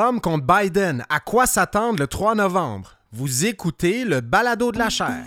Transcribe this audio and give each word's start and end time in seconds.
Trump 0.00 0.22
contre 0.22 0.46
Biden, 0.46 1.04
à 1.10 1.20
quoi 1.20 1.44
s'attendre 1.44 1.98
le 1.98 2.06
3 2.06 2.34
novembre? 2.34 2.96
Vous 3.12 3.44
écoutez 3.44 4.06
le 4.06 4.22
balado 4.22 4.72
de 4.72 4.78
la 4.78 4.88
chair. 4.88 5.26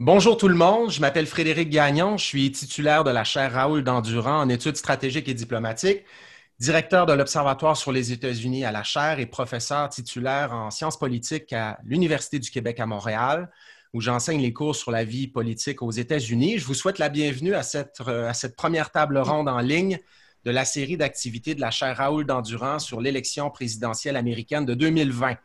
Bonjour 0.00 0.36
tout 0.36 0.48
le 0.48 0.56
monde, 0.56 0.90
je 0.90 1.00
m'appelle 1.00 1.24
Frédéric 1.24 1.70
Gagnon, 1.70 2.16
je 2.16 2.24
suis 2.24 2.50
titulaire 2.50 3.04
de 3.04 3.10
la 3.10 3.22
chaire 3.22 3.52
Raoul 3.52 3.84
Dandurand 3.84 4.40
en 4.40 4.48
études 4.48 4.76
stratégiques 4.76 5.28
et 5.28 5.34
diplomatiques, 5.34 6.02
directeur 6.58 7.06
de 7.06 7.12
l'Observatoire 7.12 7.76
sur 7.76 7.92
les 7.92 8.10
États-Unis 8.10 8.64
à 8.64 8.72
la 8.72 8.82
chaire 8.82 9.20
et 9.20 9.26
professeur 9.26 9.88
titulaire 9.88 10.52
en 10.52 10.72
sciences 10.72 10.98
politiques 10.98 11.52
à 11.52 11.78
l'Université 11.84 12.40
du 12.40 12.50
Québec 12.50 12.80
à 12.80 12.86
Montréal, 12.86 13.52
où 13.92 14.00
j'enseigne 14.00 14.42
les 14.42 14.52
cours 14.52 14.74
sur 14.74 14.90
la 14.90 15.04
vie 15.04 15.28
politique 15.28 15.80
aux 15.80 15.92
États-Unis. 15.92 16.58
Je 16.58 16.66
vous 16.66 16.74
souhaite 16.74 16.98
la 16.98 17.08
bienvenue 17.08 17.54
à 17.54 17.62
cette, 17.62 18.02
cette 18.32 18.56
première 18.56 18.90
table 18.90 19.16
ronde 19.18 19.48
en 19.48 19.60
ligne 19.60 20.00
de 20.44 20.50
la 20.50 20.64
série 20.64 20.96
d'activités 20.96 21.54
de 21.54 21.60
la 21.60 21.70
chaire 21.70 21.98
Raoul 21.98 22.26
Dandurand 22.26 22.80
sur 22.80 23.00
l'élection 23.00 23.48
présidentielle 23.48 24.16
américaine 24.16 24.66
de 24.66 24.74
2020. 24.74 25.36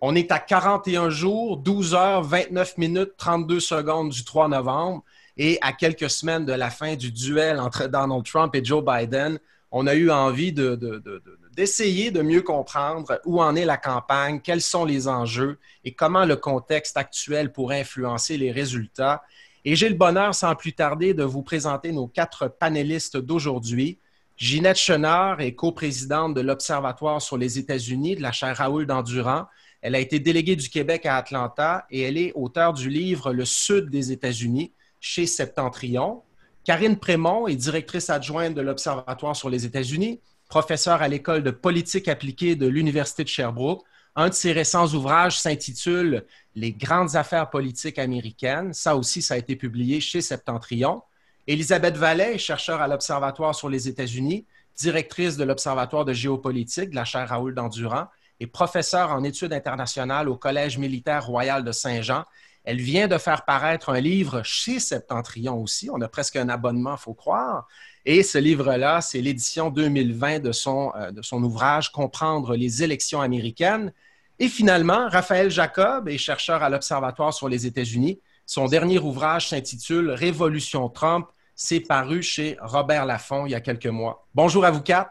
On 0.00 0.14
est 0.14 0.30
à 0.30 0.38
41 0.38 1.10
jours, 1.10 1.56
12 1.56 1.94
heures, 1.94 2.22
29 2.22 2.78
minutes, 2.78 3.12
32 3.16 3.58
secondes 3.58 4.10
du 4.10 4.24
3 4.24 4.48
novembre 4.48 5.02
et 5.36 5.58
à 5.60 5.72
quelques 5.72 6.10
semaines 6.10 6.44
de 6.44 6.52
la 6.52 6.70
fin 6.70 6.96
du 6.96 7.12
duel 7.12 7.58
entre 7.60 7.86
Donald 7.86 8.24
Trump 8.24 8.54
et 8.54 8.64
Joe 8.64 8.84
Biden, 8.84 9.38
on 9.70 9.86
a 9.86 9.94
eu 9.94 10.10
envie 10.10 10.52
d'essayer 10.52 12.10
de, 12.10 12.22
mieux 12.22 12.42
comprendre 12.42 13.20
où 13.24 13.40
en 13.42 13.54
est 13.54 13.64
la 13.64 13.76
campagne, 13.76 14.40
quels 14.40 14.62
sont 14.62 14.84
les 14.84 15.08
enjeux 15.08 15.58
et 15.84 15.92
comment 15.92 16.24
le 16.24 16.36
contexte 16.36 16.96
actuel 16.96 17.52
pourrait 17.52 17.80
influencer 17.80 18.36
les 18.36 18.50
résultats. 18.50 19.22
Et 19.64 19.76
j'ai 19.76 19.88
le 19.88 19.94
bonheur, 19.94 20.34
sans 20.34 20.54
plus 20.54 20.72
tarder, 20.72 21.12
de 21.12 21.24
vous 21.24 21.42
présenter 21.42 21.92
nos 21.92 22.06
quatre 22.06 22.48
panélistes 22.48 23.16
d'aujourd'hui. 23.16 23.98
Ginette 24.36 24.78
Chenard 24.78 25.40
est 25.40 25.54
coprésidente 25.54 26.34
de 26.34 26.40
l'Observatoire 26.40 27.20
sur 27.20 27.36
les 27.36 27.58
États-Unis 27.58 28.16
de 28.16 28.22
la 28.22 28.32
chaire 28.32 28.56
Raoul 28.56 28.86
d'Endurant. 28.86 29.46
Elle 29.80 29.94
a 29.94 30.00
été 30.00 30.18
déléguée 30.18 30.56
du 30.56 30.68
Québec 30.68 31.06
à 31.06 31.16
Atlanta 31.16 31.86
et 31.90 32.02
elle 32.02 32.18
est 32.18 32.32
auteure 32.34 32.72
du 32.72 32.88
livre 32.88 33.32
Le 33.32 33.44
Sud 33.44 33.90
des 33.90 34.10
États-Unis 34.10 34.72
chez 35.00 35.26
Septentrion. 35.26 36.22
Karine 36.64 36.98
Prémont 36.98 37.46
est 37.46 37.54
directrice 37.54 38.10
adjointe 38.10 38.54
de 38.54 38.60
l'Observatoire 38.60 39.36
sur 39.36 39.48
les 39.48 39.64
États-Unis, 39.64 40.20
professeure 40.48 41.00
à 41.00 41.08
l'École 41.08 41.42
de 41.42 41.50
politique 41.50 42.08
appliquée 42.08 42.56
de 42.56 42.66
l'Université 42.66 43.22
de 43.22 43.28
Sherbrooke. 43.28 43.84
Un 44.16 44.30
de 44.30 44.34
ses 44.34 44.52
récents 44.52 44.88
ouvrages 44.88 45.38
s'intitule 45.38 46.24
Les 46.56 46.72
grandes 46.72 47.14
affaires 47.14 47.48
politiques 47.48 48.00
américaines. 48.00 48.72
Ça 48.72 48.96
aussi, 48.96 49.22
ça 49.22 49.34
a 49.34 49.36
été 49.36 49.54
publié 49.54 50.00
chez 50.00 50.20
Septentrion. 50.20 51.02
Elisabeth 51.46 51.96
Vallet 51.96 52.34
est 52.34 52.38
chercheure 52.38 52.80
à 52.80 52.88
l'Observatoire 52.88 53.54
sur 53.54 53.68
les 53.68 53.88
États-Unis, 53.88 54.44
directrice 54.76 55.36
de 55.36 55.44
l'Observatoire 55.44 56.04
de 56.04 56.12
géopolitique 56.12 56.90
de 56.90 56.96
la 56.96 57.04
chaire 57.04 57.28
Raoul 57.28 57.54
d'Endurant 57.54 58.08
et 58.40 58.46
professeure 58.46 59.10
en 59.10 59.24
études 59.24 59.52
internationales 59.52 60.28
au 60.28 60.36
Collège 60.36 60.78
militaire 60.78 61.26
royal 61.26 61.64
de 61.64 61.72
Saint-Jean. 61.72 62.24
Elle 62.64 62.80
vient 62.80 63.08
de 63.08 63.18
faire 63.18 63.44
paraître 63.44 63.88
un 63.88 64.00
livre 64.00 64.42
chez 64.42 64.78
Septentrion 64.78 65.62
aussi. 65.62 65.88
On 65.90 66.00
a 66.00 66.08
presque 66.08 66.36
un 66.36 66.48
abonnement, 66.48 66.96
il 66.96 67.00
faut 67.00 67.14
croire. 67.14 67.66
Et 68.04 68.22
ce 68.22 68.38
livre-là, 68.38 69.00
c'est 69.00 69.20
l'édition 69.20 69.70
2020 69.70 70.40
de 70.40 70.52
son, 70.52 70.92
euh, 70.96 71.10
de 71.10 71.22
son 71.22 71.42
ouvrage 71.42 71.90
Comprendre 71.92 72.56
les 72.56 72.82
élections 72.82 73.20
américaines. 73.20 73.92
Et 74.38 74.48
finalement, 74.48 75.08
Raphaël 75.08 75.50
Jacob 75.50 76.08
est 76.08 76.18
chercheur 76.18 76.62
à 76.62 76.70
l'Observatoire 76.70 77.34
sur 77.34 77.48
les 77.48 77.66
États-Unis. 77.66 78.20
Son 78.46 78.66
dernier 78.66 78.98
ouvrage 78.98 79.48
s'intitule 79.48 80.10
Révolution 80.10 80.88
Trump. 80.88 81.28
C'est 81.54 81.80
paru 81.80 82.22
chez 82.22 82.56
Robert 82.60 83.04
Laffont 83.04 83.46
il 83.46 83.52
y 83.52 83.54
a 83.54 83.60
quelques 83.60 83.86
mois. 83.86 84.26
Bonjour 84.34 84.64
à 84.64 84.70
vous 84.70 84.80
quatre. 84.80 85.10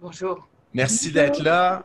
Bonjour. 0.00 0.46
Merci 0.74 1.10
d'être 1.10 1.42
là. 1.42 1.84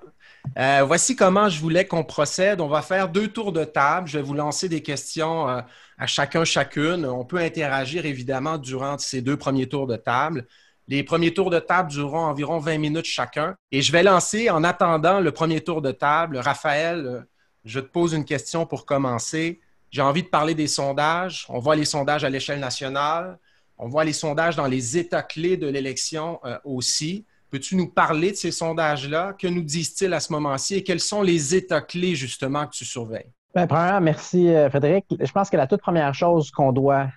Euh, 0.58 0.84
voici 0.86 1.16
comment 1.16 1.50
je 1.50 1.60
voulais 1.60 1.86
qu'on 1.86 2.04
procède. 2.04 2.62
On 2.62 2.68
va 2.68 2.82
faire 2.82 3.10
deux 3.10 3.28
tours 3.28 3.52
de 3.52 3.64
table. 3.64 4.08
Je 4.08 4.18
vais 4.18 4.24
vous 4.24 4.34
lancer 4.34 4.70
des 4.70 4.82
questions 4.82 5.50
euh, 5.50 5.62
à 5.98 6.08
chacun, 6.08 6.46
chacune. 6.46 7.06
On 7.06 7.26
peut 7.26 7.40
interagir 7.40 8.06
évidemment 8.06 8.58
durant 8.58 8.98
ces 8.98 9.22
deux 9.22 9.38
premiers 9.38 9.68
tours 9.68 9.88
de 9.88 9.98
table. 9.98 10.48
Les 10.88 11.04
premiers 11.04 11.34
tours 11.34 11.50
de 11.50 11.60
table 11.60 11.90
dureront 11.90 12.26
environ 12.26 12.60
20 12.60 12.78
minutes 12.78 13.06
chacun. 13.06 13.56
Et 13.72 13.82
je 13.82 13.92
vais 13.92 14.04
lancer, 14.04 14.50
en 14.50 14.64
attendant 14.64 15.20
le 15.20 15.32
premier 15.32 15.62
tour 15.62 15.82
de 15.82 15.92
table, 15.92 16.38
Raphaël, 16.38 17.06
euh, 17.06 17.22
je 17.66 17.80
te 17.80 17.88
pose 17.88 18.14
une 18.14 18.26
question 18.26 18.66
pour 18.66 18.86
commencer. 18.86 19.60
J'ai 19.92 20.02
envie 20.02 20.24
de 20.24 20.28
parler 20.28 20.54
des 20.54 20.68
sondages. 20.68 21.46
On 21.50 21.60
voit 21.60 21.76
les 21.76 21.86
sondages 21.86 22.24
à 22.24 22.30
l'échelle 22.30 22.60
nationale. 22.60 23.40
On 23.78 23.88
voit 23.88 24.06
les 24.06 24.14
sondages 24.14 24.56
dans 24.56 24.68
les 24.68 24.98
états 24.98 25.24
clés 25.24 25.58
de 25.58 25.68
l'élection 25.68 26.40
aussi. 26.64 27.26
Peux-tu 27.52 27.76
nous 27.76 27.88
parler 27.88 28.32
de 28.32 28.36
ces 28.36 28.52
sondages-là? 28.52 29.34
Que 29.34 29.48
nous 29.48 29.62
disent-ils 29.62 30.14
à 30.14 30.20
ce 30.20 30.34
moment-ci 30.34 30.76
et 30.76 30.84
quels 30.84 31.00
sont 31.00 31.22
les 31.22 31.56
états 31.56 31.82
clés 31.82 32.16
justement 32.16 32.66
que 32.66 32.72
tu 32.72 32.86
surveilles? 32.86 33.32
Bien, 33.56 33.68
premièrement, 33.68 34.02
merci 34.02 34.50
euh, 34.50 34.70
Frédéric. 34.70 35.06
Je 35.20 35.32
pense 35.32 35.50
que 35.50 35.56
la 35.56 35.68
toute 35.68 35.82
première 35.82 36.14
chose 36.14 36.52
qu'on 36.52 36.74
doit 36.74 37.08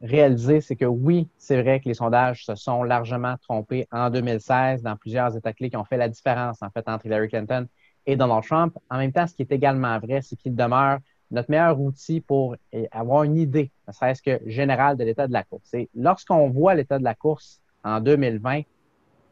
réaliser, 0.00 0.60
c'est 0.60 0.74
que 0.74 0.84
oui, 0.84 1.28
c'est 1.38 1.62
vrai 1.62 1.80
que 1.80 1.88
les 1.88 1.94
sondages 1.94 2.44
se 2.44 2.54
sont 2.56 2.82
largement 2.82 3.36
trompés 3.42 3.86
en 3.92 4.10
2016 4.10 4.82
dans 4.82 4.96
plusieurs 4.96 5.36
états 5.36 5.52
clés 5.52 5.70
qui 5.70 5.76
ont 5.76 5.84
fait 5.84 5.96
la 5.96 6.08
différence 6.08 6.62
en 6.62 6.70
fait 6.70 6.88
entre 6.88 7.06
Hillary 7.06 7.28
Clinton 7.28 7.66
et 8.06 8.16
Donald 8.16 8.44
Trump. 8.44 8.76
En 8.90 8.98
même 8.98 9.12
temps, 9.12 9.26
ce 9.26 9.34
qui 9.34 9.42
est 9.42 9.52
également 9.52 9.98
vrai, 10.00 10.20
c'est 10.20 10.36
qu'il 10.36 10.54
demeure 10.54 10.98
notre 11.30 11.50
meilleur 11.50 11.80
outil 11.80 12.20
pour 12.20 12.56
avoir 12.90 13.24
une 13.24 13.36
idée, 13.36 13.70
ne 13.88 13.92
serait-ce 13.92 14.22
que 14.22 14.40
générale, 14.46 14.96
de 14.96 15.04
l'état 15.04 15.26
de 15.26 15.32
la 15.32 15.42
course. 15.42 15.72
Et 15.74 15.88
lorsqu'on 15.94 16.50
voit 16.50 16.74
l'état 16.74 16.98
de 16.98 17.04
la 17.04 17.14
course 17.14 17.60
en 17.82 18.00
2020, 18.00 18.62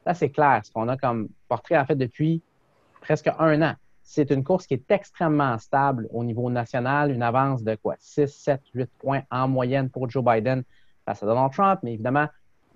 Là, 0.06 0.14
c'est 0.14 0.30
clair. 0.30 0.60
Ce 0.64 0.70
qu'on 0.70 0.88
a 0.88 0.96
comme 0.96 1.28
portrait, 1.48 1.78
en 1.78 1.84
fait, 1.84 1.96
depuis 1.96 2.42
presque 3.00 3.30
un 3.38 3.62
an. 3.62 3.74
C'est 4.02 4.30
une 4.30 4.44
course 4.44 4.66
qui 4.66 4.74
est 4.74 4.90
extrêmement 4.90 5.56
stable 5.58 6.08
au 6.12 6.24
niveau 6.24 6.50
national, 6.50 7.12
une 7.12 7.22
avance 7.22 7.62
de 7.62 7.76
quoi? 7.76 7.94
6, 7.98 8.26
7, 8.26 8.60
8 8.74 8.90
points 8.98 9.22
en 9.30 9.48
moyenne 9.48 9.90
pour 9.90 10.10
Joe 10.10 10.24
Biden 10.24 10.64
face 11.04 11.22
à 11.22 11.26
Donald 11.26 11.52
Trump. 11.52 11.80
Mais 11.82 11.94
évidemment, 11.94 12.26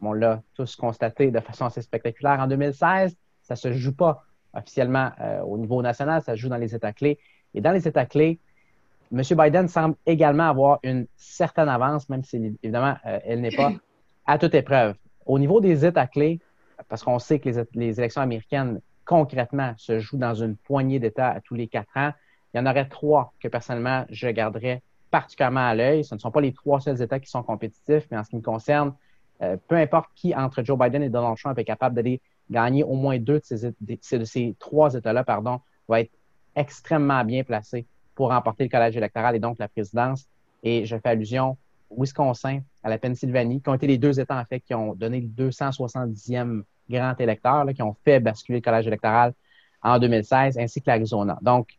on 0.03 0.13
l'a 0.13 0.43
tous 0.55 0.77
constaté 0.77 1.31
de 1.31 1.41
façon 1.41 1.65
assez 1.65 1.83
spectaculaire 1.83 2.39
en 2.41 2.47
2016, 2.47 3.17
ça 3.43 3.55
ne 3.55 3.57
se 3.57 3.73
joue 3.73 3.95
pas 3.95 4.25
officiellement 4.55 5.11
euh, 5.21 5.41
au 5.41 5.59
niveau 5.59 5.83
national, 5.83 6.23
ça 6.23 6.33
se 6.35 6.41
joue 6.41 6.49
dans 6.49 6.57
les 6.57 6.75
États 6.75 6.93
clés. 6.93 7.19
Et 7.55 7.61
dans 7.61 7.73
les 7.73 7.87
États 7.87 8.07
clés, 8.07 8.39
M. 9.13 9.23
Biden 9.23 9.69
semble 9.69 9.95
également 10.07 10.49
avoir 10.49 10.79
une 10.83 11.07
certaine 11.17 11.69
avance, 11.69 12.09
même 12.09 12.25
si 12.25 12.57
évidemment 12.63 12.97
euh, 13.07 13.19
elle 13.25 13.41
n'est 13.41 13.55
pas 13.55 13.73
à 14.27 14.39
toute 14.39 14.55
épreuve. 14.55 14.95
Au 15.27 15.39
niveau 15.39 15.61
des 15.61 15.85
États 15.85 16.07
clés, 16.07 16.41
parce 16.89 17.03
qu'on 17.03 17.19
sait 17.19 17.39
que 17.39 17.49
les, 17.75 17.99
élections 17.99 18.21
américaines, 18.23 18.81
concrètement, 19.05 19.75
se 19.77 19.99
jouent 19.99 20.19
dans 20.19 20.35
une 20.35 20.57
poignée 20.57 20.99
d'États 20.99 21.31
à 21.31 21.41
tous 21.41 21.55
les 21.55 21.69
quatre 21.69 21.97
ans. 21.97 22.13
Il 22.53 22.59
y 22.59 22.61
en 22.61 22.67
aurait 22.67 22.89
trois 22.89 23.33
que 23.41 23.49
personnellement, 23.49 24.05
je 24.11 24.29
garderais 24.29 24.83
particulièrement 25.11 25.67
à 25.69 25.75
l'œil. 25.75 26.05
Ce 26.05 26.15
ne 26.15 26.21
sont 26.21 26.31
pas 26.31 26.41
les 26.41 26.53
trois 26.53 26.81
seuls 26.81 27.01
États 27.01 27.21
qui 27.21 27.31
sont 27.31 27.43
compétitifs, 27.43 28.07
mais 28.11 28.19
en 28.19 28.25
ce 28.25 28.31
qui 28.31 28.37
me 28.37 28.43
concerne, 28.43 28.95
euh, 29.43 29.57
peu 29.69 29.77
importe 29.77 30.11
qui 30.15 30.35
entre 30.35 30.63
Joe 30.63 30.79
Biden 30.79 31.03
et 31.03 31.11
Donald 31.11 31.37
Trump 31.37 31.59
est 31.59 31.65
capable 31.65 31.95
d'aller 31.95 32.21
gagner 32.51 32.83
au 32.85 32.95
moins 32.95 33.19
deux 33.19 33.41
de 33.41 33.45
ces, 33.45 34.19
de 34.19 34.25
ces 34.25 34.57
trois 34.59 34.95
États-là, 34.95 35.25
pardon, 35.25 35.61
va 35.89 36.01
être 36.01 36.13
extrêmement 36.55 37.25
bien 37.25 37.45
placé 37.45 37.87
pour 38.15 38.31
remporter 38.31 38.65
le 38.65 38.71
collège 38.71 38.97
électoral 38.97 39.37
et 39.37 39.39
donc 39.39 39.59
la 39.59 39.69
présidence. 39.69 40.27
Et 40.63 40.87
je 40.87 40.97
fais 40.97 41.11
allusion 41.11 41.57
Wisconsin, 41.91 42.61
à 42.83 42.89
la 42.89 42.99
Pennsylvanie, 42.99 43.61
qui 43.61 43.69
ont 43.69 43.75
été 43.75 43.87
les 43.87 43.99
deux 43.99 44.19
États, 44.19 44.39
en 44.39 44.45
fait, 44.45 44.61
qui 44.61 44.75
ont 44.75 44.95
donné 44.95 45.21
le 45.21 45.29
270e 45.29 46.63
grand 46.89 47.21
électeur, 47.21 47.67
qui 47.75 47.83
ont 47.83 47.97
fait 48.05 48.21
basculer 48.21 48.59
le 48.59 48.63
collège 48.63 48.87
électoral 48.87 49.35
en 49.83 49.99
2016, 49.99 50.59
ainsi 50.59 50.81
que 50.81 50.91
l'Arizona. 50.91 51.39
Donc, 51.43 51.77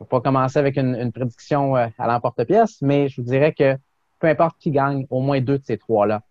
on 0.00 0.04
va 0.04 0.08
pas 0.08 0.20
commencer 0.20 0.58
avec 0.58 0.76
une, 0.76 1.12
prédiction 1.12 1.76
euh, 1.76 1.88
à 1.98 2.06
l'emporte-pièce, 2.06 2.82
mais 2.82 3.08
je 3.08 3.20
vous 3.20 3.26
dirais 3.26 3.52
que 3.52 3.76
peu 4.18 4.28
importe 4.28 4.58
qui 4.58 4.70
gagne, 4.70 5.06
au 5.10 5.20
moins 5.20 5.40
deux 5.40 5.58
de 5.58 5.64
ces 5.64 5.78
trois-là 5.78 6.22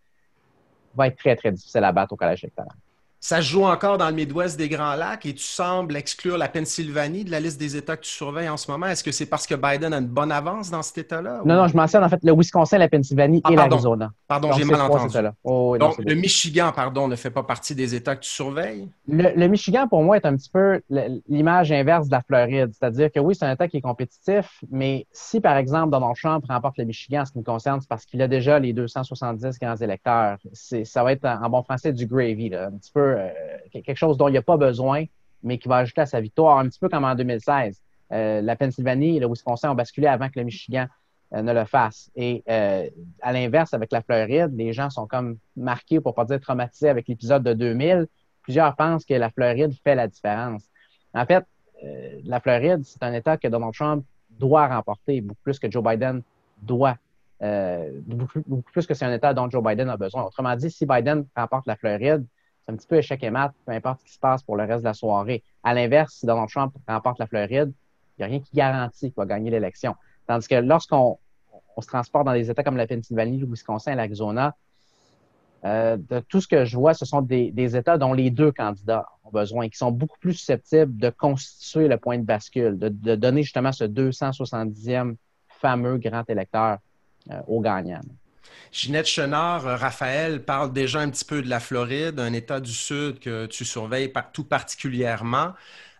va 0.95 1.07
être 1.07 1.17
très, 1.17 1.35
très 1.35 1.51
difficile 1.51 1.83
à 1.83 1.91
battre 1.91 2.13
au 2.13 2.15
collège 2.15 2.43
électoral. 2.43 2.75
Ça 3.23 3.37
se 3.37 3.43
joue 3.43 3.63
encore 3.63 3.97
dans 3.97 4.09
le 4.09 4.15
Midwest 4.15 4.57
des 4.57 4.67
Grands 4.67 4.95
Lacs 4.95 5.25
et 5.25 5.33
tu 5.33 5.45
sembles 5.45 5.95
exclure 5.95 6.37
la 6.37 6.49
Pennsylvanie 6.49 7.23
de 7.23 7.31
la 7.31 7.39
liste 7.39 7.57
des 7.57 7.77
États 7.77 7.95
que 7.95 8.01
tu 8.01 8.09
surveilles 8.09 8.49
en 8.49 8.57
ce 8.57 8.69
moment. 8.69 8.87
Est-ce 8.87 9.01
que 9.01 9.13
c'est 9.13 9.27
parce 9.27 9.47
que 9.47 9.55
Biden 9.55 9.93
a 9.93 9.99
une 9.99 10.07
bonne 10.07 10.29
avance 10.33 10.69
dans 10.69 10.81
cet 10.81 10.97
État-là? 10.97 11.39
Non, 11.45 11.55
non, 11.55 11.67
je 11.69 11.77
mentionne 11.77 12.03
en 12.03 12.09
fait 12.09 12.19
le 12.21 12.33
Wisconsin, 12.33 12.77
la 12.79 12.89
Pennsylvanie 12.89 13.39
ah, 13.45 13.53
et 13.53 13.55
l'Arizona. 13.55 14.11
Pardon, 14.27 14.51
j'ai 14.51 14.65
mal 14.65 14.81
entendu. 14.81 15.17
Oh, 15.45 15.77
Donc, 15.79 15.99
le 15.99 16.15
Michigan, 16.15 16.73
pardon, 16.75 17.07
ne 17.07 17.15
fait 17.15 17.29
pas 17.29 17.43
partie 17.43 17.73
des 17.73 17.95
États 17.95 18.17
que 18.17 18.23
tu 18.23 18.29
surveilles? 18.29 18.89
Le, 19.07 19.47
Michigan, 19.47 19.87
pour 19.87 20.03
moi, 20.03 20.17
est 20.17 20.25
un 20.25 20.35
petit 20.35 20.49
peu 20.49 20.81
l'image 21.29 21.71
inverse 21.71 22.07
de 22.07 22.11
la 22.11 22.21
Floride. 22.23 22.73
C'est-à-dire 22.77 23.09
que 23.09 23.21
oui, 23.21 23.35
c'est 23.35 23.45
un 23.45 23.53
État 23.53 23.69
qui 23.69 23.77
est 23.77 23.81
compétitif, 23.81 24.61
mais 24.69 25.07
si, 25.13 25.39
par 25.39 25.55
exemple, 25.55 25.91
Donald 25.91 26.17
Trump 26.21 26.43
remporte 26.49 26.77
le 26.77 26.83
Michigan, 26.83 27.21
en 27.21 27.25
ce 27.25 27.31
qui 27.31 27.37
me 27.37 27.45
concerne, 27.45 27.79
c'est 27.79 27.87
parce 27.87 28.05
qu'il 28.05 28.21
a 28.21 28.27
déjà 28.27 28.59
les 28.59 28.73
270 28.73 29.59
grands 29.61 29.77
électeurs. 29.77 30.39
Ça 30.51 31.03
va 31.05 31.13
être, 31.13 31.23
en 31.23 31.49
bon 31.49 31.63
français, 31.63 31.93
du 31.93 32.05
gravy, 32.05 32.49
là, 32.49 32.67
un 32.67 32.71
petit 32.71 32.91
peu 32.91 33.12
euh, 33.13 33.29
quelque 33.71 33.95
chose 33.95 34.17
dont 34.17 34.27
il 34.27 34.31
n'y 34.31 34.37
a 34.37 34.43
pas 34.43 34.57
besoin, 34.57 35.05
mais 35.41 35.57
qui 35.57 35.67
va 35.67 35.77
ajouter 35.77 36.01
à 36.01 36.05
sa 36.05 36.21
victoire, 36.21 36.57
un 36.57 36.67
petit 36.67 36.79
peu 36.79 36.89
comme 36.89 37.03
en 37.03 37.15
2016. 37.15 37.81
Euh, 38.11 38.41
la 38.41 38.55
Pennsylvanie 38.55 39.17
et 39.17 39.19
le 39.19 39.27
Wisconsin 39.27 39.71
ont 39.71 39.75
basculé 39.75 40.07
avant 40.07 40.29
que 40.29 40.39
le 40.39 40.45
Michigan 40.45 40.87
euh, 41.33 41.41
ne 41.41 41.53
le 41.53 41.65
fasse. 41.65 42.11
Et 42.15 42.43
à 42.47 43.33
l'inverse, 43.33 43.73
avec 43.73 43.91
la 43.91 44.01
Floride, 44.01 44.51
les 44.53 44.73
gens 44.73 44.89
sont 44.89 45.07
comme 45.07 45.37
marqués, 45.55 45.99
pour 45.99 46.11
ne 46.11 46.15
pas 46.15 46.25
dire 46.25 46.39
traumatisés, 46.39 46.89
avec 46.89 47.07
l'épisode 47.07 47.43
de 47.43 47.53
2000. 47.53 48.07
Plusieurs 48.41 48.75
pensent 48.75 49.05
que 49.05 49.13
la 49.13 49.29
Floride 49.29 49.73
fait 49.83 49.95
la 49.95 50.07
différence. 50.07 50.63
En 51.13 51.25
fait, 51.25 51.45
la 52.25 52.39
Floride, 52.39 52.81
c'est 52.83 53.03
un 53.03 53.13
État 53.13 53.37
que 53.37 53.47
Donald 53.47 53.73
Trump 53.73 54.05
doit 54.29 54.67
remporter, 54.67 55.21
beaucoup 55.21 55.41
plus 55.43 55.59
que 55.59 55.69
Joe 55.69 55.83
Biden 55.83 56.21
doit. 56.61 56.97
beaucoup, 58.05 58.71
plus 58.71 58.85
que 58.85 58.93
c'est 58.93 59.05
un 59.05 59.13
État 59.13 59.33
dont 59.33 59.49
Joe 59.49 59.63
Biden 59.63 59.89
a 59.89 59.97
besoin. 59.97 60.23
Autrement 60.23 60.55
dit, 60.55 60.69
si 60.69 60.85
Biden 60.85 61.25
remporte 61.35 61.67
la 61.67 61.75
Floride, 61.75 62.25
c'est 62.65 62.71
un 62.71 62.75
petit 62.75 62.87
peu 62.87 62.97
échec 62.97 63.21
et 63.23 63.29
mat, 63.29 63.53
peu 63.65 63.71
importe 63.73 63.99
ce 64.01 64.05
qui 64.05 64.13
se 64.13 64.19
passe 64.19 64.43
pour 64.43 64.55
le 64.55 64.63
reste 64.63 64.79
de 64.79 64.87
la 64.87 64.93
soirée. 64.93 65.43
À 65.63 65.73
l'inverse, 65.73 66.15
si 66.15 66.25
Donald 66.25 66.49
Trump 66.49 66.73
remporte 66.87 67.19
la 67.19 67.27
Floride, 67.27 67.73
il 68.17 68.21
n'y 68.21 68.25
a 68.25 68.27
rien 68.27 68.39
qui 68.39 68.55
garantit 68.55 69.07
qu'il 69.07 69.17
va 69.17 69.25
gagner 69.25 69.51
l'élection. 69.51 69.95
Tandis 70.27 70.47
que 70.47 70.55
lorsqu'on 70.55 71.17
se 71.79 71.87
transporte 71.87 72.25
dans 72.25 72.33
des 72.33 72.49
États 72.49 72.63
comme 72.63 72.77
la 72.77 72.87
Pennsylvanie, 72.87 73.37
le 73.37 73.47
Wisconsin, 73.47 73.95
l'Arizona, 73.95 74.55
euh, 75.65 75.97
de 75.97 76.19
tout 76.19 76.41
ce 76.41 76.47
que 76.47 76.65
je 76.65 76.77
vois, 76.77 76.93
ce 76.93 77.05
sont 77.05 77.21
des, 77.21 77.75
États 77.75 77.97
dont 77.97 78.13
les 78.13 78.29
deux 78.29 78.51
candidats 78.51 79.07
ont 79.23 79.31
besoin, 79.31 79.69
qui 79.69 79.77
sont 79.77 79.91
beaucoup 79.91 80.19
plus 80.19 80.33
susceptibles 80.33 80.97
de 80.97 81.09
constituer 81.09 81.87
le 81.87 81.97
point 81.97 82.17
de 82.17 82.23
bascule, 82.23 82.77
de, 82.77 83.15
donner 83.15 83.43
justement 83.43 83.71
ce 83.71 83.85
270e 83.85 85.15
fameux 85.47 85.97
grand 85.97 86.29
électeur 86.29 86.79
euh, 87.31 87.41
au 87.47 87.61
gagnant. 87.61 88.01
Ginette 88.73 89.05
Chenard, 89.05 89.67
euh, 89.67 89.75
Raphaël 89.75 90.43
parle 90.43 90.73
déjà 90.73 90.99
un 90.99 91.09
petit 91.11 91.25
peu 91.25 91.43
de 91.43 91.47
la 91.47 91.59
Floride, 91.59 92.19
un 92.19 92.33
État 92.33 92.59
du 92.59 92.73
Sud 92.73 93.19
que 93.19 93.45
tu 93.45 93.65
surveilles 93.65 94.11
tout 94.33 94.45
particulièrement. 94.45 95.53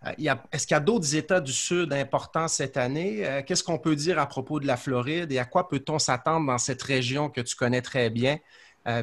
Euh, 0.04 0.34
est-ce 0.52 0.66
qu'il 0.66 0.74
y 0.74 0.76
a 0.76 0.80
d'autres 0.80 1.14
États 1.14 1.40
du 1.40 1.52
Sud 1.52 1.92
importants 1.92 2.48
cette 2.48 2.76
année? 2.76 3.24
Euh, 3.24 3.42
qu'est-ce 3.46 3.62
qu'on 3.62 3.78
peut 3.78 3.94
dire 3.94 4.18
à 4.18 4.26
propos 4.26 4.58
de 4.58 4.66
la 4.66 4.76
Floride 4.76 5.30
et 5.30 5.38
à 5.38 5.44
quoi 5.44 5.68
peut-on 5.68 6.00
s'attendre 6.00 6.48
dans 6.48 6.58
cette 6.58 6.82
région 6.82 7.30
que 7.30 7.40
tu 7.40 7.54
connais 7.54 7.80
très 7.80 8.10
bien, 8.10 8.38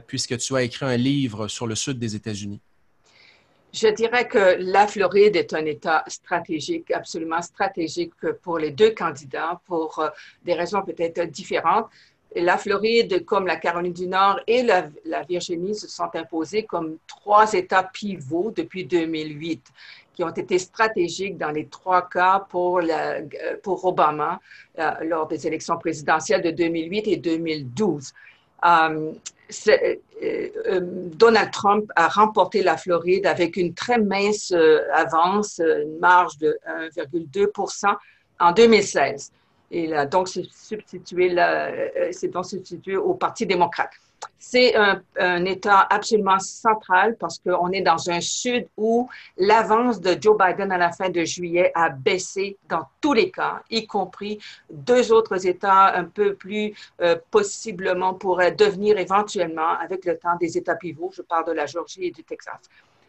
puisque 0.05 0.38
tu 0.38 0.55
as 0.55 0.63
écrit 0.63 0.85
un 0.85 0.97
livre 0.97 1.47
sur 1.47 1.65
le 1.65 1.73
sud 1.73 1.97
des 1.97 2.13
États-Unis? 2.13 2.59
Je 3.73 3.88
dirais 3.88 4.27
que 4.27 4.57
la 4.59 4.85
Floride 4.85 5.38
est 5.38 5.53
un 5.53 5.65
État 5.65 6.03
stratégique, 6.07 6.91
absolument 6.91 7.41
stratégique 7.41 8.13
pour 8.43 8.59
les 8.59 8.71
deux 8.71 8.91
candidats, 8.91 9.61
pour 9.65 10.03
des 10.43 10.53
raisons 10.53 10.83
peut-être 10.83 11.23
différentes 11.31 11.88
la 12.35 12.57
Floride, 12.57 13.25
comme 13.25 13.45
la 13.45 13.57
Caroline 13.57 13.93
du 13.93 14.07
Nord 14.07 14.39
et 14.47 14.63
la, 14.63 14.89
Virginie 15.27 15.75
se 15.75 15.87
sont 15.87 16.09
imposés 16.13 16.63
comme 16.63 16.97
trois 17.07 17.53
États 17.53 17.83
pivots 17.83 18.51
depuis 18.55 18.85
2008, 18.85 19.61
qui 20.13 20.23
ont 20.23 20.29
été 20.29 20.57
stratégiques 20.57 21.37
dans 21.37 21.51
les 21.51 21.67
trois 21.67 22.07
cas 22.07 22.45
pour, 22.49 22.81
pour 23.63 23.85
Obama 23.85 24.39
euh, 24.79 24.91
lors 25.03 25.27
des 25.27 25.45
élections 25.45 25.77
présidentielles 25.77 26.41
de 26.41 26.51
2008 26.51 27.07
et 27.07 27.17
2012. 27.17 28.13
Euh, 28.63 29.11
euh, 29.67 30.79
Donald 30.81 31.51
Trump 31.51 31.91
a 31.95 32.07
remporté 32.07 32.63
la 32.63 32.77
Floride 32.77 33.25
avec 33.25 33.57
une 33.57 33.73
très 33.73 33.97
mince 33.97 34.53
avance, 34.93 35.59
une 35.59 35.99
marge 35.99 36.37
de 36.37 36.57
1,2% 36.95 37.95
en 38.39 38.51
2016 38.53 39.31
et 39.71 39.88
là, 39.88 40.06
donc 40.06 40.27
substitué, 40.27 41.33
euh, 41.38 42.09
c'est 42.12 42.27
donc 42.27 42.45
substitué 42.45 42.97
au 42.97 43.13
Parti 43.13 43.45
démocrate. 43.45 43.91
C'est 44.38 44.75
un, 44.75 45.45
État 45.45 45.88
absolument 45.89 46.38
central 46.39 47.15
parce 47.18 47.39
qu'on 47.39 47.71
est 47.71 47.81
dans 47.81 48.09
un 48.09 48.21
Sud 48.21 48.68
où 48.77 49.09
l'avance 49.38 50.00
de 50.00 50.15
Joe 50.19 50.38
Biden 50.38 50.71
à 50.71 50.77
la 50.77 50.91
fin 50.91 51.09
de 51.09 51.23
juillet 51.23 51.71
a 51.73 51.89
baissé 51.89 52.57
dans 52.69 52.85
tous 53.00 53.13
les 53.13 53.31
cas, 53.31 53.62
y 53.69 53.88
compris 53.88 54.39
deux 54.69 55.12
autres 55.12 55.47
États 55.47 55.95
un 55.95 56.03
peu 56.03 56.35
plus 56.35 56.74
euh, 57.01 57.15
possiblement 57.31 58.13
pourraient 58.13 58.51
devenir 58.51 58.97
éventuellement, 59.00 59.77
avec 59.79 60.06
le 60.06 60.17
temps, 60.17 60.35
des 60.39 60.57
États 60.57 60.75
pivots. 60.75 61.12
Je 61.15 61.21
parle 61.21 61.45
de 61.45 61.53
la 61.53 61.65
Georgie 61.65 62.06
et 62.06 62.12
du 62.12 62.24
Texas. 62.24 62.59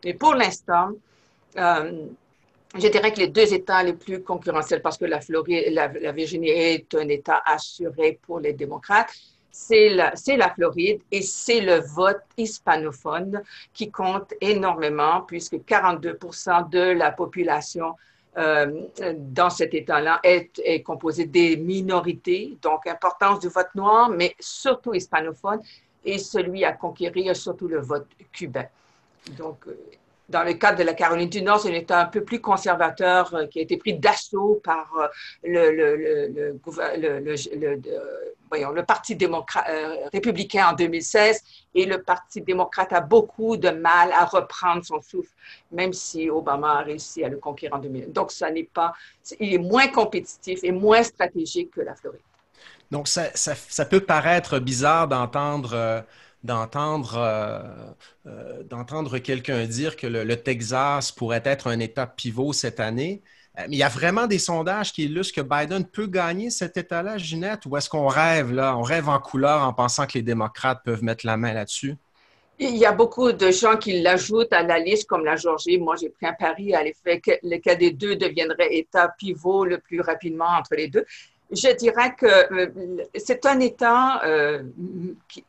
Mais 0.05 0.15
pour 0.15 0.35
l'instant, 0.35 0.93
euh, 1.59 2.07
je 2.75 2.89
dirais 2.89 3.13
que 3.13 3.21
les 3.21 3.29
deux 3.29 3.53
États 3.53 3.83
les 3.83 3.93
plus 3.93 4.23
concurrentiels, 4.23 4.83
parce 4.83 4.97
que 4.97 5.05
la, 5.05 5.21
Floride, 5.21 5.73
la, 5.73 6.13
Virginie 6.13 6.51
est 6.51 6.95
un 6.95 7.09
État 7.09 7.43
assuré 7.45 8.19
pour 8.23 8.41
les 8.41 8.53
démocrates, 8.53 9.13
c'est 9.51 9.91
la, 9.91 10.15
Floride 10.55 11.03
et 11.11 11.21
c'est 11.21 11.61
le 11.61 11.81
vote 11.81 12.23
hispanophone 12.39 13.43
qui 13.75 13.91
compte 13.91 14.33
énormément 14.41 15.23
puisque 15.23 15.57
42% 15.57 16.71
de 16.71 16.93
la 16.93 17.13
population 17.13 17.95
euh, 18.39 18.87
dans 19.15 19.51
cet 19.51 19.75
État-là 19.75 20.21
est, 20.23 20.59
est 20.65 20.83
composée 20.83 21.27
des 21.27 21.59
minorités, 21.59 22.57
donc 22.63 22.87
importance 22.87 23.41
du 23.41 23.49
vote 23.49 23.75
noir, 23.75 24.09
mais 24.09 24.35
surtout 24.41 24.95
hispanophone, 24.95 25.61
et 26.03 26.19
celui 26.19 26.65
à 26.65 26.73
conquérir 26.73 27.37
surtout 27.37 27.69
le 27.69 27.81
vote 27.81 28.09
cubain. 28.33 28.65
Donc, 29.37 29.67
euh, 29.67 29.77
dans 30.33 30.43
le 30.43 30.55
cadre 30.55 30.79
de 30.79 30.83
la 30.83 30.95
Caroline 30.95 31.29
du 31.29 31.43
Nord, 31.43 31.61
c'est 31.61 31.69
un 31.69 31.75
État 31.75 32.01
un 32.01 32.07
peu 32.07 32.25
plus 32.25 32.41
conservateur 32.41 33.35
euh, 33.35 33.47
qui 33.47 33.59
a 33.59 33.63
été 33.63 33.77
pris 33.77 33.95
d'assaut 33.95 34.61
par 34.65 34.91
euh, 34.97 35.07
le, 35.45 35.71
le, 35.71 36.59
le, 37.55 37.81
voyons, 38.49 38.71
le 38.71 38.83
Parti 38.83 39.17
euh, 39.21 39.95
républicain 40.13 40.69
en 40.71 40.73
2016 40.73 41.43
et 41.75 41.85
le 41.85 42.03
Parti 42.03 42.41
démocrate 42.41 42.95
a 42.95 43.03
beaucoup 43.03 43.59
de 43.59 43.69
mal 43.69 44.11
à 44.13 44.25
reprendre 44.25 44.83
son 44.85 45.03
souffle, 45.03 45.31
même 45.71 45.93
si 45.93 46.31
Obama 46.31 46.79
a 46.79 46.83
réussi 46.83 47.23
à 47.23 47.29
le 47.29 47.37
conquérir 47.37 47.77
en 47.77 47.79
2000. 47.79 48.11
Donc, 48.11 48.33
ça 48.33 48.51
n'est 48.51 48.65
pas, 48.65 48.95
il 49.39 49.53
est 49.53 49.59
moins 49.59 49.89
compétitif 49.89 50.61
et 50.63 50.73
moins 50.73 51.03
stratégique 51.03 51.73
que 51.73 51.83
la 51.83 51.95
Floride. 51.95 52.21
Donc, 52.91 53.07
ça, 53.07 53.25
ça, 53.35 53.55
ça 53.55 53.85
peut 53.85 54.01
paraître 54.01 54.59
bizarre 54.59 55.09
d'entendre 55.09 56.05
d'entendre 56.43 57.17
euh, 57.17 57.61
euh, 58.27 58.63
d'entendre 58.65 59.19
quelqu'un 59.19 59.65
dire 59.67 59.97
que 59.97 60.07
le, 60.07 60.37
Texas 60.37 61.13
pourrait 61.13 61.43
être 61.45 61.69
un 61.69 61.79
État 61.79 62.07
pivot 62.07 62.53
cette 62.53 62.81
année. 62.81 63.23
Euh, 63.59 63.63
mais 63.69 63.77
il 63.77 63.79
y 63.79 63.83
a 63.83 63.89
vraiment 63.89 64.27
des 64.27 64.39
sondages 64.39 64.93
qui 64.93 65.05
illustrent 65.05 65.37
que 65.37 65.47
Biden 65.47 65.85
peut 65.85 66.07
gagner 66.07 66.51
cet 66.51 66.77
État-là, 66.77 67.19
Ginette, 67.19 67.67
ou 67.67 67.77
est-ce 67.77 67.89
qu'on 67.89 68.09
rêve 68.09 68.53
là, 68.53 68.77
on 68.77 68.83
rêve 68.83 69.09
en 69.09 69.19
couleur 69.19 69.63
en 69.63 69.73
pensant 69.73 70.07
que 70.07 70.15
les 70.15 70.23
démocrates 70.23 70.83
peuvent 70.85 71.05
mettre 71.05 71.27
la 71.27 71.37
main 71.37 71.53
là-dessus? 71.53 71.97
Il 72.59 72.77
y 72.77 72.87
a 72.87 72.93
beaucoup 72.93 73.33
de 73.33 73.51
gens 73.51 73.77
qui 73.77 74.01
l'ajoutent 74.03 74.53
à 74.53 74.63
la 74.63 74.79
liste, 74.79 75.09
comme 75.09 75.25
la 75.25 75.37
Georgie. 75.37 75.79
Moi, 75.79 75.97
j'ai 75.97 76.11
pris 76.11 76.27
un 76.27 76.33
pari 76.33 76.75
à 76.75 76.83
l'effet 76.83 77.19
que 77.19 77.33
lequel 77.43 77.79
des 77.79 77.91
deux 77.91 78.15
deviendrait 78.15 78.75
État 78.77 79.09
pivot 79.19 79.65
le 79.65 79.79
plus 79.79 80.01
rapidement 80.01 80.47
entre 80.47 80.77
les 80.77 80.87
deux. 80.87 81.05
Je 81.53 81.77
dirais 81.77 82.15
que 82.17 82.27
euh, 82.27 83.05
c'est 83.15 83.45
un 83.45 83.61
État 83.61 84.23
euh, 84.25 84.63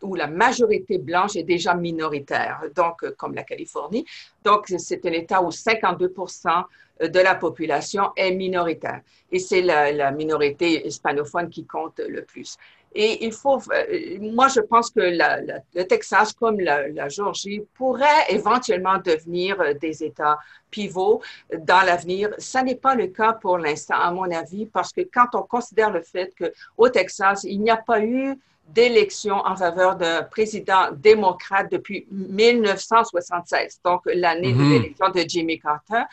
où 0.02 0.16
la 0.16 0.28
majorité 0.28 0.98
blanche 0.98 1.38
est 1.38 1.44
déjà 1.44 1.76
minoritaire, 1.76 2.64
donc 2.76 3.04
euh, 3.04 3.16
comme 3.18 3.34
la 3.34 3.44
Californie. 3.44 4.06
Donc, 4.44 4.74
c'est 4.78 5.06
un 5.06 5.12
État 5.14 5.42
où 5.42 5.50
52% 5.50 6.64
de 7.02 7.20
la 7.20 7.36
population 7.36 8.12
est 8.18 8.32
minoritaire. 8.32 9.00
Et 9.32 9.40
c'est 9.40 9.62
la, 9.62 10.12
minorité 10.12 10.86
hispanophone 10.86 11.50
qui 11.50 11.66
compte 11.66 12.02
le 12.06 12.24
plus. 12.24 12.58
Et 12.96 13.26
il 13.26 13.32
faut, 13.32 13.60
euh, 13.72 14.18
moi, 14.20 14.48
je 14.50 14.60
pense 14.62 14.92
que 14.92 15.00
le 15.00 15.84
Texas, 15.84 16.32
comme 16.34 16.60
la, 16.60 17.10
Georgie, 17.10 17.64
pourrait 17.74 18.26
éventuellement 18.30 19.00
devenir 19.00 19.60
euh, 19.62 19.74
des 19.74 20.04
États 20.04 20.38
pivots 20.70 21.22
dans 21.58 21.82
l'avenir. 21.82 22.30
Ça 22.38 22.62
n'est 22.62 22.76
pas 22.76 22.94
le 22.94 23.08
cas 23.08 23.34
pour 23.34 23.58
l'instant, 23.58 23.96
à 23.96 24.12
mon 24.12 24.30
avis, 24.32 24.68
parce 24.68 24.92
que 24.94 25.02
quand 25.02 25.34
on 25.34 25.42
considère 25.42 25.90
le 25.90 26.02
fait 26.02 26.34
qu'au 26.38 26.90
Texas, 26.90 27.44
il 27.44 27.62
n'y 27.62 27.72
a 27.72 27.78
pas 27.78 28.02
eu 28.02 28.38
d'élection 28.68 29.36
en 29.36 29.56
faveur 29.56 29.96
d'un 29.96 30.24
président 30.24 30.92
démocrate 30.96 31.72
depuis 31.72 32.08
1976, 32.12 33.82
donc 33.84 34.02
l'année 34.06 34.54
de 34.54 34.58
mm-hmm. 34.58 34.70
l'élection 34.70 35.10
de 35.10 35.24
Jimmy 35.28 35.60
Carter, 35.60 36.04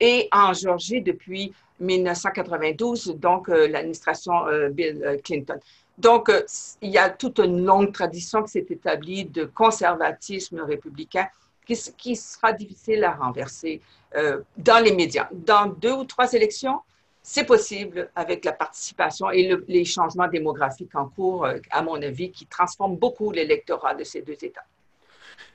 et 0.00 0.28
en 0.32 0.54
Georgie 0.54 1.02
depuis 1.02 1.52
1992, 1.78 3.16
donc 3.16 3.48
euh, 3.48 3.68
l'administration 3.68 4.32
Bill 4.70 5.20
Clinton. 5.22 5.58
Donc, 6.00 6.30
euh, 6.30 6.42
il 6.80 6.90
y 6.90 6.96
a 6.98 7.10
toute 7.10 7.40
une 7.40 7.62
longue 7.64 7.92
tradition 7.92 8.42
qui 8.42 8.52
s'est 8.52 8.66
établie 8.70 9.26
de 9.26 9.44
conservatisme 9.44 10.60
républicain 10.60 11.26
qui, 11.66 12.16
sera 12.16 12.52
difficile 12.52 13.04
à 13.04 13.12
renverser 13.12 13.80
euh, 14.16 14.40
dans 14.56 14.82
les 14.82 14.92
médias. 14.92 15.28
Dans 15.30 15.66
deux 15.66 15.92
ou 15.92 16.04
trois 16.04 16.32
élections, 16.32 16.80
c'est 17.22 17.44
possible 17.44 18.10
avec 18.16 18.44
la 18.46 18.52
participation 18.52 19.30
et 19.30 19.54
les 19.68 19.84
changements 19.84 20.26
démographiques 20.26 20.96
en 20.96 21.06
cours, 21.06 21.44
euh, 21.44 21.58
à 21.70 21.82
mon 21.82 22.00
avis, 22.02 22.30
qui 22.30 22.46
transforment 22.46 22.96
beaucoup 22.96 23.30
l'électorat 23.30 23.94
de 23.94 24.04
ces 24.04 24.22
deux 24.22 24.38
États. 24.42 24.64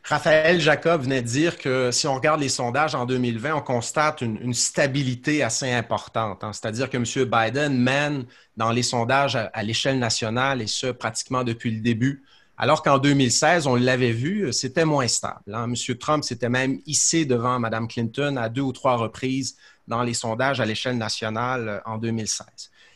Raphaël 0.03 0.61
Jacob 0.61 1.01
venait 1.01 1.21
de 1.21 1.27
dire 1.27 1.57
que 1.57 1.89
si 1.91 2.07
on 2.07 2.13
regarde 2.13 2.39
les 2.39 2.49
sondages 2.49 2.93
en 2.93 3.05
2020, 3.05 3.55
on 3.55 3.61
constate 3.61 4.21
une, 4.21 4.53
stabilité 4.53 5.41
assez 5.41 5.71
importante. 5.71 6.43
Hein. 6.43 6.53
C'est-à-dire 6.53 6.89
que 6.89 6.97
M. 6.97 7.03
Biden 7.03 7.75
mène 7.77 8.25
dans 8.55 8.71
les 8.71 8.83
sondages 8.83 9.35
à, 9.35 9.63
l'échelle 9.63 9.97
nationale 9.97 10.61
et 10.61 10.67
ce, 10.67 10.87
pratiquement 10.87 11.43
depuis 11.43 11.71
le 11.71 11.81
début. 11.81 12.23
Alors 12.57 12.83
qu'en 12.83 12.99
2016, 12.99 13.67
on 13.67 13.75
l'avait 13.75 14.11
vu, 14.11 14.53
c'était 14.53 14.85
moins 14.85 15.07
stable. 15.07 15.53
Hein. 15.53 15.65
M. 15.65 15.97
Trump 15.97 16.23
s'était 16.23 16.49
même 16.49 16.79
hissé 16.85 17.25
devant 17.25 17.59
Mme 17.59 17.87
Clinton 17.87 18.37
à 18.37 18.47
deux 18.47 18.61
ou 18.61 18.71
trois 18.71 18.97
reprises 18.97 19.57
dans 19.87 20.03
les 20.03 20.13
sondages 20.13 20.59
à 20.59 20.65
l'échelle 20.65 20.97
nationale 20.97 21.67
euh, 21.67 21.79
en 21.85 21.97
2016. 21.97 22.47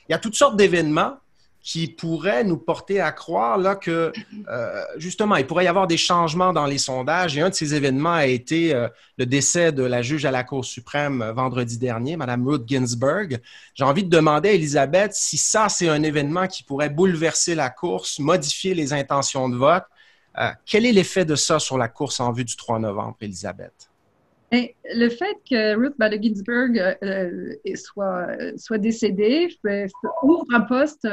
Il 0.08 0.12
y 0.12 0.15
a 0.15 0.19
toutes 0.19 0.36
sortes 0.36 0.55
d'événements 0.55 1.17
qui 1.69 1.88
pourrait 1.88 2.43
nous 2.43 2.57
porter 2.57 2.99
à 2.99 3.11
croire 3.11 3.59
là, 3.59 3.75
que, 3.75 4.11
euh, 4.47 4.83
justement, 4.97 5.35
il 5.35 5.45
pourrait 5.45 5.65
y 5.65 5.67
avoir 5.67 5.85
des 5.85 5.97
changements 5.97 6.51
dans 6.51 6.65
les 6.65 6.79
sondages. 6.79 7.38
Et 7.38 7.41
un 7.41 7.49
de 7.49 7.53
ces 7.53 7.75
événements 7.75 8.13
a 8.13 8.25
été 8.25 8.73
euh, 8.73 8.88
le 9.19 9.27
décès 9.27 9.71
de 9.71 9.83
la 9.83 10.01
juge 10.01 10.25
à 10.25 10.31
la 10.31 10.43
Cour 10.43 10.65
suprême 10.65 11.21
euh, 11.21 11.31
vendredi 11.31 11.77
dernier, 11.77 12.17
Mme 12.17 12.47
Ruth 12.47 12.63
Ginsburg. 12.67 13.38
J'ai 13.75 13.83
envie 13.83 14.03
de 14.03 14.09
demander 14.09 14.49
à 14.49 14.53
Elisabeth 14.53 15.13
si 15.13 15.38
ça, 15.38 15.69
c'est 15.69 15.88
un 15.88 16.01
événement 16.01 16.47
qui 16.47 16.63
pourrait 16.63 16.89
bouleverser 16.89 17.53
la 17.53 17.69
course, 17.69 18.17
modifier 18.17 18.73
les 18.73 18.91
intentions 18.91 19.47
de 19.47 19.55
vote. 19.55 19.83
quel 20.65 20.88
est 20.88 20.91
l'effet 20.91 21.23
de 21.23 21.35
ça 21.35 21.59
sur 21.59 21.77
la 21.77 21.88
course 21.88 22.19
en 22.19 22.31
vue 22.31 22.45
du 22.45 22.55
3 22.55 22.79
novembre, 22.79 23.15
Elisabeth? 23.21 23.91
Et 24.51 24.75
le 24.95 25.09
fait 25.09 25.38
que 25.47 25.75
Ruth 25.75 25.93
Bader 25.99 26.17
Ginsburg 26.19 26.97
soit, 27.75 28.27
soit 28.57 28.79
décédée 28.79 29.49
ouvre 30.23 30.45
un 30.51 30.61
poste 30.61 31.07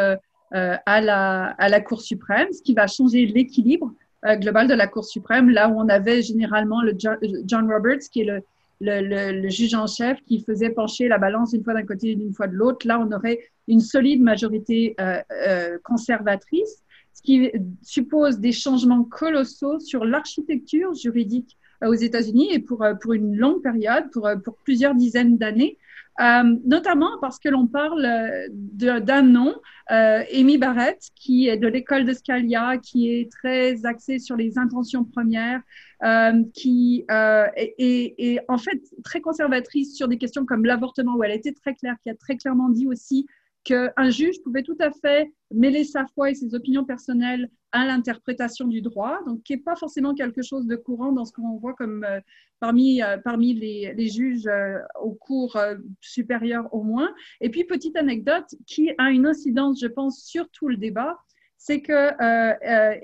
à, 0.52 1.00
la, 1.00 1.46
à 1.58 1.68
la 1.68 1.80
Cour 1.80 2.00
suprême, 2.00 2.48
ce 2.52 2.62
qui 2.62 2.74
va 2.74 2.86
changer 2.86 3.26
l'équilibre 3.26 3.92
euh, 4.24 4.36
global 4.36 4.66
de 4.66 4.74
la 4.74 4.86
Cour 4.86 5.04
suprême, 5.04 5.50
là 5.50 5.68
où 5.68 5.78
on 5.78 5.88
avait 5.88 6.22
généralement 6.22 6.82
le 6.82 6.94
John, 6.98 7.70
Roberts, 7.70 8.08
qui 8.10 8.22
est 8.22 8.24
le, 8.24 8.42
le, 8.80 9.40
le, 9.40 9.48
juge 9.48 9.74
en 9.74 9.86
chef, 9.86 10.18
qui 10.26 10.40
faisait 10.40 10.70
pencher 10.70 11.06
la 11.06 11.18
balance 11.18 11.52
une 11.52 11.62
fois 11.62 11.74
d'un 11.74 11.84
côté 11.84 12.12
et 12.12 12.16
d'une 12.16 12.32
fois 12.32 12.48
de 12.48 12.54
l'autre. 12.54 12.86
Là, 12.86 12.98
on 12.98 13.12
aurait 13.12 13.40
une 13.68 13.80
solide 13.80 14.22
majorité 14.22 14.96
euh, 15.00 15.20
euh, 15.46 15.78
conservatrice, 15.84 16.82
ce 17.12 17.22
qui 17.22 17.52
suppose 17.82 18.38
des 18.38 18.52
changements 18.52 19.04
colossaux 19.04 19.78
sur 19.80 20.04
l'architecture 20.04 20.94
juridique 20.94 21.56
aux 21.84 21.94
États-Unis 21.94 22.48
et 22.52 22.58
pour, 22.58 22.84
pour 23.00 23.12
une 23.12 23.36
longue 23.36 23.62
période, 23.62 24.10
pour, 24.12 24.28
pour 24.44 24.56
plusieurs 24.56 24.94
dizaines 24.94 25.36
d'années. 25.36 25.76
Euh, 26.18 26.56
notamment 26.64 27.18
parce 27.20 27.38
que 27.38 27.48
l'on 27.48 27.66
parle 27.66 28.08
d'un 28.50 29.22
nom, 29.22 29.54
euh, 29.90 30.22
Amy 30.34 30.58
Barrett, 30.58 31.10
qui 31.14 31.48
est 31.48 31.58
de 31.58 31.68
l'école 31.68 32.04
de 32.04 32.12
Scalia, 32.12 32.78
qui 32.78 33.10
est 33.12 33.30
très 33.30 33.84
axée 33.84 34.18
sur 34.18 34.34
les 34.36 34.58
intentions 34.58 35.04
premières, 35.04 35.60
euh, 36.02 36.42
qui 36.54 37.04
euh, 37.10 37.46
est, 37.56 38.14
est, 38.18 38.40
en 38.48 38.58
fait 38.58 38.80
très 39.04 39.20
conservatrice 39.20 39.94
sur 39.94 40.08
des 40.08 40.18
questions 40.18 40.46
comme 40.46 40.64
l'avortement, 40.64 41.16
où 41.16 41.24
elle 41.24 41.32
a 41.32 41.34
été 41.34 41.52
très 41.52 41.74
claire, 41.74 41.96
qui 42.02 42.10
a 42.10 42.14
très 42.14 42.36
clairement 42.36 42.70
dit 42.70 42.86
aussi 42.86 43.26
qu'un 43.66 44.10
juge 44.10 44.40
pouvait 44.44 44.62
tout 44.62 44.76
à 44.78 44.92
fait 44.92 45.32
mêler 45.50 45.82
sa 45.82 46.06
foi 46.14 46.30
et 46.30 46.34
ses 46.34 46.54
opinions 46.54 46.84
personnelles 46.84 47.50
à 47.72 47.84
l'interprétation 47.84 48.68
du 48.68 48.80
droit, 48.80 49.18
donc 49.26 49.42
qui 49.42 49.54
n'est 49.54 49.60
pas 49.60 49.74
forcément 49.74 50.14
quelque 50.14 50.40
chose 50.40 50.66
de 50.66 50.76
courant 50.76 51.10
dans 51.10 51.24
ce 51.24 51.32
qu'on 51.32 51.56
voit 51.56 51.74
comme 51.74 52.04
euh, 52.04 52.20
parmi, 52.60 53.02
euh, 53.02 53.18
parmi 53.18 53.54
les, 53.54 53.92
les 53.94 54.08
juges 54.08 54.46
euh, 54.46 54.78
au 55.02 55.14
cours 55.14 55.58
supérieur 56.00 56.72
au 56.72 56.84
moins. 56.84 57.12
Et 57.40 57.50
puis, 57.50 57.64
petite 57.64 57.96
anecdote 57.96 58.54
qui 58.66 58.92
a 58.98 59.10
une 59.10 59.26
incidence, 59.26 59.80
je 59.80 59.88
pense, 59.88 60.24
sur 60.24 60.48
tout 60.50 60.68
le 60.68 60.76
débat, 60.76 61.18
c'est 61.58 61.82
que 61.82 62.12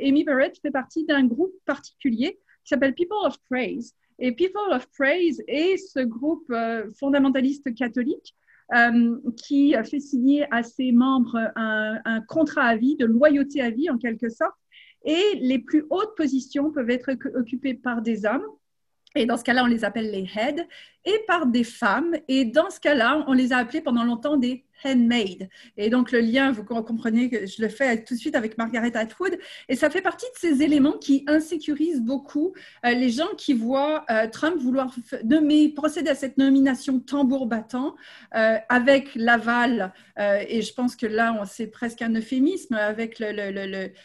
Amy 0.06 0.22
Barrett 0.22 0.56
fait 0.60 0.70
partie 0.70 1.04
d'un 1.06 1.26
groupe 1.26 1.54
particulier 1.66 2.38
qui 2.64 2.68
s'appelle 2.68 2.94
People 2.94 3.26
of 3.26 3.36
Praise. 3.50 3.94
Et 4.20 4.30
People 4.30 4.72
of 4.72 4.88
Praise 4.96 5.42
est 5.48 5.76
ce 5.76 6.00
groupe 6.00 6.52
fondamentaliste 7.00 7.74
catholique 7.74 8.36
euh, 8.74 9.16
qui 9.36 9.74
fait 9.84 10.00
signer 10.00 10.46
à 10.50 10.62
ses 10.62 10.92
membres 10.92 11.38
un, 11.56 12.20
contrat 12.28 12.64
à 12.64 12.76
vie, 12.76 12.96
de 12.96 13.06
loyauté 13.06 13.60
à 13.60 13.70
vie 13.70 13.90
en 13.90 13.98
quelque 13.98 14.28
sorte. 14.28 14.54
Et 15.04 15.38
les 15.40 15.58
plus 15.58 15.84
hautes 15.90 16.16
positions 16.16 16.70
peuvent 16.70 16.90
être 16.90 17.10
occupées 17.36 17.74
par 17.74 18.02
des 18.02 18.24
hommes. 18.24 18.46
Et 19.14 19.26
dans 19.26 19.36
ce 19.36 19.44
cas-là, 19.44 19.64
on 19.64 19.66
les 19.66 19.84
appelle 19.84 20.10
les 20.10 20.28
heads, 20.34 20.66
et 21.04 21.18
par 21.26 21.46
des 21.46 21.64
femmes. 21.64 22.14
Et 22.28 22.44
dans 22.44 22.70
ce 22.70 22.80
cas-là, 22.80 23.24
on 23.26 23.32
les 23.32 23.52
a 23.52 23.58
appelés 23.58 23.80
pendant 23.80 24.04
longtemps 24.04 24.36
des 24.36 24.64
handmade. 24.84 25.48
Et 25.76 25.90
donc, 25.90 26.12
le 26.12 26.20
lien, 26.20 26.52
vous 26.52 26.64
comprenez 26.64 27.28
que 27.28 27.46
je 27.46 27.62
le 27.62 27.68
fais 27.68 28.02
tout 28.02 28.14
de 28.14 28.18
suite 28.18 28.36
avec 28.36 28.58
Margaret 28.58 28.96
Atwood. 28.96 29.38
Et 29.68 29.76
ça 29.76 29.90
fait 29.90 30.02
partie 30.02 30.26
de 30.26 30.38
ces 30.38 30.62
éléments 30.62 30.98
qui 30.98 31.24
insécurisent 31.26 32.00
beaucoup 32.00 32.52
euh, 32.84 32.90
les 32.92 33.10
gens 33.10 33.28
qui 33.36 33.54
voient 33.54 34.04
euh, 34.10 34.28
Trump 34.28 34.56
vouloir 34.58 34.94
nommer, 35.24 35.68
procéder 35.70 36.10
à 36.10 36.14
cette 36.14 36.38
nomination 36.38 37.00
tambour 37.00 37.46
battant 37.46 37.94
euh, 38.34 38.56
avec 38.68 39.14
l'aval, 39.14 39.92
et 40.46 40.60
je 40.60 40.74
pense 40.74 40.94
que 40.94 41.06
là, 41.06 41.42
c'est 41.46 41.68
presque 41.68 42.02
un 42.02 42.14
euphémisme, 42.14 42.74
avec 42.74 43.18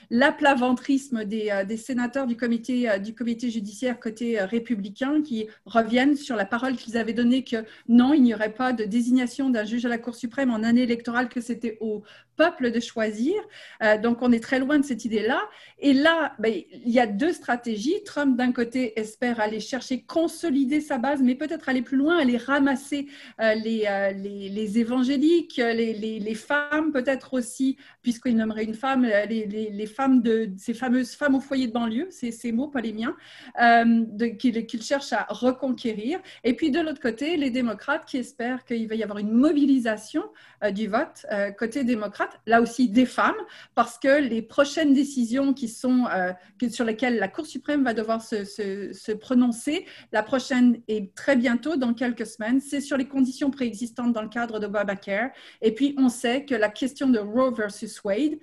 l'aplaventrisme 0.10 1.20
le, 1.20 1.66
des, 1.66 1.78
sénateurs 1.78 2.28
du 2.28 2.38
comité, 2.38 2.90
du 3.04 3.14
comité 3.14 3.50
judiciaire 3.50 4.00
côté 4.00 4.40
républicain 4.40 5.22
qui 5.22 5.48
reviennent 5.66 6.16
sur 6.16 6.38
la 6.38 6.46
parole 6.46 6.78
qu'ils 6.78 6.98
avaient 6.98 7.12
donnée 7.12 7.44
que 7.44 7.58
non, 7.90 8.14
il 8.14 8.24
n'y 8.24 8.34
aurait 8.34 8.54
pas 8.54 8.72
de 8.72 8.86
désignation 8.86 9.50
d'un 9.50 9.66
juge 9.66 9.86
à 9.86 9.90
la 9.90 9.98
Cour 9.98 10.16
suprême 10.16 10.50
en 10.50 10.64
année 10.68 10.84
électorale 10.84 11.30
que 11.30 11.42
c'était 11.42 11.78
au 11.82 12.04
peuple 12.38 12.72
de 12.72 12.80
choisir. 12.80 13.36
Euh, 13.84 13.98
donc, 13.98 14.22
on 14.22 14.32
est 14.32 14.40
très 14.40 14.60
loin 14.60 14.80
de 14.80 14.86
cette 14.86 15.04
idée-là. 15.04 15.42
Et 15.80 15.94
là, 15.94 16.34
ben, 16.40 16.54
il 16.72 16.90
y 16.90 17.00
a 17.00 17.08
deux 17.08 17.34
stratégies. 17.34 18.04
Trump, 18.06 18.38
d'un 18.38 18.52
côté, 18.52 18.98
espère 19.00 19.40
aller 19.40 19.60
chercher, 19.60 20.04
consolider 20.04 20.80
sa 20.80 20.98
base, 20.98 21.22
mais 21.22 21.36
peut-être 21.36 21.68
aller 21.68 21.82
plus 21.82 21.98
loin, 21.98 22.18
aller 22.18 22.38
ramasser 22.38 23.08
euh, 23.42 23.56
les, 23.56 23.86
euh, 23.88 24.12
les, 24.12 24.50
les, 24.50 24.80
évangéliques, 24.80 25.58
les, 25.58 25.94
les 25.94 26.36
femmes, 26.36 26.92
peut-être 26.94 27.34
aussi, 27.34 27.78
puisqu'il 28.02 28.38
nommerait 28.38 28.64
une 28.64 28.76
femme, 28.76 29.04
les, 29.06 29.86
femmes 29.88 30.22
de 30.22 30.52
ces 30.58 30.74
fameuses 30.74 31.12
femmes 31.12 31.36
au 31.36 31.40
foyer 31.40 31.68
de 31.68 31.72
banlieue, 31.72 32.08
c'est 32.12 32.32
ces 32.32 32.52
mots, 32.52 32.68
pas 32.68 32.82
les 32.82 32.94
miens, 32.94 33.16
qu'il 34.38 34.84
cherche 34.84 35.12
à 35.14 35.26
reconquérir. 35.30 36.20
Et 36.44 36.54
puis, 36.54 36.70
de 36.70 36.80
l'autre 36.80 37.02
côté, 37.02 37.38
les 37.38 37.50
démocrates 37.50 38.06
qui 38.06 38.18
espèrent 38.18 38.64
qu'il 38.66 38.88
va 38.88 38.96
y 38.96 39.04
avoir 39.04 39.18
une 39.18 39.32
mobilisation 39.32 40.24
du 40.72 40.88
vote 40.88 41.26
côté 41.58 41.84
démocrate 41.84 42.27
là 42.46 42.62
aussi 42.62 42.90
des 42.90 43.06
femmes, 43.06 43.36
parce 43.76 43.98
que 43.98 44.22
les 44.22 44.42
prochaines 44.42 44.94
décisions 44.94 45.54
qui 45.54 45.68
sont, 45.68 46.06
euh, 46.14 46.32
sur 46.70 46.86
lesquelles 46.86 47.18
la 47.18 47.28
Cour 47.28 47.46
suprême 47.46 47.84
va 47.84 47.94
devoir 47.94 48.22
se, 48.22 49.14
prononcer, 49.14 49.86
la 50.12 50.24
prochaine 50.24 50.82
est 50.88 51.14
très 51.16 51.36
bientôt, 51.36 51.76
dans 51.76 51.94
quelques 51.94 52.26
semaines, 52.26 52.62
c'est 52.62 52.82
sur 52.82 52.98
les 52.98 53.08
conditions 53.08 53.52
préexistantes 53.52 54.14
dans 54.14 54.22
le 54.22 54.30
cadre 54.30 54.60
d'Obamacare. 54.60 55.30
Et 55.62 55.74
puis, 55.74 55.96
on 55.98 56.10
sait 56.10 56.46
que 56.46 56.56
la 56.56 56.70
question 56.70 57.10
de 57.10 57.20
Roe 57.20 57.52
versus 57.52 58.04
Wade, 58.04 58.38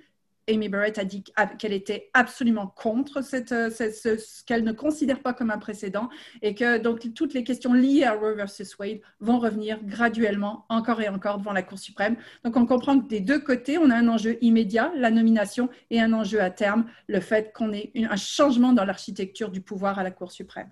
Amy 0.49 0.69
Barrett 0.69 0.97
a 0.97 1.05
dit 1.05 1.23
qu'elle 1.57 1.73
était 1.73 2.09
absolument 2.13 2.67
contre 2.67 3.17
euh, 3.17 3.69
ce, 3.69 4.43
qu'elle 4.45 4.63
ne 4.63 4.71
considère 4.71 5.21
pas 5.21 5.33
comme 5.33 5.49
un 5.49 5.57
précédent 5.57 6.09
et 6.41 6.53
que 6.53 6.77
donc 6.77 7.13
toutes 7.13 7.33
les 7.33 7.43
questions 7.43 7.73
liées 7.73 8.03
à 8.03 8.13
Roe 8.13 8.35
versus 8.35 8.77
Wade 8.77 8.99
vont 9.19 9.39
revenir 9.39 9.79
graduellement 9.83 10.65
encore 10.69 11.01
et 11.01 11.09
encore 11.09 11.39
devant 11.39 11.53
la 11.53 11.63
Cour 11.63 11.79
suprême. 11.79 12.15
Donc 12.43 12.57
on 12.57 12.65
comprend 12.65 12.99
que 12.99 13.07
des 13.07 13.21
deux 13.21 13.39
côtés, 13.39 13.77
on 13.77 13.89
a 13.89 13.95
un 13.95 14.07
enjeu 14.07 14.37
immédiat, 14.41 14.91
la 14.95 15.11
nomination, 15.11 15.69
et 15.89 15.99
un 15.99 16.13
enjeu 16.13 16.41
à 16.41 16.49
terme, 16.49 16.85
le 17.07 17.19
fait 17.19 17.51
qu'on 17.53 17.73
ait 17.73 17.91
un 17.95 18.15
changement 18.15 18.73
dans 18.73 18.85
l'architecture 18.85 19.49
du 19.49 19.61
pouvoir 19.61 19.99
à 19.99 20.03
la 20.03 20.11
Cour 20.11 20.31
suprême. 20.31 20.69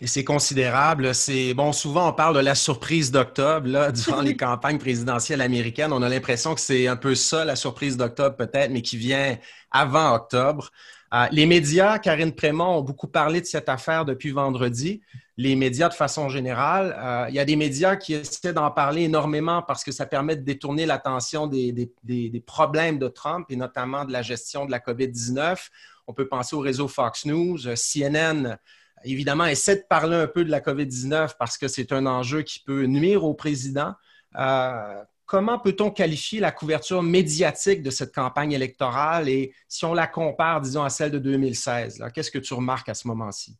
Et 0.00 0.06
c'est 0.06 0.24
considérable. 0.24 1.14
C'est 1.14 1.54
bon, 1.54 1.72
souvent 1.72 2.10
on 2.10 2.12
parle 2.12 2.34
de 2.36 2.40
la 2.40 2.54
surprise 2.54 3.10
d'octobre 3.10 3.92
durant 3.92 4.20
les 4.20 4.36
campagnes 4.36 4.78
présidentielles 4.78 5.40
américaines. 5.40 5.92
On 5.92 6.02
a 6.02 6.08
l'impression 6.08 6.54
que 6.54 6.60
c'est 6.60 6.86
un 6.86 6.96
peu 6.96 7.14
ça 7.14 7.44
la 7.44 7.56
surprise 7.56 7.96
d'octobre 7.96 8.36
peut-être, 8.36 8.70
mais 8.70 8.82
qui 8.82 8.96
vient 8.96 9.38
avant 9.70 10.14
octobre. 10.14 10.70
Euh, 11.14 11.26
les 11.30 11.46
médias, 11.46 11.98
Karine 11.98 12.32
Prémont, 12.32 12.78
ont 12.78 12.82
beaucoup 12.82 13.06
parlé 13.06 13.40
de 13.40 13.46
cette 13.46 13.68
affaire 13.68 14.04
depuis 14.04 14.32
vendredi. 14.32 15.00
Les 15.38 15.54
médias, 15.54 15.88
de 15.88 15.94
façon 15.94 16.28
générale, 16.28 16.96
euh, 16.98 17.26
il 17.28 17.34
y 17.34 17.38
a 17.38 17.44
des 17.44 17.56
médias 17.56 17.96
qui 17.96 18.14
essaient 18.14 18.52
d'en 18.52 18.70
parler 18.70 19.02
énormément 19.02 19.62
parce 19.62 19.84
que 19.84 19.92
ça 19.92 20.04
permet 20.04 20.34
de 20.34 20.42
détourner 20.42 20.84
l'attention 20.84 21.46
des, 21.46 21.72
des, 21.72 21.90
des, 22.02 22.40
problèmes 22.40 22.98
de 22.98 23.08
Trump 23.08 23.46
et 23.50 23.56
notamment 23.56 24.04
de 24.04 24.12
la 24.12 24.22
gestion 24.22 24.66
de 24.66 24.70
la 24.70 24.80
COVID-19. 24.80 25.68
On 26.06 26.12
peut 26.12 26.26
penser 26.26 26.56
au 26.56 26.60
réseau 26.60 26.88
Fox 26.88 27.24
News, 27.24 27.58
CNN 27.76 28.58
évidemment, 29.04 29.46
essaie 29.46 29.76
de 29.76 29.84
parler 29.88 30.16
un 30.16 30.26
peu 30.26 30.44
de 30.44 30.50
la 30.50 30.60
COVID-19 30.60 31.36
parce 31.38 31.58
que 31.58 31.68
c'est 31.68 31.92
un 31.92 32.06
enjeu 32.06 32.42
qui 32.42 32.60
peut 32.60 32.84
nuire 32.84 33.24
au 33.24 33.34
président. 33.34 33.94
Euh, 34.38 35.02
comment 35.26 35.58
peut-on 35.58 35.90
qualifier 35.90 36.40
la 36.40 36.52
couverture 36.52 37.02
médiatique 37.02 37.82
de 37.82 37.90
cette 37.90 38.14
campagne 38.14 38.52
électorale 38.52 39.28
et 39.28 39.54
si 39.68 39.84
on 39.84 39.94
la 39.94 40.06
compare, 40.06 40.60
disons, 40.60 40.82
à 40.82 40.90
celle 40.90 41.10
de 41.10 41.18
2016? 41.18 42.04
Qu'est-ce 42.14 42.30
que 42.30 42.38
tu 42.38 42.54
remarques 42.54 42.88
à 42.88 42.94
ce 42.94 43.08
moment-ci? 43.08 43.56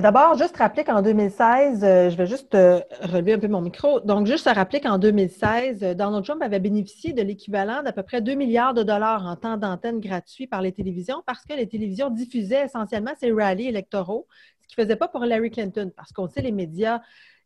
D'abord, 0.00 0.38
juste 0.38 0.56
rappeler 0.56 0.84
qu'en 0.84 1.02
2016, 1.02 1.84
euh, 1.84 2.10
je 2.10 2.16
vais 2.16 2.26
juste 2.26 2.54
euh, 2.54 2.80
relever 3.02 3.34
un 3.34 3.38
peu 3.38 3.48
mon 3.48 3.60
micro. 3.60 4.00
Donc, 4.00 4.26
juste 4.26 4.46
à 4.46 4.54
rappeler 4.54 4.80
qu'en 4.80 4.96
2016, 4.98 5.82
euh, 5.82 5.94
Donald 5.94 6.24
Trump 6.24 6.40
avait 6.42 6.58
bénéficié 6.58 7.12
de 7.12 7.20
l'équivalent 7.20 7.82
d'à 7.82 7.92
peu 7.92 8.02
près 8.02 8.22
2 8.22 8.34
milliards 8.34 8.72
de 8.72 8.82
dollars 8.82 9.26
en 9.26 9.36
temps 9.36 9.58
d'antenne 9.58 10.00
gratuit 10.00 10.46
par 10.46 10.62
les 10.62 10.72
télévisions 10.72 11.22
parce 11.26 11.44
que 11.44 11.52
les 11.52 11.66
télévisions 11.68 12.08
diffusaient 12.08 12.64
essentiellement 12.64 13.12
ces 13.20 13.30
rallyes 13.30 13.68
électoraux, 13.68 14.26
ce 14.62 14.68
qu'ils 14.68 14.82
ne 14.82 14.86
faisaient 14.86 14.96
pas 14.96 15.08
pour 15.08 15.24
Hillary 15.24 15.50
Clinton 15.50 15.90
parce 15.94 16.12
qu'on 16.12 16.28
sait 16.28 16.42
les 16.42 16.52
médias 16.52 17.00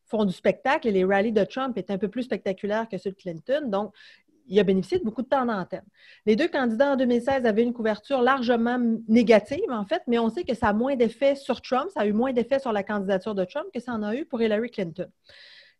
font 0.06 0.24
du 0.24 0.32
spectacle 0.32 0.86
et 0.86 0.92
les 0.92 1.04
rallyes 1.04 1.32
de 1.32 1.44
Trump 1.44 1.76
étaient 1.76 1.92
un 1.92 1.98
peu 1.98 2.08
plus 2.08 2.24
spectaculaires 2.24 2.88
que 2.88 2.98
ceux 2.98 3.10
de 3.10 3.16
Clinton. 3.16 3.62
Donc, 3.66 3.92
il 4.46 4.58
a 4.58 4.64
bénéficié 4.64 4.98
de 4.98 5.04
beaucoup 5.04 5.22
de 5.22 5.28
temps 5.28 5.46
d'antenne. 5.46 5.84
Les 6.26 6.36
deux 6.36 6.48
candidats 6.48 6.92
en 6.92 6.96
2016 6.96 7.46
avaient 7.46 7.62
une 7.62 7.72
couverture 7.72 8.22
largement 8.22 8.78
négative, 9.08 9.70
en 9.70 9.84
fait, 9.84 10.02
mais 10.06 10.18
on 10.18 10.28
sait 10.28 10.44
que 10.44 10.54
ça 10.54 10.68
a 10.68 10.72
moins 10.72 10.96
d'effet 10.96 11.34
sur 11.34 11.62
Trump, 11.62 11.90
ça 11.92 12.00
a 12.00 12.06
eu 12.06 12.12
moins 12.12 12.32
d'effet 12.32 12.58
sur 12.58 12.72
la 12.72 12.82
candidature 12.82 13.34
de 13.34 13.44
Trump 13.44 13.66
que 13.72 13.80
ça 13.80 13.92
en 13.92 14.02
a 14.02 14.14
eu 14.14 14.24
pour 14.24 14.42
Hillary 14.42 14.70
Clinton. 14.70 15.08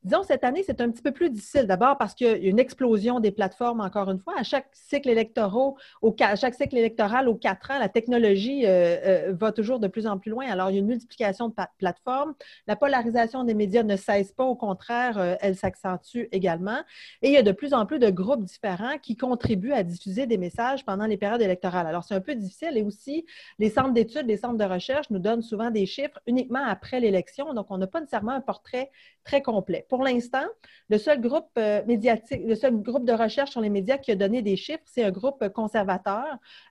Disons, 0.05 0.23
cette 0.23 0.45
année, 0.45 0.63
c'est 0.67 0.83
un 0.83 0.91
petit 0.91 1.01
peu 1.01 1.13
plus 1.13 1.31
difficile. 1.31 1.67
D'abord 1.67 1.97
parce 1.97 2.15
qu'il 2.15 2.27
y 2.27 2.31
a 2.31 2.37
une 2.37 2.59
explosion 2.59 3.21
des 3.21 3.31
plateformes, 3.31 3.81
encore 3.81 4.11
une 4.11 4.19
fois. 4.19 4.35
À 4.39 4.43
chaque 4.43 4.69
cycle 4.73 5.09
électoral, 5.09 5.73
au, 6.03 6.15
à 6.21 6.37
chaque 6.37 6.55
cycle 6.55 6.77
électoral, 6.77 7.27
aux 7.27 7.35
quatre 7.35 7.71
ans, 7.71 7.79
la 7.79 7.89
technologie 7.89 8.67
euh, 8.67 9.31
euh, 9.31 9.33
va 9.33 9.51
toujours 9.51 9.81
de 9.81 9.89
plus 9.89 10.07
en 10.07 10.19
plus 10.19 10.31
loin. 10.31 10.47
Alors, 10.47 10.71
il 10.71 10.75
y 10.75 10.77
a 10.77 10.81
une 10.81 10.87
multiplication 10.87 11.49
de 11.49 11.55
plateformes. 11.79 12.35
La 12.67 12.77
polarisation 12.77 13.45
des 13.45 13.55
médias 13.55 13.83
ne 13.83 13.97
cesse 13.97 14.31
pas. 14.33 14.45
Au 14.45 14.57
contraire, 14.57 15.17
euh, 15.17 15.37
elle 15.41 15.57
s'accentue 15.57 16.25
également. 16.33 16.81
Et 17.23 17.29
il 17.29 17.33
y 17.33 17.39
a 17.39 17.43
de 17.43 17.53
plus 17.53 17.73
en 17.73 17.87
plus 17.87 17.99
de 17.99 18.11
groupes 18.11 18.45
différents 18.45 18.99
qui 18.99 19.17
contribuent 19.17 19.73
à 19.73 19.83
diffuser 19.85 20.27
des 20.27 20.37
messages 20.37 20.85
pendant 20.85 21.07
les 21.07 21.17
périodes 21.17 21.41
électorales. 21.41 21.87
Alors, 21.87 22.05
c'est 22.05 22.15
un 22.15 22.21
peu 22.21 22.35
difficile. 22.35 22.77
Et 22.77 22.83
aussi, 22.83 23.25
les 23.59 23.71
centres 23.71 23.95
d'études, 23.95 24.27
les 24.27 24.37
centres 24.37 24.59
de 24.59 24.71
recherche 24.71 25.09
nous 25.09 25.19
donnent 25.19 25.41
souvent 25.41 25.71
des 25.71 25.87
chiffres 25.87 26.21
uniquement 26.27 26.63
après 26.63 27.01
l'élection. 27.01 27.55
Donc, 27.55 27.69
on 27.71 27.79
n'a 27.79 27.87
pas 27.87 28.01
nécessairement 28.01 28.33
un 28.33 28.43
portrait 28.43 28.91
très 29.25 29.41
complet 29.41 29.87
pour 29.95 30.03
l'instant, 30.03 30.47
le 30.89 30.99
seul 30.99 31.21
groupe 31.21 31.51
euh, 31.57 31.85
médiatique, 31.87 32.41
le 32.45 32.57
seul 32.57 32.83
groupe 32.83 33.05
de 33.05 33.13
recherche 33.13 33.51
sur 33.53 33.61
les 33.61 33.71
médias 33.71 33.97
qui 33.97 34.11
a 34.11 34.17
donné 34.17 34.43
des 34.43 34.57
chiffres, 34.57 34.83
c'est 34.87 35.05
un 35.05 35.13
groupe 35.13 35.49
conservateur, 35.51 36.25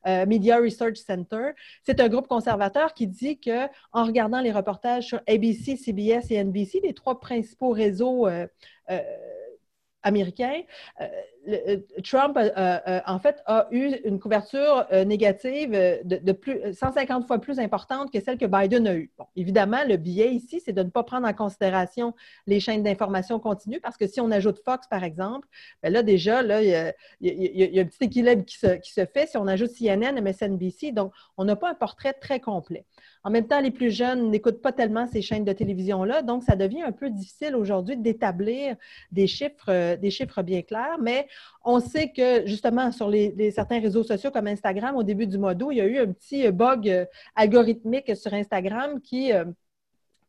euh, 0.07 0.25
Media 0.25 0.57
Research 0.57 0.97
Center. 0.97 1.51
C'est 1.85 2.01
un 2.01 2.09
groupe 2.09 2.27
conservateur 2.27 2.93
qui 2.93 3.07
dit 3.07 3.39
que 3.39 3.67
en 3.93 4.03
regardant 4.03 4.41
les 4.41 4.51
reportages 4.51 5.05
sur 5.05 5.21
ABC, 5.25 5.77
CBS 5.77 6.31
et 6.31 6.43
NBC, 6.43 6.81
les 6.83 6.93
trois 6.93 7.17
principaux 7.21 7.69
réseaux 7.69 8.27
euh, 8.27 8.45
américain, 10.03 10.61
euh, 10.99 11.07
Trump, 12.03 12.37
euh, 12.37 12.99
en 13.05 13.19
fait, 13.19 13.41
a 13.45 13.67
eu 13.71 13.95
une 14.05 14.19
couverture 14.19 14.85
négative 15.05 15.71
de, 15.71 16.31
plus, 16.31 16.73
150 16.73 17.27
fois 17.27 17.39
plus 17.39 17.59
importante 17.59 18.11
que 18.11 18.19
celle 18.21 18.37
que 18.37 18.45
Biden 18.45 18.87
a 18.87 18.95
eue. 18.95 19.11
Évidemment, 19.35 19.83
le 19.87 19.97
biais 19.97 20.33
ici, 20.33 20.61
c'est 20.63 20.73
de 20.73 20.83
ne 20.83 20.89
pas 20.89 21.03
prendre 21.03 21.27
en 21.27 21.33
considération 21.33 22.13
les 22.47 22.59
chaînes 22.59 22.83
d'information 22.83 23.39
continues, 23.39 23.79
parce 23.81 23.97
que 23.97 24.07
si 24.07 24.21
on 24.21 24.31
ajoute 24.31 24.59
Fox, 24.63 24.87
par 24.87 25.03
exemple, 25.03 25.47
bien 25.81 25.91
là, 25.91 26.03
déjà, 26.03 26.41
il, 26.61 26.69
y 27.21 27.79
a, 27.79 27.81
un 27.81 27.85
petit 27.85 28.03
équilibre 28.05 28.43
qui 28.45 28.57
se, 28.57 29.05
fait 29.05 29.27
si 29.27 29.37
on 29.37 29.47
ajoute 29.47 29.71
CNN, 29.71 30.19
MSNBC. 30.21 30.91
Donc, 30.91 31.11
on 31.37 31.45
n'a 31.45 31.55
pas 31.55 31.69
un 31.69 31.75
portrait 31.75 32.13
très 32.13 32.39
complet. 32.39 32.85
En 33.25 33.29
même 33.29 33.47
temps, 33.47 33.61
les 33.61 33.71
plus 33.71 33.91
jeunes 33.91 34.29
n'écoutent 34.29 34.61
pas 34.61 34.73
tellement 34.73 35.07
ces 35.07 35.21
chaînes 35.21 35.45
de 35.45 35.53
télévision-là, 35.53 36.23
donc 36.23 36.43
ça 36.43 36.57
devient 36.57 36.81
un 36.81 36.91
peu 36.91 37.09
difficile 37.09 37.55
aujourd'hui 37.55 37.95
d'établir 37.95 38.75
des 39.11 39.27
chiffres, 39.27 39.69
euh, 39.69 39.95
des 39.95 40.11
chiffres 40.11 40.41
bien 40.41 40.61
clairs, 40.61 40.97
mais 41.01 41.27
on 41.63 41.79
sait 41.79 42.11
que 42.11 42.45
justement 42.45 42.91
sur 42.91 43.11
certains 43.51 43.79
réseaux 43.79 44.03
sociaux 44.03 44.31
comme 44.31 44.47
Instagram, 44.47 44.95
au 44.95 45.03
début 45.03 45.27
du 45.27 45.37
mois 45.37 45.55
d'août, 45.55 45.71
il 45.71 45.77
y 45.77 45.81
a 45.81 45.85
eu 45.85 45.97
un 45.99 46.11
petit 46.11 46.51
bug 46.51 46.89
euh, 46.89 47.05
algorithmique 47.35 48.15
sur 48.15 48.33
Instagram 48.33 48.99
qui 49.01 49.31
euh, 49.31 49.45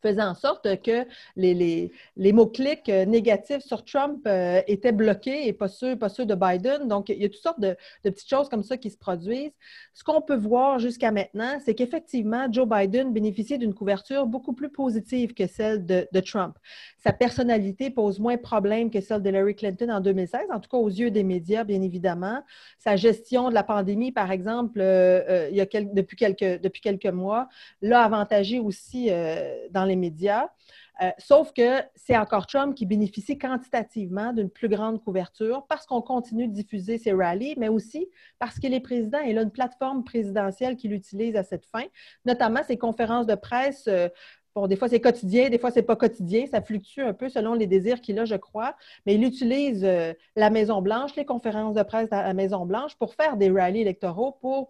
faisait 0.04 0.22
en 0.22 0.34
sorte 0.34 0.82
que 0.82 1.06
les, 1.36 1.90
les, 2.16 2.32
mots-clics 2.32 2.88
euh, 2.90 3.06
négatifs 3.06 3.62
sur 3.62 3.84
Trump 3.84 4.20
euh, 4.26 4.60
étaient 4.66 4.92
bloqués 4.92 5.48
et 5.48 5.52
pas 5.52 5.68
ceux, 5.68 5.96
pas 5.96 6.10
ceux 6.10 6.26
de 6.26 6.34
Biden. 6.34 6.88
Donc, 6.88 7.08
il 7.08 7.22
y 7.22 7.24
a 7.24 7.28
toutes 7.28 7.42
sortes 7.42 7.60
de, 7.60 7.76
petites 8.02 8.28
choses 8.28 8.48
comme 8.50 8.62
ça 8.62 8.76
qui 8.76 8.90
se 8.90 8.98
produisent. 8.98 9.54
Ce 9.94 10.04
qu'on 10.04 10.20
peut 10.20 10.36
voir 10.36 10.78
jusqu'à 10.78 11.10
maintenant, 11.10 11.58
c'est 11.64 11.74
qu'effectivement, 11.74 12.46
Joe 12.50 12.68
Biden 12.68 13.12
bénéficie 13.12 13.56
d'une 13.56 13.72
couverture 13.72 14.26
beaucoup 14.26 14.52
plus 14.52 14.68
positive 14.68 15.32
que 15.32 15.46
celle 15.46 15.86
de, 15.86 16.06
Trump. 16.20 16.56
Sa 16.98 17.12
personnalité 17.12 17.90
pose 17.90 18.18
moins 18.18 18.36
de 18.36 18.40
problèmes 18.40 18.90
que 18.90 19.00
celle 19.00 19.22
de 19.22 19.28
Hillary 19.28 19.54
Clinton 19.54 19.90
en 19.90 20.00
2016, 20.00 20.42
en 20.52 20.60
tout 20.60 20.68
cas 20.70 20.78
aux 20.78 20.88
yeux 20.88 21.10
des 21.10 21.22
médias, 21.22 21.64
bien 21.64 21.82
évidemment. 21.82 22.42
Sa 22.78 22.96
gestion 22.96 23.48
de 23.48 23.54
la 23.54 23.62
pandémie, 23.62 24.12
par 24.12 24.30
exemple, 24.30 24.80
euh, 24.80 25.48
il 25.50 25.56
y 25.56 25.60
a 25.60 25.66
depuis, 25.66 26.16
quelques, 26.16 26.60
depuis 26.62 26.80
quelques 26.80 27.06
mois, 27.06 27.48
l'a 27.82 28.02
avantagé 28.02 28.58
aussi 28.58 29.10
dans 29.70 29.84
les 29.84 29.93
médias. 29.96 30.48
Euh, 31.02 31.10
sauf 31.18 31.52
que 31.52 31.80
c'est 31.96 32.16
encore 32.16 32.46
Trump 32.46 32.74
qui 32.74 32.86
bénéficie 32.86 33.36
quantitativement 33.36 34.32
d'une 34.32 34.48
plus 34.48 34.68
grande 34.68 35.02
couverture 35.02 35.66
parce 35.68 35.86
qu'on 35.86 36.00
continue 36.00 36.46
de 36.46 36.52
diffuser 36.52 36.98
ses 36.98 37.12
rallyes, 37.12 37.54
mais 37.56 37.68
aussi 37.68 38.08
parce 38.38 38.60
qu'il 38.60 38.72
est 38.74 38.80
président 38.80 39.18
et 39.24 39.30
il 39.30 39.38
a 39.38 39.42
une 39.42 39.50
plateforme 39.50 40.04
présidentielle 40.04 40.76
qu'il 40.76 40.92
utilise 40.92 41.34
à 41.34 41.42
cette 41.42 41.66
fin, 41.66 41.84
notamment 42.24 42.62
ses 42.62 42.76
conférences 42.76 43.26
de 43.26 43.34
presse. 43.34 43.86
Euh, 43.88 44.08
bon, 44.54 44.68
des 44.68 44.76
fois 44.76 44.88
c'est 44.88 45.00
quotidien, 45.00 45.48
des 45.48 45.58
fois 45.58 45.72
c'est 45.72 45.82
pas 45.82 45.96
quotidien, 45.96 46.46
ça 46.46 46.62
fluctue 46.62 47.00
un 47.00 47.12
peu 47.12 47.28
selon 47.28 47.54
les 47.54 47.66
désirs 47.66 48.00
qu'il 48.00 48.16
a, 48.20 48.24
je 48.24 48.36
crois, 48.36 48.76
mais 49.04 49.16
il 49.16 49.24
utilise 49.24 49.84
euh, 49.84 50.12
la 50.36 50.48
Maison-Blanche, 50.50 51.16
les 51.16 51.24
conférences 51.24 51.74
de 51.74 51.82
presse 51.82 52.12
à 52.12 52.22
la 52.22 52.34
Maison-Blanche 52.34 52.94
pour 52.96 53.14
faire 53.14 53.36
des 53.36 53.50
rallyes 53.50 53.80
électoraux, 53.80 54.38
pour 54.40 54.68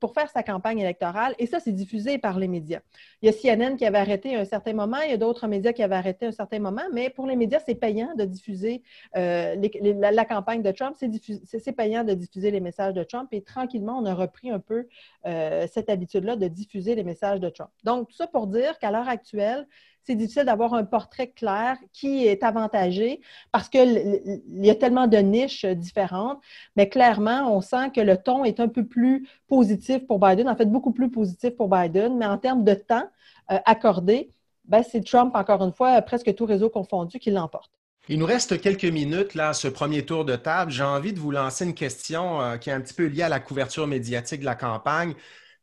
pour 0.00 0.14
faire 0.14 0.30
sa 0.30 0.42
campagne 0.42 0.78
électorale. 0.78 1.34
Et 1.38 1.46
ça, 1.46 1.60
c'est 1.60 1.72
diffusé 1.72 2.18
par 2.18 2.38
les 2.38 2.48
médias. 2.48 2.80
Il 3.22 3.26
y 3.26 3.28
a 3.28 3.32
CNN 3.32 3.76
qui 3.76 3.84
avait 3.84 3.98
arrêté 3.98 4.34
un 4.34 4.44
certain 4.44 4.72
moment, 4.72 4.98
il 5.04 5.10
y 5.10 5.14
a 5.14 5.16
d'autres 5.16 5.46
médias 5.46 5.72
qui 5.72 5.82
avaient 5.82 5.96
arrêté 5.96 6.26
un 6.26 6.32
certain 6.32 6.58
moment, 6.58 6.82
mais 6.92 7.10
pour 7.10 7.26
les 7.26 7.36
médias, 7.36 7.60
c'est 7.64 7.74
payant 7.74 8.14
de 8.14 8.24
diffuser 8.24 8.82
euh, 9.16 9.56
la, 9.82 10.24
campagne 10.24 10.62
de 10.62 10.70
Trump, 10.70 10.96
c'est 10.98 11.72
payant 11.72 12.04
de 12.04 12.14
diffuser 12.14 12.50
les 12.50 12.60
messages 12.60 12.94
de 12.94 13.04
Trump. 13.04 13.28
Et 13.32 13.42
tranquillement, 13.42 13.98
on 13.98 14.06
a 14.06 14.14
repris 14.14 14.50
un 14.50 14.60
peu 14.60 14.86
euh, 15.26 15.66
cette 15.72 15.90
habitude-là 15.90 16.36
de 16.36 16.48
diffuser 16.48 16.94
les 16.94 17.04
messages 17.04 17.40
de 17.40 17.48
Trump. 17.48 17.70
Donc, 17.84 18.08
tout 18.08 18.16
ça 18.16 18.26
pour 18.26 18.46
dire 18.46 18.78
qu'à 18.78 18.90
l'heure 18.90 19.08
actuelle, 19.08 19.66
c'est 20.08 20.14
difficile 20.14 20.44
d'avoir 20.46 20.72
un 20.72 20.84
portrait 20.84 21.28
clair 21.28 21.76
qui 21.92 22.26
est 22.26 22.42
avantagé 22.42 23.20
parce 23.52 23.68
qu'il 23.68 24.40
y 24.54 24.70
a 24.70 24.74
tellement 24.74 25.06
de 25.06 25.18
niches 25.18 25.66
différentes. 25.66 26.40
Mais 26.76 26.88
clairement, 26.88 27.54
on 27.54 27.60
sent 27.60 27.90
que 27.94 28.00
le 28.00 28.16
ton 28.16 28.42
est 28.42 28.58
un 28.58 28.68
peu 28.68 28.86
plus 28.86 29.28
positif 29.48 30.06
pour 30.06 30.18
Biden, 30.18 30.48
en 30.48 30.56
fait, 30.56 30.64
beaucoup 30.64 30.92
plus 30.92 31.10
positif 31.10 31.50
pour 31.56 31.68
Biden. 31.68 32.16
Mais 32.16 32.24
en 32.24 32.38
termes 32.38 32.64
de 32.64 32.72
temps 32.72 33.06
euh, 33.50 33.58
accordé, 33.66 34.30
ben, 34.64 34.82
c'est 34.82 35.04
Trump, 35.04 35.32
encore 35.34 35.62
une 35.62 35.74
fois, 35.74 36.00
presque 36.00 36.34
tout 36.34 36.46
réseau 36.46 36.70
confondu, 36.70 37.18
qui 37.18 37.30
l'emporte. 37.30 37.70
Il 38.08 38.18
nous 38.18 38.26
reste 38.26 38.58
quelques 38.62 38.86
minutes 38.86 39.34
là, 39.34 39.52
ce 39.52 39.68
premier 39.68 40.06
tour 40.06 40.24
de 40.24 40.36
table. 40.36 40.70
J'ai 40.70 40.84
envie 40.84 41.12
de 41.12 41.18
vous 41.18 41.32
lancer 41.32 41.66
une 41.66 41.74
question 41.74 42.40
euh, 42.40 42.56
qui 42.56 42.70
est 42.70 42.72
un 42.72 42.80
petit 42.80 42.94
peu 42.94 43.04
liée 43.04 43.24
à 43.24 43.28
la 43.28 43.40
couverture 43.40 43.86
médiatique 43.86 44.40
de 44.40 44.46
la 44.46 44.54
campagne. 44.54 45.12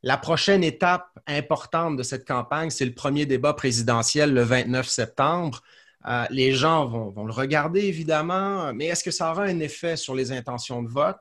La 0.06 0.18
prochaine 0.18 0.63
étape 0.63 1.18
importante 1.26 1.98
de 1.98 2.04
cette 2.04 2.28
campagne, 2.28 2.70
c'est 2.70 2.86
le 2.86 2.94
premier 2.94 3.26
débat 3.26 3.54
présidentiel 3.54 4.36
le 4.36 4.44
29 4.44 4.88
septembre. 4.88 5.63
Euh, 6.08 6.26
les 6.30 6.52
gens 6.52 6.86
vont, 6.86 7.26
le 7.26 7.34
regarder, 7.34 7.80
évidemment, 7.86 8.72
mais 8.72 8.86
est-ce 8.86 9.04
que 9.04 9.10
ça 9.10 9.32
aura 9.32 9.46
un 9.46 9.60
effet 9.62 9.96
sur 9.96 10.13
les 10.13 10.32
intentions 10.32 10.84
de 10.84 10.89
vote? 10.89 11.18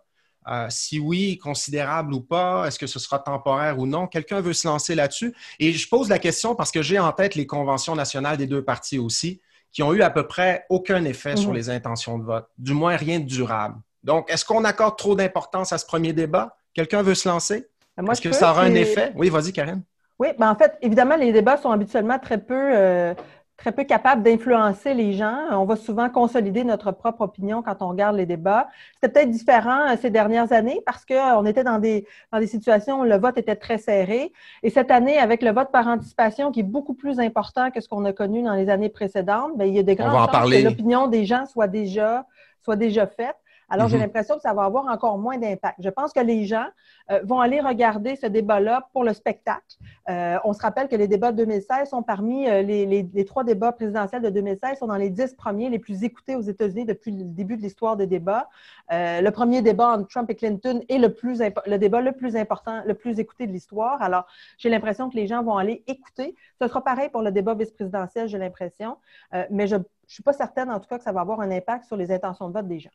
Euh, 0.49 0.67
si 0.69 0.99
oui, 0.99 1.39
considérable 1.39 2.13
ou 2.13 2.21
pas, 2.21 2.67
est-ce 2.67 2.79
que 2.79 2.87
ce 2.87 2.99
sera 2.99 3.19
temporaire 3.19 3.79
ou 3.79 3.87
non? 3.87 4.07
Quelqu'un 4.07 4.43
veut 4.43 4.53
se 4.53 4.69
lancer 4.69 4.95
là-dessus? 4.95 5.35
Et 5.59 5.73
je 5.73 5.89
pose 5.89 6.11
la 6.11 6.19
question 6.19 6.55
parce 6.55 6.71
que 6.71 6.83
j'ai 6.83 6.99
en 6.99 7.13
tête 7.13 7.37
les 7.37 7.47
conventions 7.47 7.95
nationales 7.95 8.37
des 8.37 8.47
deux 8.47 8.63
partis 8.63 8.99
aussi, 8.99 9.41
qui 9.73 9.83
ont 9.83 9.95
eu 9.95 10.03
à 10.03 10.11
peu 10.11 10.27
près 10.27 10.67
aucun 10.69 11.07
effet 11.07 11.37
sur 11.37 11.49
mhm. 11.53 11.57
les 11.57 11.71
intentions 11.71 12.19
de 12.19 12.25
vote, 12.25 12.51
du 12.59 12.75
moins 12.75 12.97
rien 12.97 13.19
de 13.19 13.25
durable. 13.25 13.77
Donc, 14.03 14.31
est-ce 14.31 14.45
qu'on 14.45 14.63
accorde 14.63 14.99
trop 14.99 15.15
d'importance 15.15 15.73
à 15.73 15.79
ce 15.79 15.87
premier 15.87 16.13
débat? 16.13 16.59
Quelqu'un 16.75 17.01
veut 17.01 17.15
se 17.15 17.27
lancer? 17.27 17.71
Est-ce 17.97 18.21
que 18.21 18.33
ça 18.33 18.51
aura 18.51 18.63
un 18.63 18.75
effet? 18.75 19.13
Oui, 19.17 19.29
vas-y, 19.29 19.53
Karen. 19.53 19.83
Oui, 20.19 20.29
ben 20.39 20.51
en 20.51 20.55
fait, 20.55 20.77
évidemment, 20.81 21.17
les 21.17 21.33
débats 21.33 21.57
sont 21.57 21.71
habituellement 21.71 22.19
très 22.21 22.39
peu, 22.39 22.55
euh, 22.55 23.15
très 23.57 23.73
peu 23.73 23.83
capables 23.83 24.23
d'influencer 24.23 24.95
les 24.95 25.13
gens. 25.13 25.37
On 25.51 25.65
va 25.65 25.75
souvent 25.75 26.09
consolider 26.09 26.63
notre 26.63 26.93
propre 26.93 27.23
opinion 27.23 27.63
quand 27.63 27.83
on 27.83 27.89
regarde 27.89 28.17
les 28.17 28.27
débats. 28.27 28.69
C'était 28.95 29.13
peut-être 29.13 29.31
différent 29.31 29.89
euh, 29.89 29.97
ces 30.01 30.11
dernières 30.11 30.53
années 30.53 30.81
parce 30.87 31.05
qu'on 31.05 31.45
était 31.47 31.65
dans 31.65 31.79
des, 31.79 32.07
dans 32.33 32.39
des 32.39 32.47
situations 32.47 33.01
où 33.01 33.05
le 33.05 33.17
vote 33.17 33.39
était 33.39 33.57
très 33.57 33.79
serré. 33.79 34.33
Et 34.63 34.71
cette 34.71 34.93
année, 34.93 35.19
avec 35.19 35.43
le 35.43 35.51
vote 35.51 35.73
par 35.73 35.89
anticipation 35.89 36.53
qui 36.53 36.61
est 36.61 36.65
beaucoup 36.65 36.95
plus 36.95 37.19
important 37.19 37.73
que 37.73 37.81
ce 37.81 37.89
qu'on 37.89 38.05
a 38.05 38.13
connu 38.13 38.43
dans 38.43 38.55
les 38.55 38.69
années 38.69 38.91
précédentes, 38.91 39.57
bien, 39.57 39.67
il 39.67 39.75
y 39.75 39.81
a 39.81 39.83
des 39.83 39.97
grandes 39.97 40.31
chances 40.31 40.51
que 40.51 40.65
l'opinion 40.65 41.09
des 41.09 41.25
gens 41.25 41.45
soit 41.47 41.69
déjà, 41.69 42.25
soit 42.63 42.77
déjà 42.77 43.09
faite. 43.09 43.37
Alors, 43.69 43.89
j'ai 43.89 43.97
Mhm. 43.97 44.03
l'impression 44.05 44.37
que 44.37 44.43
ça 44.43 44.53
va 44.55 44.65
avoir 44.65 44.87
encore 44.87 45.19
moins 45.19 45.39
d'impact. 45.39 45.77
Je 45.83 45.89
pense 45.91 46.13
que 46.13 46.21
les 46.21 46.45
gens 46.45 46.67
euh, 47.11 47.21
vont 47.25 47.41
aller 47.41 47.61
regarder 47.61 48.17
ce 48.17 48.27
débat-là 48.27 48.89
pour 48.93 49.05
le 49.05 49.13
spectacle. 49.13 49.77
Euh, 50.09 50.39
on 50.45 50.53
se 50.53 50.61
rappelle 50.63 50.89
que 50.89 50.97
les 50.97 51.09
débats 51.09 51.33
de 51.33 51.37
2016 51.39 51.89
sont 51.91 52.03
parmi 52.03 52.49
euh, 52.49 52.63
les, 52.63 52.87
les- 52.87 53.09
les 53.13 53.25
trois 53.25 53.45
débats 53.45 53.73
présidentiels 53.73 54.23
de 54.23 54.31
2016 54.31 54.79
sont 54.79 54.87
dans 54.87 54.97
les 54.97 55.11
dix 55.11 55.35
premiers 55.35 55.69
les 55.71 55.79
plus 55.79 56.03
écoutés 56.05 56.35
aux 56.37 56.41
États-Unis 56.43 56.85
depuis 56.87 57.11
le 57.11 57.25
début 57.25 57.57
de 57.57 57.63
l'histoire 57.63 57.97
des 57.97 58.07
débats. 58.07 58.49
Le 58.91 59.31
premier 59.31 59.63
débat 59.63 59.91
entre 59.97 60.09
Trump 60.09 60.29
et 60.31 60.35
Clinton 60.37 60.83
est 60.89 60.99
le, 60.99 61.13
plus 61.13 61.41
le 61.67 61.77
débat 61.79 62.01
le 62.01 62.13
plus 62.13 62.37
important, 62.37 62.83
le 62.87 62.95
plus 62.95 63.19
écouté 63.19 63.47
de 63.47 63.53
l'histoire. 63.53 64.01
Alors, 64.03 64.27
j'ai 64.59 64.69
l'impression 64.71 65.11
que 65.11 65.17
les 65.17 65.27
gens 65.27 65.43
vont 65.43 65.57
aller 65.57 65.83
écouter. 65.87 66.35
Ce 66.61 66.69
sera 66.69 66.83
pareil 66.83 67.09
pour 67.11 67.23
le 67.23 67.33
débat 67.33 67.55
vice-présidentiel, 67.55 68.29
j'ai 68.29 68.39
l'impression. 68.39 68.97
Mais 69.51 69.67
je 69.67 69.77
ne 69.77 69.83
suis 70.07 70.23
pas 70.23 70.33
certaine, 70.33 70.71
en 70.71 70.81
tout 70.81 70.89
cas, 70.89 70.99
que 70.99 71.05
ça 71.05 71.13
va 71.13 71.21
avoir 71.21 71.41
un 71.41 71.51
impact 71.51 71.85
sur 71.87 71.97
les 71.97 72.11
intentions 72.13 72.49
de 72.49 72.53
vote 72.55 72.69
des 72.69 72.79
gens. 72.81 72.91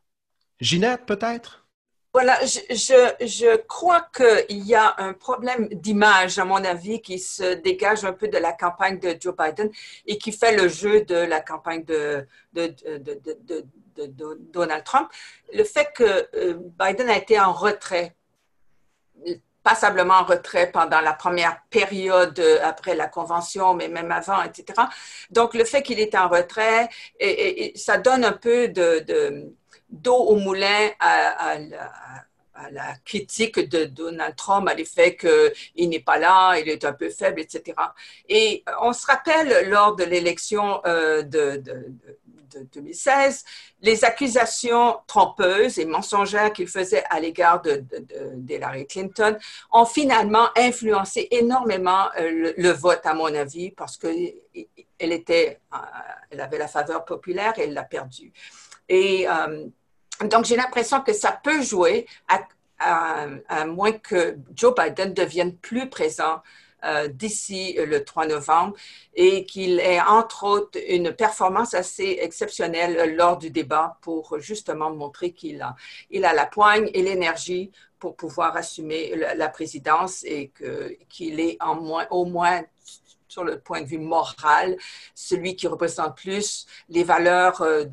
Ginette, 0.60 1.06
peut-être? 1.06 1.66
Voilà, 2.12 2.44
je, 2.44 2.60
je, 2.74 3.26
je 3.28 3.56
crois 3.68 4.02
qu'il 4.16 4.66
y 4.66 4.74
a 4.74 4.96
un 4.98 5.14
problème 5.14 5.68
d'image, 5.70 6.40
à 6.40 6.46
mon 6.46 6.64
avis, 6.64 7.02
qui 7.02 7.20
se 7.20 7.54
dégage 7.54 8.04
un 8.04 8.14
peu 8.14 8.28
de 8.28 8.38
la 8.40 8.52
campagne 8.52 9.00
de 9.00 9.16
Joe 9.20 9.36
Biden 9.38 9.70
et 10.08 10.18
qui 10.18 10.32
fait 10.32 10.56
le 10.58 10.68
jeu 10.68 11.02
de 11.06 11.16
la 11.16 11.40
campagne 11.40 11.84
de, 11.84 12.26
de, 12.54 12.68
de, 12.98 13.66
de, 13.96 14.38
Donald 14.52 14.84
Trump. 14.84 15.10
Le 15.54 15.64
fait 15.64 15.90
que 15.94 16.28
euh, 16.36 16.56
Biden 16.80 17.10
a 17.10 17.18
été 17.18 17.40
en 17.40 17.54
retrait, 17.54 18.16
passablement 19.64 20.16
en 20.16 20.24
retrait 20.24 20.72
pendant 20.72 21.02
la 21.02 21.14
première 21.14 21.62
période 21.70 22.40
euh, 22.40 22.60
après 22.64 22.96
la 22.96 23.08
convention, 23.08 23.74
mais 23.74 23.88
même 23.88 24.12
avant, 24.12 24.42
etc. 24.44 24.88
Donc, 25.30 25.54
le 25.54 25.64
fait 25.66 25.84
qu'il 25.84 26.00
est 26.00 26.16
en 26.16 26.28
retrait, 26.30 26.90
et, 27.20 27.28
et- 27.30 27.76
et 27.76 27.78
ça 27.78 27.98
donne 27.98 28.24
un 28.24 28.32
peu 28.34 28.70
de- 28.70 29.54
d'eau 29.90 30.16
au 30.16 30.36
moulin 30.36 30.90
à, 31.00 31.58
la, 32.72 32.94
critique 33.06 33.58
de 33.70 33.86
Donald 33.86 34.36
Trump, 34.36 34.68
à 34.68 34.74
l'effet 34.74 35.16
qu'il 35.16 35.90
n'est 35.90 36.02
pas 36.02 36.18
là, 36.18 36.58
il 36.60 36.68
est 36.68 36.84
un 36.84 36.92
peu 36.94 37.10
faible, 37.10 37.40
etc. 37.40 37.74
Et 38.28 38.64
on 38.82 38.92
se 38.92 39.06
rappelle 39.08 39.70
lors 39.70 39.96
de 39.96 40.04
l'élection 40.04 40.82
euh, 40.86 41.22
de, 41.22 41.58
de- 41.58 41.86
de- 41.88 42.20
de 42.50 42.64
2016, 42.74 43.46
les 43.82 44.04
accusations 44.04 44.98
trompeuses 45.08 45.78
et 45.80 45.86
mensongères 45.86 46.52
qu'il 46.52 46.68
faisait 46.68 47.04
à 47.10 47.20
l'égard 47.20 47.62
de, 47.62 47.84
d'Hillary 48.34 48.88
Clinton 48.88 49.38
ont 49.72 49.86
finalement 49.86 50.48
influencé 50.58 51.28
énormément 51.32 52.08
euh, 52.20 52.54
le, 52.58 52.70
vote, 52.72 53.02
à 53.06 53.14
mon 53.14 53.34
avis, 53.34 53.72
parce 53.72 53.98
qu'elle 53.98 54.34
était, 55.00 55.60
euh, 55.74 55.78
elle 56.32 56.42
avait 56.42 56.58
la 56.58 56.68
faveur 56.68 57.06
populaire 57.06 57.54
et 57.58 57.64
elle 57.64 57.74
l'a 57.74 57.84
perdue. 57.84 58.34
Et 58.88 59.28
donc, 60.26 60.46
j'ai 60.46 60.56
l'impression 60.56 61.02
que 61.02 61.14
ça 61.14 61.32
peut 61.32 61.62
jouer 61.62 62.06
à, 62.28 63.66
moins 63.66 63.92
que 63.92 64.38
Joe 64.56 64.74
Biden 64.74 65.14
devienne 65.14 65.56
plus 65.56 65.90
présent 65.90 66.42
euh, 66.86 67.10
d'ici 67.10 67.76
le 67.78 68.06
3 68.06 68.28
novembre 68.28 68.74
et 69.14 69.46
qu'il 69.46 69.82
ait 69.82 70.00
entre 70.00 70.46
autres 70.46 70.80
une 70.88 71.12
performance 71.12 71.74
assez 71.74 72.20
exceptionnelle 72.22 73.18
lors 73.18 73.38
du 73.38 73.50
débat 73.50 73.98
pour 74.02 74.40
justement 74.40 74.90
montrer 74.92 75.34
qu'il 75.34 75.62
a, 75.62 75.76
il 76.10 76.24
a 76.24 76.32
la 76.32 76.46
poigne 76.46 76.90
et 76.94 77.04
l'énergie 77.04 77.70
pour 78.00 78.16
pouvoir 78.16 78.56
assumer 78.56 79.14
la, 79.16 79.50
présidence 79.50 80.24
et 80.24 80.54
qu'il 81.10 81.42
est 81.42 81.58
au 82.12 82.24
moins 82.24 82.62
sur 83.30 83.44
le 83.44 83.60
point 83.60 83.82
de 83.82 83.86
vue 83.86 84.00
moral, 84.00 84.78
celui 85.14 85.56
qui 85.56 85.68
représente 85.68 86.18
plus 86.18 86.66
les 86.90 87.04
valeurs 87.04 87.62
euh, 87.62 87.86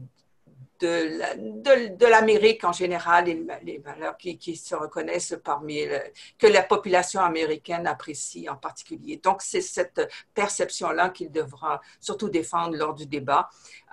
de, 0.81 1.19
la- 1.19 1.35
de, 1.37 1.97
de 1.97 2.07
l'Amérique 2.07 2.65
en 2.65 2.73
général, 2.73 3.25
les, 3.27 3.45
les 3.63 3.79
valeurs 3.79 4.17
qui, 4.17 4.39
qui 4.39 4.57
se 4.57 4.75
reconnaissent 4.75 5.37
parmi, 5.43 5.85
le- 5.87 6.01
que 6.39 6.47
la 6.47 6.63
population 6.63 7.21
américaine 7.21 7.87
apprécie 7.87 8.49
en 8.49 8.57
particulier. 8.57 9.17
Donc, 9.23 9.43
c'est 9.43 9.61
cette 9.61 10.01
perception-là 10.35 11.11
qu'il 11.11 11.31
devra 11.31 11.81
surtout 12.01 12.29
défendre 12.29 12.77
lors 12.77 12.95
du 12.95 13.07
débat 13.07 13.49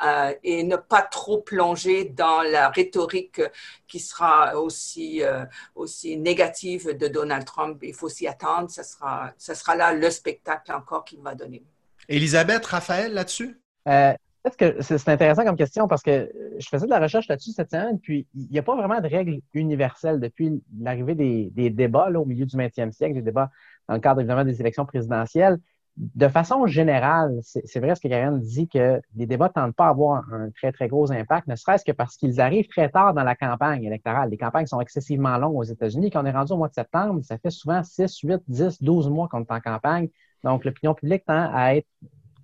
euh, 0.05 0.33
et 0.43 0.63
ne 0.63 0.75
pas 0.75 1.01
trop 1.01 1.41
plonger 1.41 2.05
dans 2.05 2.41
la 2.41 2.69
rhétorique 2.69 3.41
qui 3.87 3.99
sera 3.99 4.57
aussi, 4.59 5.23
euh, 5.23 5.45
aussi 5.75 6.17
négative 6.17 6.97
de 6.97 7.07
Donald 7.07 7.45
Trump. 7.45 7.79
Il 7.83 7.93
faut 7.93 8.09
s'y 8.09 8.27
attendre. 8.27 8.69
Ce 8.69 8.83
sera, 8.83 9.31
ça 9.37 9.55
sera 9.55 9.75
là 9.75 9.93
le 9.93 10.09
spectacle 10.09 10.71
encore 10.71 11.05
qu'il 11.05 11.21
va 11.21 11.35
donner. 11.35 11.63
Elisabeth, 12.09 12.65
Raphaël, 12.65 13.13
là-dessus? 13.13 13.59
Euh, 13.87 14.13
Est-ce 14.45 14.57
que 14.57 14.81
c'est 14.81 15.07
intéressant 15.07 15.45
comme 15.45 15.55
question 15.55 15.87
parce 15.87 16.01
que 16.01 16.29
je 16.59 16.67
faisais 16.67 16.85
de 16.85 16.91
la 16.91 16.99
recherche 16.99 17.29
là-dessus 17.29 17.51
cette 17.51 17.71
semaine, 17.71 17.97
puis 17.99 18.27
il 18.35 18.49
n'y 18.51 18.59
a 18.59 18.63
pas 18.63 18.75
vraiment 18.75 18.99
de 18.99 19.07
règles 19.07 19.39
universelles 19.53 20.19
depuis 20.19 20.61
l'arrivée 20.81 21.15
des, 21.15 21.69
débats 21.69 22.09
au 22.11 22.25
milieu 22.25 22.45
du 22.45 22.57
20e 22.57 22.91
siècle, 22.91 23.13
des 23.13 23.21
débats 23.21 23.51
dans 23.87 23.95
le 23.95 24.01
cadre 24.01 24.19
évidemment 24.19 24.43
des 24.43 24.59
élections 24.59 24.85
présidentielles. 24.85 25.59
De 25.95 26.27
façon 26.27 26.65
générale, 26.65 27.39
c'est 27.43 27.79
vrai 27.79 27.95
ce 27.95 28.01
que 28.01 28.07
Karen 28.07 28.39
dit 28.41 28.67
que 28.67 28.99
les 29.15 29.27
débats 29.27 29.47
tendent 29.47 29.75
pas 29.75 29.85
à 29.85 29.89
avoir 29.89 30.25
un 30.33 30.49
très, 30.49 30.71
très 30.71 30.87
gros 30.87 31.11
impact, 31.11 31.47
ne 31.47 31.55
serait-ce 31.55 31.85
que 31.85 31.91
parce 31.91 32.17
qu'ils 32.17 32.41
arrivent 32.41 32.67
très 32.67 32.89
tard 32.89 33.13
dans 33.13 33.23
la 33.23 33.35
campagne 33.35 33.83
électorale. 33.83 34.29
Les 34.29 34.37
campagnes 34.37 34.65
sont 34.65 34.81
excessivement 34.81 35.37
longues 35.37 35.55
aux 35.55 35.63
États-Unis. 35.63 36.09
Quand 36.09 36.23
on 36.23 36.25
est 36.25 36.31
rendu 36.31 36.51
au 36.51 36.57
mois 36.57 36.67
de 36.67 36.73
septembre, 36.73 37.21
ça 37.23 37.37
fait 37.37 37.51
souvent 37.51 37.83
6, 37.83 38.19
8, 38.23 38.41
10, 38.47 38.81
12 38.81 39.09
mois 39.09 39.27
qu'on 39.27 39.41
est 39.41 39.51
en 39.51 39.61
campagne. 39.61 40.09
Donc, 40.43 40.65
l'opinion 40.65 40.95
publique 40.95 41.25
tend 41.25 41.49
à 41.53 41.75
être 41.75 41.87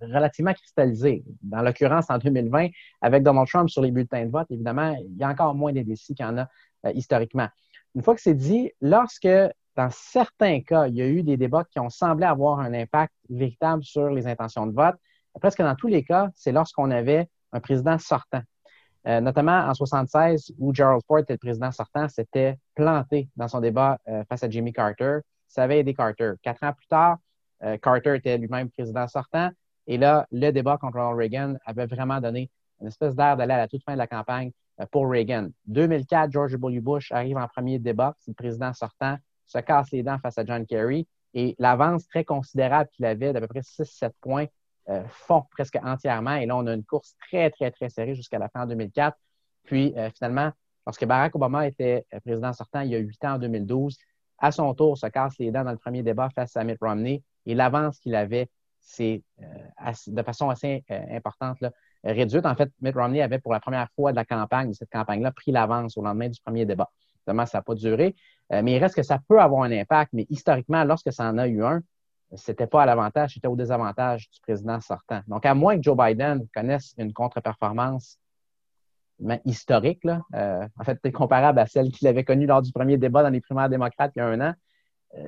relativement 0.02 0.54
cristallisé. 0.54 1.24
Dans 1.42 1.62
l'occurrence, 1.62 2.10
en 2.10 2.18
2020, 2.18 2.68
avec 3.02 3.24
Donald 3.24 3.48
Trump 3.48 3.70
sur 3.70 3.82
les 3.82 3.92
bulletins 3.92 4.26
de 4.26 4.32
vote, 4.32 4.48
évidemment, 4.50 4.96
il 5.00 5.18
y 5.18 5.24
a 5.24 5.30
encore 5.30 5.56
moins 5.56 5.74
d'indécis 5.74 6.16
qu'il 6.16 6.26
y 6.26 6.30
en 6.30 6.38
a 6.38 6.48
euh, 6.86 6.92
historiquement. 6.94 7.48
Une 7.96 8.04
fois 8.04 8.16
que 8.16 8.22
c'est 8.22 8.34
dit, 8.34 8.72
lorsque, 8.82 9.28
dans 9.76 9.90
certains 9.92 10.62
cas, 10.62 10.88
il 10.88 10.96
y 10.96 11.02
a 11.02 11.08
eu 11.08 11.24
des 11.24 11.38
débats 11.38 11.64
qui 11.64 11.80
ont 11.80 11.90
semblé 11.90 12.26
avoir 12.26 12.60
un 12.60 12.74
impact 12.74 13.14
véritable 13.30 13.84
sur 13.84 14.10
les 14.10 14.28
intentions 14.28 14.68
de 14.68 14.74
vote, 14.74 14.96
presque 15.40 15.62
dans 15.62 15.76
tous 15.76 15.88
les 15.88 16.04
cas, 16.04 16.30
c'est 16.36 16.52
lorsqu'on 16.52 16.92
avait 16.92 17.30
un 17.52 17.60
président 17.60 17.98
sortant. 17.98 18.42
Euh, 19.08 19.22
notamment 19.22 19.60
en 19.60 19.74
76, 19.74 20.54
où 20.60 20.74
Gerald 20.74 21.02
Ford 21.08 21.20
était 21.20 21.34
le 21.34 21.40
président 21.40 21.72
sortant, 21.72 22.10
s'était 22.10 22.58
planté 22.76 23.30
dans 23.38 23.48
son 23.48 23.62
débat 23.62 23.98
euh, 24.10 24.24
face 24.28 24.44
à 24.44 24.50
Jimmy 24.50 24.74
Carter. 24.74 25.20
Ça 25.48 25.64
avait 25.64 25.80
aidé 25.80 25.94
Carter. 25.94 26.34
Quatre 26.42 26.64
ans 26.64 26.74
plus 26.74 26.88
tard, 26.88 27.18
Carter 27.82 28.16
était 28.16 28.38
lui-même 28.38 28.70
président 28.70 29.08
sortant. 29.08 29.50
Et 29.90 29.98
là, 29.98 30.28
le 30.32 30.52
débat 30.52 30.78
contre 30.78 31.00
Ronald 31.00 31.18
Reagan 31.18 31.56
avait 31.66 31.88
vraiment 31.88 32.22
donné 32.22 32.52
une 32.80 32.88
espèce 32.88 33.16
d'air 33.16 33.36
d'aller 33.36 33.54
à 33.54 33.58
la 33.58 33.68
toute 33.68 33.84
fin 33.84 33.94
de 33.94 33.98
la 33.98 34.06
campagne 34.06 34.52
euh, 34.80 34.86
pour 34.92 35.10
Reagan. 35.10 35.50
2004, 35.66 36.32
George 36.32 36.52
W. 36.52 36.80
Bush 36.80 37.12
arrive 37.12 37.38
en 37.38 37.48
premier 37.48 37.80
débat, 37.80 38.14
c'est 38.20 38.30
le 38.30 38.36
président 38.36 38.72
sortant, 38.72 39.18
se 39.48 39.58
casse 39.58 39.90
les 39.90 40.04
dents 40.04 40.20
face 40.20 40.38
à 40.38 40.46
John 40.46 40.64
Kerry 40.68 41.08
et 41.34 41.56
l'avance 41.58 42.08
très 42.08 42.24
considérable 42.24 42.88
qu'il 42.94 43.04
avait 43.06 43.34
d'à 43.34 43.42
peu 43.42 43.48
près 43.48 43.62
6-7 43.62 44.12
points 44.22 44.46
euh, 44.90 45.04
fond 45.10 45.44
presque 45.50 45.80
entièrement. 45.82 46.36
Et 46.36 46.46
là, 46.46 46.56
on 46.56 46.68
a 46.68 46.74
une 46.76 46.86
course 46.86 47.16
très, 47.28 47.50
très, 47.50 47.72
très 47.72 47.90
serrée 47.90 48.14
jusqu'à 48.14 48.38
la 48.38 48.48
fin 48.48 48.62
en 48.62 48.68
2004. 48.68 49.18
Puis 49.64 49.96
euh, 49.98 50.12
finalement, 50.16 50.52
lorsque 50.86 51.06
Barack 51.06 51.36
Obama 51.36 51.66
était 51.66 52.06
président 52.24 52.54
sortant 52.54 52.82
il 52.82 52.92
y 52.92 52.96
a 52.96 53.00
huit 53.00 53.26
ans 53.26 53.34
en 53.34 53.40
2012, 53.40 53.98
à 54.38 54.52
son 54.52 54.72
tour, 54.76 55.00
se 55.00 55.08
casse 55.08 55.40
les 55.40 55.50
dents 55.50 55.64
dans 55.64 55.72
le 55.72 55.78
premier 55.78 56.04
débat 56.04 56.30
face 56.30 56.56
à 56.56 56.64
Mitt 56.64 56.78
Romney 56.80 57.24
et 57.48 57.56
l'avance 57.56 57.98
qu'il 57.98 58.14
avait 58.14 58.50
c'est 58.90 59.22
euh, 59.42 59.94
de 60.08 60.24
façon 60.24 60.50
assez 60.50 60.84
euh, 60.90 61.00
importante 61.12 61.60
réduite. 62.04 62.46
En 62.46 62.56
fait, 62.56 62.72
Mitt 62.82 62.96
Romney 62.96 63.22
avait 63.22 63.38
pour 63.38 63.54
la 63.54 63.60
première 63.60 63.88
fois 63.96 64.12
de 64.12 64.16
la 64.16 64.26
campagne, 64.26 64.70
de 64.70 64.74
cette 64.74 64.90
campagne-là, 64.90 65.32
pris 65.32 65.52
l'avance 65.52 65.96
au 65.96 66.02
lendemain 66.02 66.28
du 66.28 66.40
premier 66.42 66.66
débat. 66.66 66.90
Évidemment, 67.20 67.46
ça 67.46 67.60
n'a 67.60 67.62
pas 67.62 67.76
duré, 67.76 68.16
euh, 68.52 68.62
mais 68.64 68.74
il 68.74 68.80
reste 68.80 68.96
que 68.96 69.04
ça 69.04 69.20
peut 69.28 69.40
avoir 69.40 69.64
un 69.64 69.72
impact, 69.72 70.14
mais 70.14 70.26
historiquement, 70.30 70.84
lorsque 70.86 71.14
ça 71.14 71.30
en 71.30 71.38
a 71.38 71.48
eu 71.48 71.64
un, 71.64 71.82
c'était 72.36 72.68
pas 72.68 72.82
à 72.82 72.86
l'avantage, 72.88 73.36
c'était 73.36 73.48
au 73.48 73.56
désavantage 73.56 74.30
du 74.32 74.40
président 74.42 74.80
sortant. 74.82 75.22
Donc, 75.28 75.46
à 75.46 75.54
moins 75.54 75.78
que 75.78 75.84
Joe 75.84 75.96
Biden 75.96 76.48
connaisse 76.54 76.94
une 76.98 77.14
contre-performance 77.14 78.18
historique, 79.46 80.06
en 80.06 80.84
fait, 80.84 81.12
comparable 81.12 81.58
à 81.60 81.66
celle 81.66 81.92
qu'il 81.92 82.08
avait 82.08 82.24
connue 82.24 82.46
lors 82.46 82.62
du 82.62 82.72
premier 82.72 82.98
débat 82.98 83.24
dans 83.24 83.30
les 83.30 83.42
primaires 83.42 83.68
démocrates 83.68 84.12
il 84.16 84.20
y 84.20 84.22
a 84.22 84.28
un 84.28 84.42
an, 84.42 84.54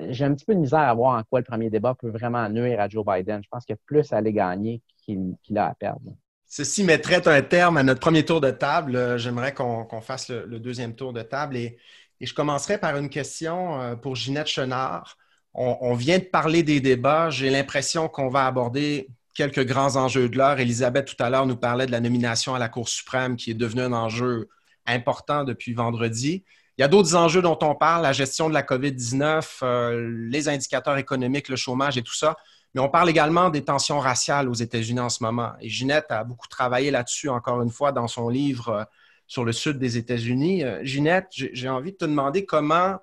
j'ai 0.08 0.24
un 0.24 0.34
petit 0.34 0.44
peu 0.44 0.54
de 0.54 0.60
misère 0.60 0.80
à 0.80 0.94
voir 0.94 1.18
en 1.18 1.22
quoi 1.24 1.40
le 1.40 1.44
premier 1.44 1.70
débat 1.70 1.94
peut 1.94 2.10
vraiment 2.10 2.48
nuire 2.48 2.80
à 2.80 2.88
Joe 2.88 3.04
Biden. 3.04 3.42
Je 3.42 3.48
pense 3.48 3.64
qu'il 3.64 3.74
y 3.74 3.78
a 3.78 3.82
plus 3.86 4.12
à 4.12 4.18
aller 4.18 4.32
gagner 4.32 4.80
qu'il 5.04 5.34
qu 5.42 5.56
a 5.56 5.66
à 5.66 5.74
perdre. 5.74 6.16
Ceci 6.46 6.84
mettrait 6.84 7.26
un 7.26 7.42
terme 7.42 7.78
à 7.78 7.82
notre 7.82 8.00
premier 8.00 8.24
tour 8.24 8.40
de 8.40 8.50
table. 8.50 9.18
J'aimerais 9.18 9.54
qu'on 9.54 9.84
qu 9.84 10.00
fasse 10.00 10.28
le, 10.30 10.60
deuxième 10.60 10.94
tour 10.94 11.12
de 11.12 11.22
table 11.22 11.56
et, 11.56 11.78
et, 12.20 12.26
je 12.26 12.34
commencerai 12.34 12.78
par 12.78 12.96
une 12.96 13.08
question 13.08 13.80
euh, 13.80 13.96
pour 13.96 14.14
Ginette 14.14 14.46
Chenard. 14.46 15.16
On, 15.54 15.78
on 15.80 15.94
vient 15.94 16.18
de 16.18 16.24
parler 16.24 16.62
des 16.62 16.80
débats. 16.80 17.30
J'ai 17.30 17.50
l'impression 17.50 18.08
qu'on 18.08 18.28
va 18.28 18.46
aborder 18.46 19.08
quelques 19.34 19.64
grands 19.64 19.96
enjeux 19.96 20.28
de 20.28 20.36
l'heure. 20.36 20.60
Elisabeth, 20.60 21.06
tout 21.06 21.22
à 21.22 21.30
l'heure, 21.30 21.46
nous 21.46 21.56
parlait 21.56 21.86
de 21.86 21.92
la 21.92 22.00
nomination 22.00 22.54
à 22.54 22.58
la 22.58 22.68
Cour 22.68 22.88
suprême 22.88 23.36
qui 23.36 23.50
est 23.50 23.54
devenue 23.54 23.82
un 23.82 23.92
enjeu 23.92 24.48
important 24.86 25.44
depuis 25.44 25.72
vendredi. 25.72 26.44
Il 26.78 26.80
y 26.80 26.84
a 26.84 26.88
d'autres 26.88 27.14
enjeux 27.16 27.42
dont 27.42 27.58
on 27.60 27.74
parle, 27.74 28.02
la 28.02 28.12
gestion 28.12 28.48
de 28.48 28.54
la 28.54 28.62
COVID-19, 28.62 29.58
euh, 29.62 30.10
les 30.30 30.48
indicateurs 30.48 30.96
économiques, 30.96 31.48
le 31.48 31.56
chômage 31.56 31.98
et 31.98 32.02
tout 32.02 32.14
ça. 32.14 32.36
Mais 32.74 32.80
on 32.80 32.88
parle 32.88 33.10
également 33.10 33.50
des 33.50 33.62
tensions 33.62 33.98
raciales 33.98 34.48
aux 34.48 34.54
États-Unis 34.54 35.00
en 35.00 35.10
ce 35.10 35.22
moment. 35.22 35.52
Et 35.60 35.68
Ginette 35.68 36.10
a 36.10 36.24
beaucoup 36.24 36.48
travaillé 36.48 36.90
là-dessus, 36.90 37.28
encore 37.28 37.60
une 37.60 37.70
fois, 37.70 37.92
dans 37.92 38.08
son 38.08 38.30
livre 38.30 38.68
euh, 38.70 38.84
sur 39.26 39.44
le 39.44 39.52
sud 39.52 39.78
des 39.78 39.98
États-Unis. 39.98 40.64
Ginette, 40.82 41.26
j'ai 41.30 41.68
envie 41.68 41.92
de 41.92 41.96
te 41.96 42.04
demander 42.04 42.44
comment, 42.44 42.98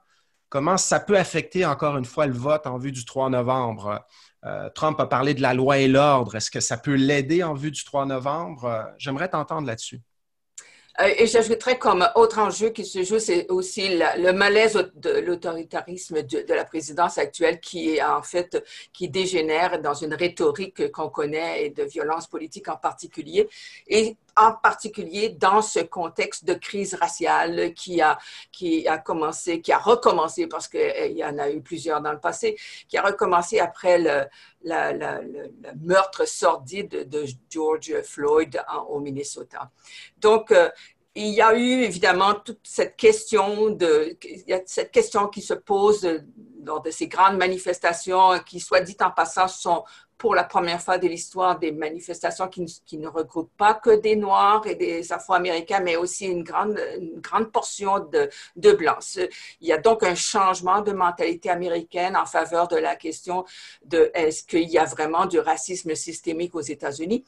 comment 0.49 0.77
ça 0.77 0.99
peut 0.99 1.17
affecter 1.17 1.65
encore 1.65 1.97
une 1.97 2.05
fois 2.05 2.27
le 2.27 2.33
vote 2.33 2.67
en 2.67 2.77
vue 2.77 2.91
du 2.91 3.03
3 3.03 3.29
novembre. 3.31 4.05
Trump 4.75 4.99
a 4.99 5.07
parlé 5.07 5.33
de 5.33 5.41
la 5.41 5.55
loi 5.55 5.79
et 5.79 5.87
l'ordre. 5.87 6.35
Est-ce 6.35 6.51
que 6.51 6.59
ça 6.59 6.77
peut 6.77 6.93
l'aider 6.93 7.41
en 7.41 7.55
vue 7.55 7.71
du 7.71 7.83
3 7.83 8.05
novembre? 8.05 8.91
J'aimerais 8.99 9.29
t'entendre 9.29 9.65
là-dessus. 9.65 10.01
Euh, 11.01 11.13
et 11.17 11.27
j'ajouterais 11.27 11.77
comme 11.77 12.07
autre 12.15 12.39
enjeu 12.39 12.69
qui 12.69 12.85
se 12.85 13.03
joue, 13.03 13.19
c'est 13.19 13.49
aussi 13.49 13.99
le 14.17 14.31
malaise 14.31 14.91
de 14.95 15.19
l'autoritarisme 15.19 16.23
de, 16.23 16.53
la 16.53 16.65
présidence 16.65 17.17
actuelle 17.17 17.59
qui 17.59 17.95
est 17.95 18.03
en 18.03 18.21
fait, 18.21 18.63
qui 18.91 19.07
dégénère 19.07 19.81
dans 19.81 19.93
une 19.93 20.13
rhétorique 20.13 20.91
qu'on 20.91 21.09
connaît 21.09 21.65
et 21.65 21.69
de 21.69 21.83
violence 21.83 22.27
politique 22.27 22.67
en 22.67 22.77
particulier. 22.77 23.47
En 24.35 24.53
particulier 24.53 25.29
dans 25.29 25.61
ce 25.61 25.79
contexte 25.79 26.45
de 26.45 26.53
crise 26.53 26.93
raciale 26.95 27.73
qui 27.73 28.01
a, 28.01 28.17
qui 28.51 28.87
a 28.87 28.97
commencé, 28.97 29.61
qui 29.61 29.71
a 29.71 29.77
recommencé, 29.77 30.47
parce 30.47 30.67
qu'il 30.67 30.79
euh, 30.79 31.07
y 31.07 31.23
en 31.23 31.37
a 31.37 31.49
eu 31.49 31.61
plusieurs 31.61 32.01
dans 32.01 32.11
le 32.11 32.19
passé, 32.19 32.57
qui 32.87 32.97
a 32.97 33.01
recommencé 33.01 33.59
après 33.59 33.97
le, 33.99 34.25
meurtre 35.81 36.27
sordide 36.27 37.07
de 37.09 37.25
George 37.49 38.01
Floyd 38.03 38.61
au 38.89 38.99
Minnesota. 38.99 39.71
Donc, 40.17 40.51
euh, 40.51 40.69
il 41.15 41.29
y 41.29 41.41
a 41.41 41.55
eu 41.57 41.81
évidemment 41.83 42.35
toute 42.35 42.59
cette 42.63 42.95
question 42.95 43.71
de, 43.71 44.17
il 44.23 44.43
y 44.47 44.53
a 44.53 44.61
cette 44.65 44.91
question 44.91 45.27
qui 45.27 45.41
se 45.41 45.53
pose 45.53 46.07
lors 46.63 46.81
de 46.81 46.91
ces 46.91 47.07
grandes 47.07 47.37
manifestations 47.37 48.39
qui, 48.45 48.59
soit 48.59 48.81
dit 48.81 48.97
en 49.01 49.11
passant, 49.11 49.47
sont 49.47 49.83
pour 50.19 50.35
la 50.35 50.43
première 50.43 50.81
fois 50.81 50.97
de 50.97 51.07
l'histoire 51.07 51.57
des 51.57 51.71
manifestations 51.71 52.49
qui, 52.49 52.97
ne 52.97 53.07
regroupent 53.07 53.55
pas 53.57 53.73
que 53.73 54.01
des 54.01 54.17
Noirs 54.17 54.67
et 54.67 54.75
des 54.75 55.13
Afro-Américains, 55.13 55.79
mais 55.79 55.95
aussi 55.95 56.25
une 56.25 56.43
grande, 56.43 56.77
une 56.99 57.21
grande 57.21 57.51
portion 57.53 57.99
de, 57.99 58.29
de 58.57 58.71
Blancs. 58.73 59.17
Il 59.61 59.67
y 59.67 59.71
a 59.71 59.77
donc 59.77 60.03
un 60.03 60.15
changement 60.15 60.81
de 60.81 60.91
mentalité 60.91 61.49
américaine 61.49 62.17
en 62.17 62.25
faveur 62.25 62.67
de 62.67 62.75
la 62.75 62.97
question 62.97 63.45
de 63.85 64.11
est-ce 64.13 64.43
qu'il 64.43 64.69
y 64.69 64.77
a 64.77 64.83
vraiment 64.83 65.25
du 65.25 65.39
racisme 65.39 65.95
systémique 65.95 66.53
aux 66.53 66.61
États-Unis? 66.61 67.23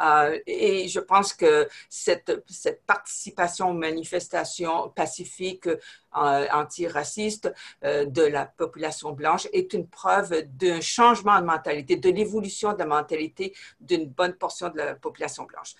Euh, 0.00 0.38
et 0.46 0.88
je 0.88 1.00
pense 1.00 1.32
que 1.32 1.68
cette, 1.88 2.44
participation 2.86 3.70
aux 3.70 3.74
manifestations 3.74 4.88
pacifiques 4.90 5.68
euh, 5.68 6.46
antiracistes 6.52 7.52
euh, 7.84 8.04
de 8.04 8.22
la 8.22 8.46
population 8.46 9.12
blanche 9.12 9.46
est 9.52 9.72
une 9.72 9.86
preuve 9.86 10.42
d'un 10.54 10.80
changement 10.80 11.40
de 11.40 11.46
mentalité, 11.46 11.96
de 11.96 12.10
l'évolution 12.10 12.72
de 12.72 12.78
la 12.78 12.86
mentalité 12.86 13.54
d'une 13.80 14.06
bonne 14.06 14.34
portion 14.34 14.68
de 14.68 14.78
la 14.78 14.94
population 14.94 15.44
blanche. 15.44 15.74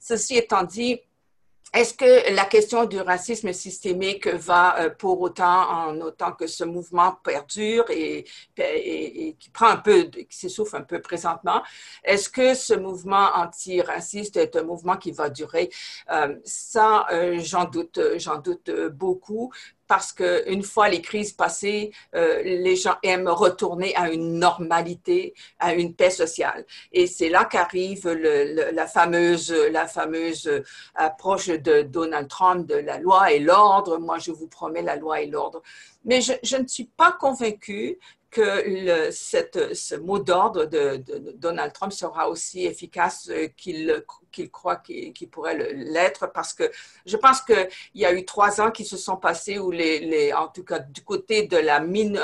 Ceci 0.00 0.36
étant 0.36 0.64
dit, 0.64 1.00
est-ce 1.74 1.92
que 1.92 2.34
la 2.34 2.46
question 2.46 2.86
du 2.86 2.98
racisme 3.00 3.52
systémique 3.52 4.26
va 4.26 4.80
euh, 4.80 4.90
pour 4.90 5.20
autant, 5.20 5.70
en 5.70 6.00
autant 6.00 6.32
que 6.32 6.46
ce 6.46 6.64
mouvement 6.64 7.12
perdure 7.22 7.84
et, 7.90 8.24
qui 9.38 9.50
prend 9.50 9.68
un 9.68 9.76
peu, 9.76 10.04
qui 10.04 10.36
s'essouffle 10.36 10.76
un 10.76 10.82
peu 10.82 11.00
présentement, 11.00 11.62
est-ce 12.02 12.30
que 12.30 12.54
ce 12.54 12.74
mouvement 12.74 13.28
antiraciste 13.34 14.36
est 14.36 14.56
un 14.56 14.62
mouvement 14.62 14.96
qui 14.96 15.12
va 15.12 15.28
durer? 15.28 15.70
Euh, 16.10 16.36
ça, 16.44 17.06
euh, 17.12 17.38
j'en 17.40 17.64
doute, 17.66 18.00
j'en 18.16 18.38
doute 18.38 18.70
beaucoup 18.92 19.52
parce 19.88 20.12
qu'une 20.12 20.62
fois 20.62 20.88
les 20.88 21.00
crises 21.00 21.32
passées, 21.32 21.92
euh, 22.14 22.42
les 22.42 22.76
gens 22.76 22.96
aiment 23.02 23.28
retourner 23.28 23.94
à 23.96 24.10
une 24.10 24.38
normalité, 24.38 25.34
à 25.58 25.74
une 25.74 25.94
paix 25.94 26.10
sociale. 26.10 26.64
Et 26.92 27.06
c'est 27.06 27.30
là 27.30 27.46
qu'arrive 27.46 28.06
la, 28.08 28.86
fameuse, 28.86 29.50
la 29.50 29.86
fameuse 29.86 30.48
approche 30.94 31.48
de 31.48 31.82
Donald 31.82 32.28
Trump 32.28 32.66
de 32.66 32.76
la 32.76 32.98
loi 32.98 33.32
et 33.32 33.40
l'ordre. 33.40 33.98
Moi, 33.98 34.18
je 34.18 34.30
vous 34.30 34.46
promets 34.46 34.82
la 34.82 34.96
loi 34.96 35.22
et 35.22 35.26
l'ordre. 35.26 35.62
Mais 36.04 36.20
je, 36.20 36.34
je, 36.42 36.56
ne 36.56 36.66
suis 36.66 36.84
pas 36.84 37.12
convaincue 37.12 37.98
que 38.30 39.10
ce 39.10 39.96
mot 39.96 40.18
d'ordre 40.18 40.66
de, 40.66 41.02
Donald 41.36 41.72
Trump 41.72 41.92
sera 41.92 42.28
aussi 42.28 42.66
efficace 42.66 43.28
euh, 43.30 43.48
qu'il 43.56 44.02
croit 44.52 44.76
qu'il 44.76 45.30
pourrait 45.30 45.72
l'être, 45.72 46.30
parce 46.32 46.52
que 46.52 46.70
je 47.06 47.16
pense 47.16 47.40
qu'il 47.40 47.68
y 47.94 48.04
a 48.04 48.12
eu 48.12 48.24
trois 48.24 48.60
ans 48.60 48.70
qui 48.70 48.84
se 48.84 48.96
sont 48.96 49.16
passés 49.16 49.58
où, 49.58 49.70
les, 49.70 50.32
en 50.32 50.48
tout 50.48 50.62
cas 50.62 50.78
du 50.78 51.02
côté 51.02 51.46
de 51.46 51.56
la 51.56 51.80
mine 51.80 52.20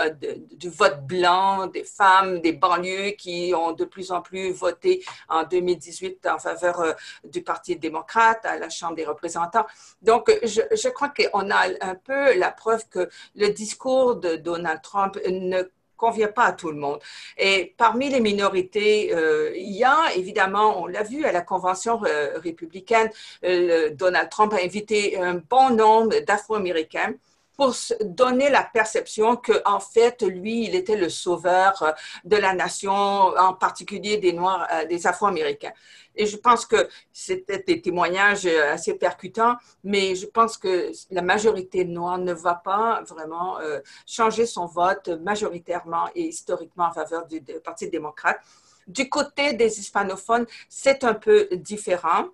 du 0.53 0.69
vote 0.69 1.07
blanc, 1.07 1.67
des 1.67 1.85
femmes, 1.85 2.41
des 2.41 2.53
banlieues 2.53 3.13
qui 3.13 3.53
ont 3.57 3.73
de 3.73 3.85
plus 3.85 4.13
en 4.13 4.21
plus 4.21 4.53
voté 4.53 5.03
en 5.29 5.45
2018 5.45 6.27
en 6.27 6.39
faveur 6.39 6.81
euh, 6.81 6.93
du 7.25 7.43
Parti 7.43 7.77
démocrate 7.77 8.45
à 8.45 8.59
la 8.59 8.69
Chambre 8.69 8.97
des 8.97 9.05
représentants. 9.05 9.67
Donc, 10.03 10.31
je, 10.43 10.61
je 10.71 10.89
crois 10.89 11.09
qu'on 11.09 11.51
a 11.51 11.69
un 11.81 11.95
peu 11.95 12.37
la 12.37 12.51
preuve 12.51 12.87
que 12.89 13.09
le 13.35 13.49
discours 13.49 14.17
de 14.17 14.37
Donald 14.37 14.83
Trump 14.83 15.19
ne 15.27 15.63
convient 16.05 16.29
pas 16.29 16.45
à 16.45 16.53
tout 16.53 16.71
le 16.71 16.79
monde. 16.79 16.99
Et 17.39 17.75
parmi 17.77 18.11
les 18.11 18.21
minorités, 18.21 19.15
euh, 19.15 19.53
il 19.57 19.73
y 19.73 19.85
a 19.85 19.99
évidemment, 20.15 20.83
on 20.83 20.87
l'a 20.87 21.03
vu 21.03 21.25
à 21.25 21.33
la 21.33 21.41
convention 21.41 21.95
euh, 22.05 22.39
républicaine, 22.39 23.11
euh, 23.45 23.91
Donald 24.03 24.29
Trump 24.29 24.53
a 24.53 24.61
invité 24.63 25.19
un 25.19 25.37
bon 25.55 25.71
nombre 25.71 26.15
d'Afro-Américains 26.27 27.15
pour 27.57 27.75
donner 28.01 28.51
la 28.51 28.63
perception 28.63 29.37
que 29.37 29.53
en 29.65 29.81
fait 29.81 30.23
lui 30.23 30.65
il 30.65 30.75
était 30.75 30.97
le 30.97 31.09
sauveur 31.09 31.95
de 32.25 32.37
la 32.37 32.55
nation 32.55 32.93
en 32.93 33.55
particulier 33.55 34.19
des 34.19 34.33
noirs 34.33 34.67
des 34.89 35.07
afro-américains 35.07 35.73
et 36.17 36.27
je 36.27 36.37
pense 36.37 36.65
que 36.65 36.89
c'était 37.13 37.59
des 37.59 37.81
témoignages 37.81 38.47
assez 38.47 38.95
percutants, 38.95 39.57
mais 39.83 40.15
je 40.15 40.27
pense 40.27 40.57
que 40.57 40.93
la 41.11 41.23
majorité 41.23 41.85
noire 41.85 42.19
ne 42.19 42.33
va 42.33 42.55
pas 42.55 43.03
vraiment 43.09 43.59
euh, 43.59 43.81
changer 44.07 44.47
son 44.47 44.67
vote 44.67 45.09
majoritairement 45.09 46.09
et 46.15 46.23
historiquement 46.23 46.87
en 46.87 46.93
faveur 46.93 47.27
du, 47.27 47.43
Parti 47.65 47.89
démocrate. 47.89 48.39
Du 48.87 49.09
côté 49.09 49.55
des 49.55 49.81
hispanophones, 49.81 50.47
c'est 50.69 51.05
un 51.05 51.15
peu 51.15 51.49
différent. 51.53 52.27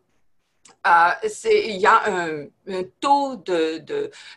Euh, 0.86 1.28
il 1.44 1.76
y 1.76 1.86
a 1.86 2.02
un, 2.06 2.46
taux 3.00 3.42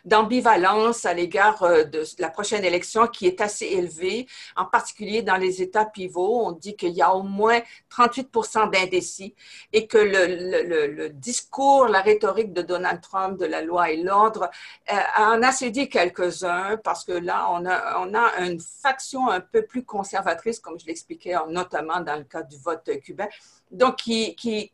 d'ambivalence 0.04 1.06
à 1.06 1.14
l'égard 1.14 1.62
euh, 1.62 1.84
de 1.84 2.04
la 2.18 2.30
prochaine 2.30 2.64
élection 2.64 3.06
qui 3.06 3.26
est 3.26 3.40
assez 3.40 3.66
élevé, 3.66 4.26
en 4.56 4.64
particulier 4.64 5.22
dans 5.22 5.36
les 5.36 5.62
États 5.62 5.84
pivots. 5.84 6.46
On 6.46 6.52
dit 6.52 6.76
qu'il 6.76 6.92
y 6.92 7.02
a 7.02 7.14
au 7.14 7.22
moins 7.22 7.60
38% 7.90 8.70
d'indécis 8.70 9.34
et 9.72 9.86
que 9.86 9.98
le, 9.98 11.08
discours, 11.08 11.88
la 11.88 12.00
rhétorique 12.00 12.52
de 12.52 12.62
Donald 12.62 13.00
Trump 13.00 13.38
de 13.38 13.46
la 13.46 13.62
loi 13.62 13.90
et 13.90 13.96
l'ordre 13.96 14.50
euh, 14.92 14.96
en 15.18 15.42
a 15.42 15.52
séduit 15.52 15.88
quelques-uns 15.88 16.76
parce 16.78 17.04
que 17.04 17.12
là, 17.12 17.48
on 17.50 17.64
a, 17.66 18.44
une 18.44 18.60
faction 18.60 19.28
un 19.28 19.40
peu 19.40 19.62
plus 19.62 19.84
conservatrice, 19.84 20.58
comme 20.58 20.78
je 20.78 20.86
l'expliquais 20.86 21.34
notamment 21.48 22.00
dans 22.00 22.16
le 22.16 22.24
cas 22.24 22.42
du 22.42 22.56
vote 22.58 22.90
cubain, 23.02 23.28
donc 23.70 23.96
qui, 23.96 24.34
qui, 24.34 24.70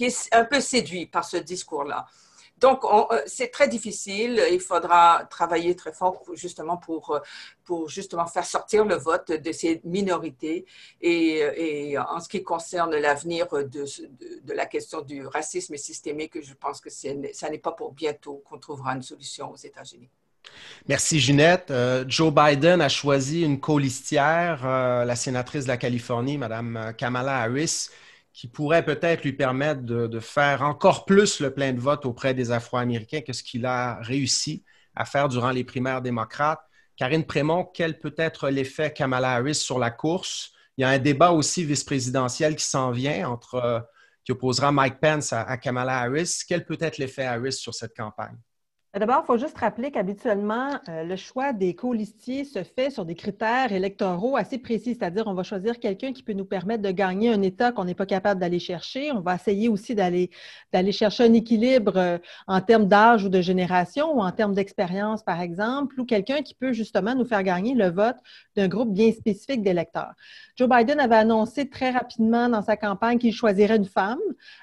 est 0.00 0.34
un 0.34 0.44
peu 0.44 0.60
séduit 0.60 1.06
par 1.06 1.24
ce 1.24 1.36
discours-là. 1.36 2.06
Donc, 2.62 2.84
euh, 2.84 3.20
c'est 3.26 3.48
très 3.48 3.66
difficile. 3.66 4.40
Il 4.52 4.60
faudra 4.60 5.26
travailler 5.28 5.74
très 5.74 5.92
fort 5.92 6.22
justement 6.34 6.76
pour, 6.76 7.20
pour 7.64 7.88
justement 7.88 8.26
faire 8.26 8.46
sortir 8.46 8.84
le 8.84 8.94
vote 8.94 9.32
de 9.32 9.52
ces 9.52 9.80
minorités. 9.84 10.64
Et, 11.00 11.90
et 11.90 11.98
en 11.98 12.20
ce 12.20 12.28
qui 12.28 12.44
concerne 12.44 12.94
l'avenir 12.96 13.48
de, 13.48 13.84
de, 14.44 14.52
la 14.52 14.66
question 14.66 15.00
du 15.02 15.26
racisme 15.26 15.76
systémique, 15.76 16.40
je 16.40 16.54
pense 16.54 16.80
que 16.80 16.88
ça 16.88 17.50
n'est 17.50 17.58
pas 17.58 17.72
pour 17.72 17.92
bientôt 17.92 18.44
qu'on 18.48 18.58
trouvera 18.58 18.94
une 18.94 19.02
solution 19.02 19.50
aux 19.50 19.56
États-Unis. 19.56 20.08
Merci 20.88 21.18
Ginette. 21.18 21.70
Euh, 21.70 22.04
Joe 22.06 22.32
Biden 22.32 22.80
a 22.80 22.88
choisi 22.88 23.42
une 23.42 23.58
colistière, 23.58 24.62
euh, 24.64 25.04
la 25.04 25.16
sénatrice 25.16 25.64
de 25.64 25.68
la 25.68 25.76
Californie, 25.76 26.38
Mme 26.38 26.94
Kamala 26.96 27.38
Harris, 27.42 27.88
qui 28.32 28.48
pourrait 28.48 28.84
peut-être 28.84 29.24
lui 29.24 29.32
permettre 29.32 29.82
de, 29.82 30.20
faire 30.20 30.62
encore 30.62 31.04
plus 31.04 31.40
le 31.40 31.52
plein 31.52 31.72
de 31.72 31.80
vote 31.80 32.06
auprès 32.06 32.34
des 32.34 32.50
Afro-Américains 32.50 33.20
que 33.20 33.32
ce 33.32 33.42
qu'il 33.42 33.66
a 33.66 34.00
réussi 34.00 34.64
à 34.94 35.04
faire 35.04 35.28
durant 35.28 35.50
les 35.50 35.64
primaires 35.64 36.02
démocrates. 36.02 36.62
Karine 36.96 37.24
Prémont, 37.24 37.64
quel 37.64 37.98
peut 37.98 38.14
être 38.16 38.48
l'effet 38.48 38.92
Kamala 38.92 39.32
Harris 39.32 39.56
sur 39.56 39.78
la 39.78 39.90
course? 39.90 40.52
Il 40.76 40.82
y 40.82 40.84
a 40.84 40.88
un 40.88 40.98
débat 40.98 41.32
aussi 41.32 41.64
vice-présidentiel 41.64 42.56
qui 42.56 42.64
s'en 42.64 42.90
vient 42.90 43.28
entre 43.28 43.86
qui 44.24 44.32
opposera 44.32 44.70
Mike 44.72 45.00
Pence 45.00 45.32
à, 45.32 45.56
Kamala 45.58 45.98
Harris. 45.98 46.42
Quel 46.46 46.64
peut 46.64 46.78
être 46.80 46.98
l'effet 46.98 47.24
Harris 47.24 47.54
sur 47.54 47.74
cette 47.74 47.96
campagne? 47.96 48.36
D'abord, 48.94 49.22
il 49.24 49.26
faut 49.26 49.38
juste 49.38 49.56
rappeler 49.56 49.90
qu'habituellement, 49.90 50.68
euh, 50.90 51.02
le 51.04 51.16
choix 51.16 51.54
des 51.54 51.74
colistiers 51.74 52.44
se 52.44 52.62
fait 52.62 52.90
sur 52.90 53.06
des 53.06 53.14
critères 53.14 53.72
électoraux 53.72 54.36
assez 54.36 54.58
précis, 54.58 54.94
c'est-à-dire 54.94 55.26
on 55.26 55.32
va 55.32 55.44
choisir 55.44 55.80
quelqu'un 55.80 56.12
qui 56.12 56.22
peut 56.22 56.34
nous 56.34 56.44
permettre 56.44 56.82
de 56.82 56.90
gagner 56.90 57.32
un 57.32 57.40
État 57.40 57.72
qu'on 57.72 57.86
n'est 57.86 57.94
pas 57.94 58.04
capable 58.04 58.38
d'aller 58.38 58.58
chercher. 58.58 59.10
On 59.10 59.20
va 59.20 59.36
essayer 59.36 59.70
aussi 59.70 59.94
d'aller 59.94 60.28
chercher 60.92 61.24
un 61.24 61.32
équilibre 61.32 61.96
euh, 61.96 62.18
en 62.46 62.60
termes 62.60 62.86
d'âge 62.86 63.24
ou 63.24 63.30
de 63.30 63.40
génération 63.40 64.14
ou 64.14 64.20
en 64.20 64.30
termes 64.30 64.52
d'expérience, 64.52 65.22
par 65.22 65.40
exemple, 65.40 65.98
ou 65.98 66.04
quelqu'un 66.04 66.42
qui 66.42 66.52
peut 66.54 66.74
justement 66.74 67.14
nous 67.14 67.24
faire 67.24 67.44
gagner 67.44 67.74
le 67.74 67.88
vote 67.88 68.16
d'un 68.56 68.68
groupe 68.68 68.92
bien 68.92 69.10
spécifique 69.12 69.62
d'électeurs. 69.62 70.12
Joe 70.56 70.68
Biden 70.68 71.00
avait 71.00 71.16
annoncé 71.16 71.66
très 71.70 71.92
rapidement 71.92 72.50
dans 72.50 72.60
sa 72.60 72.76
campagne 72.76 73.16
qu'il 73.16 73.32
choisirait 73.32 73.76
une 73.76 73.86
femme 73.86 74.18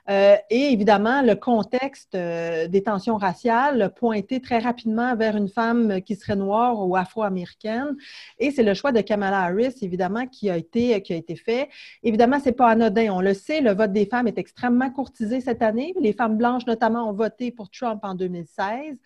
euh, 0.07 0.35
et 0.51 0.71
évidemment, 0.71 1.23
le 1.23 1.33
contexte 1.33 2.15
des 2.15 2.83
tensions 2.85 3.17
raciales 3.17 3.91
pointe 3.95 4.18
été 4.19 4.39
très 4.41 4.59
rapidement 4.59 5.15
vers 5.15 5.35
une 5.35 5.49
femme 5.49 6.01
qui 6.01 6.15
serait 6.15 6.35
noire 6.35 6.87
ou 6.87 6.95
afro-américaine. 6.95 7.95
Et 8.37 8.51
c'est 8.51 8.63
le 8.63 8.73
choix 8.73 8.91
de 8.91 9.01
Kamala 9.01 9.39
Harris, 9.41 9.75
évidemment, 9.81 10.27
qui 10.27 10.49
a 10.49 10.57
été, 10.57 11.01
qui 11.01 11.13
a 11.13 11.15
été 11.15 11.35
fait. 11.35 11.69
Évidemment, 12.03 12.39
ce 12.39 12.45
n'est 12.45 12.51
pas 12.51 12.69
anodin. 12.69 13.11
On 13.11 13.21
le 13.21 13.33
sait, 13.33 13.61
le 13.61 13.71
vote 13.73 13.91
des 13.91 14.05
femmes 14.05 14.27
est 14.27 14.37
extrêmement 14.37 14.89
courtisé 14.91 15.41
cette 15.41 15.61
année. 15.61 15.93
Les 15.99 16.13
femmes 16.13 16.37
blanches, 16.37 16.65
notamment, 16.65 17.09
ont 17.09 17.13
voté 17.13 17.51
pour 17.51 17.69
Trump 17.69 17.99
en 18.03 18.15
2016. 18.15 18.97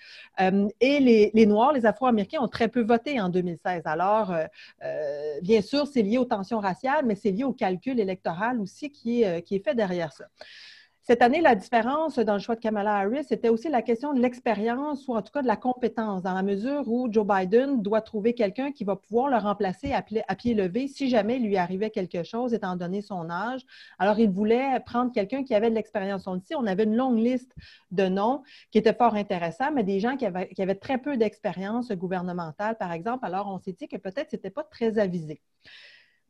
Euh, 0.41 0.67
et 0.79 0.99
les, 0.99 1.31
les, 1.33 1.45
Noirs, 1.45 1.73
les 1.73 1.85
Afro-Américains, 1.85 2.41
ont 2.41 2.47
très 2.47 2.67
peu 2.67 2.81
voté 2.81 3.21
en 3.21 3.29
2016. 3.29 3.83
Alors, 3.85 4.31
euh, 4.31 4.45
euh, 4.83 5.39
bien 5.41 5.61
sûr, 5.61 5.87
c'est 5.87 6.01
lié 6.01 6.17
aux 6.17 6.25
tensions 6.25 6.59
raciales, 6.59 7.05
mais 7.05 7.15
c'est 7.15 7.31
lié 7.31 7.43
au 7.43 7.53
calcul 7.53 7.99
électoral 7.99 8.59
aussi 8.59 8.91
qui 8.91 9.23
est, 9.23 9.41
qui 9.43 9.55
est 9.55 9.63
fait 9.63 9.75
derrière 9.75 10.11
ça. 10.11 10.25
Cette 11.05 11.21
année, 11.21 11.41
la 11.41 11.53
différence 11.53 12.17
dans 12.17 12.35
le 12.35 12.39
choix 12.39 12.55
de 12.55 12.61
Kamala 12.61 12.95
Harris, 12.95 13.25
c'était 13.25 13.49
aussi 13.49 13.67
la 13.67 13.81
question 13.81 14.13
de 14.13 14.21
l'expérience 14.21 15.05
ou 15.09 15.13
en 15.13 15.21
tout 15.21 15.33
cas 15.33 15.41
de 15.41 15.47
la 15.47 15.57
compétence, 15.57 16.23
dans 16.23 16.33
la 16.33 16.43
mesure 16.43 16.87
où 16.87 17.11
Joe 17.11 17.27
Biden 17.27 17.81
doit 17.81 17.99
trouver 17.99 18.33
quelqu'un 18.33 18.71
qui 18.71 18.85
va 18.85 18.95
pouvoir 18.95 19.27
le 19.27 19.35
remplacer 19.35 19.91
à, 19.91 20.01
pied 20.01 20.53
levé 20.53 20.87
si 20.87 21.09
jamais 21.09 21.35
il 21.35 21.45
lui 21.45 21.57
arrivait 21.57 21.89
quelque 21.89 22.23
chose, 22.23 22.53
étant 22.53 22.77
donné 22.77 23.01
son 23.01 23.29
âge. 23.29 23.65
Alors, 23.99 24.17
il 24.17 24.29
voulait 24.29 24.79
prendre 24.85 25.11
quelqu'un 25.11 25.43
qui 25.43 25.53
avait 25.53 25.69
de 25.69 25.75
l'expérience. 25.75 26.25
Ici, 26.37 26.55
on 26.55 26.65
avait 26.65 26.85
une 26.85 26.95
longue 26.95 27.19
liste 27.19 27.53
de 27.91 28.07
noms 28.07 28.41
qui 28.71 28.77
étaient 28.77 28.93
fort 28.93 29.15
intéressants, 29.15 29.73
mais 29.73 29.83
des 29.83 29.99
gens 29.99 30.15
qui 30.15 30.25
avaient, 30.25 30.47
qui 30.47 30.61
avaient 30.61 30.73
très 30.73 30.99
peu 30.99 31.17
d'expérience 31.17 31.91
gouvernementale, 31.91 32.77
par 32.77 32.93
exemple. 32.93 33.25
Alors, 33.25 33.49
on 33.49 33.59
s'est 33.59 33.73
dit 33.73 33.89
que 33.89 33.97
peut-être 33.97 34.31
ce 34.31 34.37
n'était 34.37 34.51
pas 34.51 34.63
très 34.63 34.97
avisé. 34.97 35.41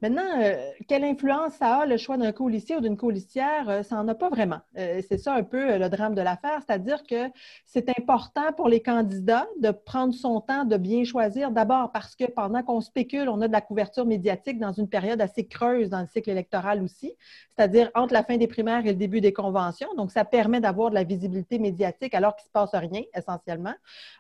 Maintenant, 0.01 0.41
euh, 0.41 0.55
quelle 0.89 1.05
influence 1.05 1.53
ça 1.53 1.77
a 1.77 1.85
le 1.85 1.95
choix 1.95 2.17
d'un 2.17 2.33
colistier 2.33 2.75
ou 2.75 2.81
d'une 2.81 2.97
colistière? 2.97 3.69
Euh, 3.69 3.83
ça 3.83 3.95
n'en 3.95 4.05
a 4.09 4.15
pas 4.15 4.27
vraiment. 4.27 4.59
Euh, 4.77 5.01
c'est 5.07 5.17
ça 5.17 5.33
un 5.33 5.43
peu 5.43 5.77
le 5.77 5.87
drame 5.87 6.13
de 6.13 6.21
l'affaire, 6.21 6.59
c'est-à-dire 6.67 7.03
que 7.03 7.29
c'est 7.65 7.87
important 7.97 8.51
pour 8.51 8.67
les 8.67 8.81
candidats 8.81 9.47
de 9.61 9.71
prendre 9.71 10.13
son 10.13 10.41
temps, 10.41 10.65
de 10.65 10.75
bien 10.75 11.05
choisir. 11.05 11.51
D'abord 11.51 11.93
parce 11.93 12.17
que 12.17 12.25
pendant 12.25 12.63
qu'on 12.63 12.81
spécule, 12.81 13.29
on 13.29 13.39
a 13.39 13.47
de 13.47 13.53
la 13.53 13.61
couverture 13.61 14.05
médiatique 14.05 14.59
dans 14.59 14.73
une 14.73 14.89
période 14.89 15.21
assez 15.21 15.45
creuse 15.47 15.89
dans 15.89 16.01
le 16.01 16.07
cycle 16.07 16.29
électoral 16.31 16.83
aussi, 16.83 17.13
c'est-à-dire 17.55 17.89
entre 17.95 18.13
la 18.13 18.23
fin 18.23 18.35
des 18.35 18.47
primaires 18.47 18.85
et 18.85 18.89
le 18.89 18.95
début 18.95 19.21
des 19.21 19.31
conventions. 19.31 19.87
Donc, 19.95 20.11
ça 20.11 20.25
permet 20.25 20.59
d'avoir 20.59 20.89
de 20.89 20.95
la 20.95 21.05
visibilité 21.05 21.59
médiatique 21.59 22.13
alors 22.13 22.35
qu'il 22.35 22.43
ne 22.43 22.47
se 22.47 22.51
passe 22.51 22.75
rien, 22.75 23.03
essentiellement. 23.15 23.73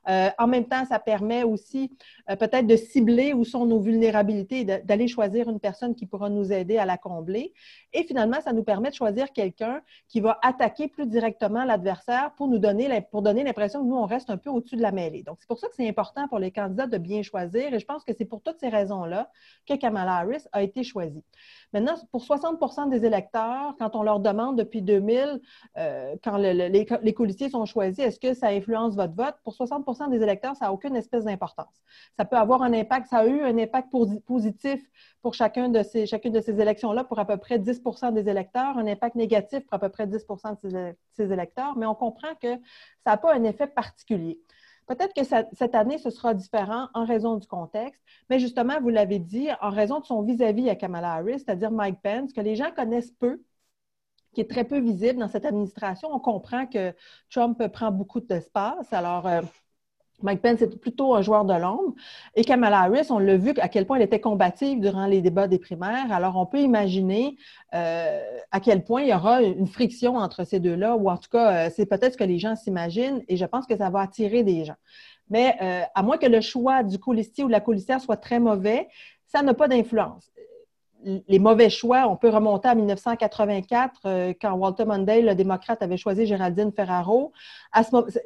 en 0.07 0.47
même 0.47 0.65
temps, 0.65 0.85
ça 0.85 0.99
permet 0.99 1.43
aussi 1.43 1.91
peut-être 2.27 2.67
de 2.67 2.77
cibler 2.77 3.33
où 3.33 3.43
sont 3.43 3.65
nos 3.65 3.79
vulnérabilités 3.79 4.63
d'aller 4.63 5.09
choisir 5.09 5.49
une 5.49 5.59
personne 5.59 5.72
qui 5.95 6.05
pourra 6.05 6.29
nous 6.29 6.51
aider 6.51 6.77
à 6.77 6.85
la 6.85 6.97
combler. 6.97 7.53
Et 7.93 8.03
finalement, 8.03 8.41
ça 8.41 8.53
nous 8.53 8.63
permet 8.63 8.89
de 8.89 8.95
choisir 8.95 9.31
quelqu'un 9.31 9.81
qui 10.07 10.21
va 10.21 10.39
attaquer 10.41 10.87
plus 10.87 11.05
directement 11.07 11.63
l'adversaire 11.63 12.33
pour 12.35 12.47
nous 12.47 12.59
donner, 12.59 13.01
pour 13.11 13.21
donner 13.21 13.43
l'impression 13.43 13.81
que 13.81 13.87
nous, 13.87 13.97
on 13.97 14.05
reste 14.05 14.29
un 14.29 14.37
peu 14.37 14.49
au-dessus 14.49 14.75
de 14.75 14.81
la 14.81 14.91
mêlée. 14.91 15.23
Donc, 15.23 15.37
c'est 15.39 15.47
pour 15.47 15.59
ça 15.59 15.67
que 15.67 15.75
c'est 15.75 15.87
important 15.87 16.27
pour 16.27 16.39
les 16.39 16.51
candidats 16.51 16.87
de 16.87 16.97
bien 16.97 17.21
choisir. 17.21 17.73
Et 17.73 17.79
je 17.79 17.85
pense 17.85 18.03
que 18.03 18.13
c'est 18.17 18.25
pour 18.25 18.41
toutes 18.41 18.59
ces 18.59 18.69
raisons-là 18.69 19.29
que 19.67 19.75
Kamala 19.75 20.15
Harris 20.17 20.45
a 20.51 20.63
été 20.63 20.83
choisie. 20.83 21.23
Maintenant, 21.73 21.95
pour 22.11 22.23
60% 22.23 22.89
des 22.89 23.05
électeurs, 23.05 23.75
quand 23.79 23.95
on 23.95 24.03
leur 24.03 24.19
demande 24.19 24.57
depuis 24.57 24.81
2000, 24.81 25.41
euh, 25.77 26.15
quand 26.23 26.37
les, 26.37 26.69
les, 26.69 26.85
sont 27.49 27.65
choisis, 27.65 27.99
est-ce 27.99 28.19
que 28.19 28.33
ça 28.33 28.47
influence 28.47 28.95
votre 28.95 29.13
vote? 29.13 29.35
Pour 29.43 29.53
60% 29.53 30.09
des 30.09 30.21
électeurs, 30.21 30.55
ça 30.55 30.65
n'a 30.65 30.73
aucune 30.73 30.95
espèce 30.95 31.25
d'importance. 31.25 31.81
Ça 32.17 32.25
peut 32.25 32.37
avoir 32.37 32.61
un 32.61 32.73
impact, 32.73 33.07
ça 33.09 33.19
a 33.19 33.25
eu 33.25 33.41
un 33.41 33.57
impact 33.57 33.89
positif 34.25 34.81
pour 35.21 35.35
de 35.53 35.83
ces, 35.83 36.05
chacune 36.05 36.33
de 36.33 36.41
ces 36.41 36.59
élections-là 36.59 37.03
pour 37.03 37.19
à 37.19 37.25
peu 37.25 37.37
près 37.37 37.59
10% 37.59 38.13
des 38.13 38.29
électeurs, 38.29 38.77
un 38.77 38.87
impact 38.87 39.15
négatif 39.15 39.61
pour 39.65 39.75
à 39.75 39.79
peu 39.79 39.89
près 39.89 40.07
10% 40.07 40.57
de 40.63 40.95
ces, 41.13 41.31
électeurs, 41.31 41.77
mais 41.77 41.85
on 41.85 41.95
comprend 41.95 42.35
que 42.41 42.53
ça 43.03 43.11
n'a 43.11 43.17
pas 43.17 43.33
un 43.33 43.43
effet 43.43 43.67
particulier. 43.67 44.39
Peut-être 44.87 45.13
que 45.13 45.23
cette 45.23 45.75
année, 45.75 45.97
ce 45.97 46.09
sera 46.09 46.33
différent 46.33 46.89
en 46.93 47.05
raison 47.05 47.37
du 47.37 47.47
contexte, 47.47 48.01
mais 48.29 48.39
justement, 48.39 48.81
vous 48.81 48.89
l'avez 48.89 49.19
dit, 49.19 49.47
en 49.61 49.69
raison 49.69 49.99
de 49.99 50.05
son 50.05 50.21
vis-à-vis 50.23 50.69
à 50.69 50.75
Kamala 50.75 51.13
Harris, 51.13 51.39
c'est-à-dire 51.39 51.71
Mike 51.71 52.01
Pence, 52.03 52.33
que 52.33 52.41
les 52.41 52.55
gens 52.57 52.71
connaissent 52.75 53.11
peu, 53.11 53.41
qui 54.33 54.41
est 54.41 54.49
très 54.49 54.65
peu 54.65 54.79
visible 54.79 55.19
dans 55.19 55.29
cette 55.29 55.45
administration. 55.45 56.09
On 56.11 56.19
comprend 56.19 56.65
que 56.65 56.93
Trump 57.29 57.65
prend 57.71 57.91
beaucoup 57.91 58.19
d'espace. 58.19 58.91
Alors, 58.91 59.27
euh, 59.27 59.41
Mike 60.21 60.41
Pence 60.41 60.61
est 60.61 60.79
plutôt 60.79 61.15
un 61.15 61.21
joueur 61.21 61.45
de 61.45 61.53
l'ombre. 61.53 61.93
Et 62.35 62.43
Kamala 62.43 62.81
Harris, 62.81 63.07
on 63.09 63.19
l'a 63.19 63.37
vu 63.37 63.53
à 63.57 63.67
quel 63.67 63.85
point 63.85 63.97
elle 63.97 64.03
était 64.03 64.21
combative 64.21 64.79
durant 64.79 65.05
les 65.05 65.21
débats 65.21 65.47
des 65.47 65.59
primaires. 65.59 66.11
Alors, 66.11 66.37
on 66.37 66.45
peut 66.45 66.59
imaginer 66.59 67.35
euh, 67.73 68.21
à 68.51 68.59
quel 68.59 68.83
point 68.83 69.01
il 69.01 69.09
y 69.09 69.13
aura 69.13 69.41
une 69.41 69.67
friction 69.67 70.15
entre 70.17 70.45
ces 70.45 70.59
deux-là, 70.59 70.95
ou 70.95 71.09
en 71.09 71.17
tout 71.17 71.29
cas, 71.29 71.67
euh, 71.67 71.69
c'est 71.75 71.85
peut-être 71.85 72.13
ce 72.13 72.17
que 72.17 72.23
les 72.23 72.39
gens 72.39 72.55
s'imaginent, 72.55 73.23
et 73.27 73.37
je 73.37 73.45
pense 73.45 73.65
que 73.65 73.75
ça 73.75 73.89
va 73.89 74.01
attirer 74.01 74.43
des 74.43 74.65
gens. 74.65 74.75
Mais 75.29 75.55
euh, 75.61 75.81
à 75.95 76.03
moins 76.03 76.17
que 76.17 76.27
le 76.27 76.41
choix 76.41 76.83
du 76.83 76.99
colistier 76.99 77.43
ou 77.43 77.47
de 77.47 77.53
la 77.53 77.61
colistière 77.61 77.99
soit 77.99 78.17
très 78.17 78.39
mauvais, 78.39 78.87
ça 79.25 79.41
n'a 79.41 79.53
pas 79.53 79.67
d'influence 79.67 80.32
les 81.03 81.39
mauvais 81.39 81.69
choix, 81.69 82.07
on 82.07 82.15
peut 82.15 82.29
remonter 82.29 82.67
à 82.67 82.75
1984 82.75 84.01
euh, 84.05 84.33
quand 84.39 84.53
Walter 84.53 84.85
Mondale, 84.85 85.25
le 85.25 85.35
démocrate, 85.35 85.81
avait 85.81 85.97
choisi 85.97 86.25
Géraldine 86.25 86.71
Ferraro. 86.71 87.31
À 87.71 87.83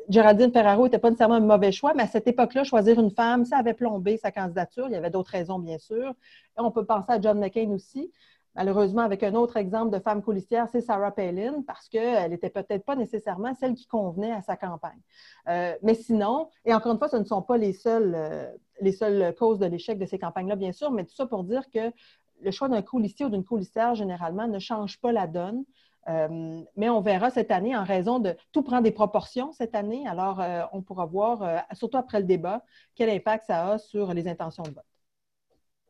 Géraldine 0.09 0.51
Ferraro 0.51 0.83
n'était 0.83 0.99
pas 0.99 1.09
nécessairement 1.09 1.35
un 1.35 1.39
mauvais 1.39 1.71
choix, 1.71 1.93
mais 1.95 2.03
à 2.03 2.07
cette 2.07 2.27
époque-là, 2.27 2.63
choisir 2.63 2.99
une 2.99 3.11
femme, 3.11 3.45
ça 3.45 3.57
avait 3.57 3.73
plombé 3.73 4.17
sa 4.17 4.31
candidature. 4.31 4.85
Il 4.87 4.93
y 4.93 4.95
avait 4.95 5.09
d'autres 5.09 5.31
raisons, 5.31 5.59
bien 5.59 5.77
sûr. 5.77 6.13
On 6.57 6.71
peut 6.71 6.85
penser 6.85 7.11
à 7.11 7.21
John 7.21 7.39
McCain 7.39 7.69
aussi. 7.71 8.11
Malheureusement, 8.57 9.03
avec 9.03 9.21
un 9.21 9.35
autre 9.35 9.55
exemple 9.57 9.95
de 9.95 9.99
femme 9.99 10.23
colistière, 10.23 10.67
c'est 10.71 10.81
Sarah 10.81 11.11
Palin, 11.11 11.61
parce 11.67 11.87
qu'elle 11.87 12.31
n'était 12.31 12.49
peut-être 12.49 12.83
pas 12.83 12.95
nécessairement 12.95 13.53
celle 13.53 13.75
qui 13.75 13.85
convenait 13.85 14.31
à 14.31 14.41
sa 14.41 14.55
campagne. 14.55 14.99
Euh, 15.47 15.75
mais 15.83 15.93
sinon, 15.93 16.49
et 16.65 16.73
encore 16.73 16.91
une 16.91 16.97
fois, 16.97 17.07
ce 17.07 17.17
ne 17.17 17.23
sont 17.23 17.43
pas 17.43 17.57
les 17.57 17.71
seules, 17.71 18.13
euh, 18.15 18.51
les 18.81 18.93
seules 18.93 19.35
causes 19.35 19.59
de 19.59 19.67
l'échec 19.67 19.99
de 19.99 20.07
ces 20.07 20.17
campagnes-là, 20.17 20.55
bien 20.55 20.71
sûr, 20.71 20.89
mais 20.89 21.03
tout 21.03 21.13
ça 21.13 21.27
pour 21.27 21.43
dire 21.43 21.69
que 21.69 21.91
le 22.41 22.51
choix 22.51 22.69
d'un 22.69 22.81
colistier 22.81 23.25
ou 23.25 23.29
d'une 23.29 23.43
colistière, 23.43 23.95
généralement, 23.95 24.47
ne 24.47 24.59
change 24.59 24.99
pas 24.99 25.11
la 25.11 25.27
donne. 25.27 25.63
Euh, 26.09 26.61
mais 26.77 26.89
on 26.89 27.01
verra 27.01 27.29
cette 27.29 27.51
année, 27.51 27.75
en 27.75 27.83
raison 27.83 28.19
de 28.19 28.35
tout 28.53 28.63
prend 28.63 28.81
des 28.81 28.91
proportions 28.91 29.51
cette 29.51 29.75
année. 29.75 30.07
Alors, 30.07 30.39
euh, 30.39 30.63
on 30.71 30.81
pourra 30.81 31.05
voir, 31.05 31.43
euh, 31.43 31.57
surtout 31.73 31.97
après 31.97 32.19
le 32.19 32.25
débat, 32.25 32.63
quel 32.95 33.09
impact 33.09 33.45
ça 33.47 33.73
a 33.73 33.77
sur 33.77 34.13
les 34.13 34.27
intentions 34.27 34.63
de 34.63 34.69
vote. 34.69 34.85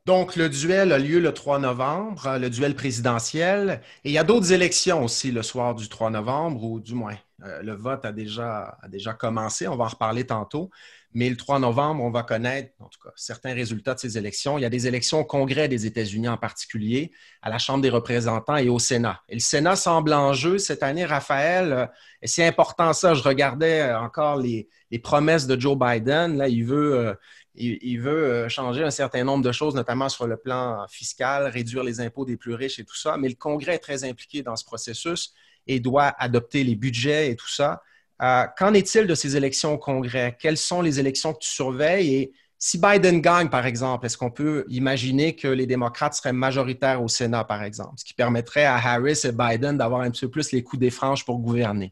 Donc, 0.06 0.36
le 0.36 0.50
duel 0.50 0.94
a 0.94 0.98
lieu 0.98 1.20
le 1.20 1.34
3 1.34 1.60
novembre, 1.60 2.38
le 2.40 2.50
duel 2.50 2.76
présidentiel. 2.76 3.82
Et 4.06 4.10
il 4.10 4.14
y 4.14 4.18
a 4.18 4.24
d'autres 4.24 4.54
élections 4.54 5.04
aussi 5.04 5.32
le 5.32 5.44
soir 5.44 5.76
du 5.76 5.90
3 5.90 6.10
novembre, 6.10 6.64
ou 6.64 6.80
du 6.80 6.96
moins, 6.96 7.18
le 7.40 7.74
vote 7.74 8.06
a 8.06 8.14
déjà, 8.14 8.78
a 8.82 8.88
déjà 8.88 9.14
commencé. 9.14 9.68
On 9.68 9.76
va 9.76 9.84
en 9.84 9.90
reparler 9.90 10.26
tantôt. 10.26 10.70
Mais 11.14 11.30
le 11.30 11.38
3 11.38 11.60
novembre, 11.60 12.04
on 12.04 12.12
va 12.12 12.24
connaître, 12.24 12.74
en 12.80 12.90
tout 12.90 13.00
cas, 13.02 13.12
certains 13.16 13.54
résultats 13.54 13.94
de 13.94 14.00
ces 14.00 14.18
élections. 14.18 14.58
Il 14.58 14.62
y 14.62 14.66
a 14.66 14.70
des 14.70 14.88
élections 14.88 15.22
au 15.22 15.26
Congrès 15.26 15.68
des 15.68 15.86
États-Unis 15.86 16.28
en 16.28 16.38
particulier, 16.38 17.12
à 17.42 17.50
la 17.50 17.58
Chambre 17.58 17.82
des 17.82 17.90
représentants 17.90 18.58
et 18.58 18.70
au 18.70 18.78
Sénat. 18.78 19.22
Et 19.30 19.36
le 19.36 19.40
Sénat 19.40 19.76
semble 19.76 20.14
en 20.14 20.34
jeu 20.34 20.58
cette 20.58 20.84
année, 20.84 21.06
Raphaël. 21.06 21.74
Euh, 21.74 21.86
et 22.22 22.28
c'est 22.28 22.46
important 22.46 22.92
ça. 22.94 23.14
Je 23.14 23.24
regardais 23.24 23.82
euh, 23.82 24.00
encore 24.00 24.38
les, 24.38 24.68
promesses 25.02 25.48
de 25.48 25.60
Joe 25.60 25.78
Biden. 25.78 26.38
Là, 26.38 26.50
il 26.50 26.66
veut, 26.66 26.96
euh, 26.96 27.14
il, 27.56 28.00
veut 28.00 28.48
changer 28.50 28.84
un 28.84 28.92
certain 28.92 29.24
nombre 29.24 29.44
de 29.44 29.52
choses, 29.52 29.76
notamment 29.76 30.10
sur 30.10 30.28
le 30.28 30.38
plan 30.38 30.86
fiscal, 30.90 31.48
réduire 31.48 31.84
les 31.84 32.02
impôts 32.02 32.26
des 32.26 32.38
plus 32.38 32.54
riches 32.54 32.80
et 32.80 32.86
tout 32.86 32.98
ça. 32.98 33.18
Mais 33.18 33.30
le 33.30 33.36
Congrès 33.36 33.76
est 33.76 33.80
très 33.80 34.04
impliqué 34.04 34.44
dans 34.44 34.56
ce 34.56 34.66
processus 34.66 35.34
et 35.68 35.80
doit 35.80 36.14
adopter 36.18 36.64
les 36.64 36.76
budgets 36.76 37.32
et 37.32 37.36
tout 37.36 37.50
ça. 37.50 37.82
Euh, 38.22 38.46
qu'en 38.58 38.74
est-il 38.74 39.06
de 39.06 39.16
ces 39.16 39.38
élections 39.38 39.74
au 39.74 39.78
Congrès? 39.78 40.36
Quelles 40.40 40.58
sont 40.58 40.82
les 40.82 41.00
élections 41.00 41.34
que 41.34 41.40
tu 41.40 41.50
surveilles? 41.50 42.16
Et 42.16 42.34
si 42.58 42.80
Biden 42.80 43.22
gagne, 43.22 43.50
par 43.50 43.66
exemple, 43.66 44.06
est-ce 44.06 44.18
qu'on 44.18 44.32
peut 44.32 44.66
imaginer 44.70 45.36
que 45.36 45.48
les 45.48 45.68
démocrates 45.68 46.16
seraient 46.16 46.34
majoritaires 46.34 47.04
au 47.04 47.08
Sénat, 47.08 47.44
par 47.44 47.62
exemple, 47.62 47.94
ce 47.98 48.06
qui 48.06 48.16
permettrait 48.16 48.66
à 48.66 48.76
Harris 48.76 49.22
et 49.26 49.32
Biden 49.32 49.78
d'avoir 49.78 50.02
un 50.02 50.10
petit 50.10 50.26
peu 50.26 50.32
plus 50.32 50.52
les 50.52 50.64
coups 50.64 50.80
des 50.80 50.90
franges 50.90 51.24
pour 51.24 51.40
gouverner? 51.40 51.92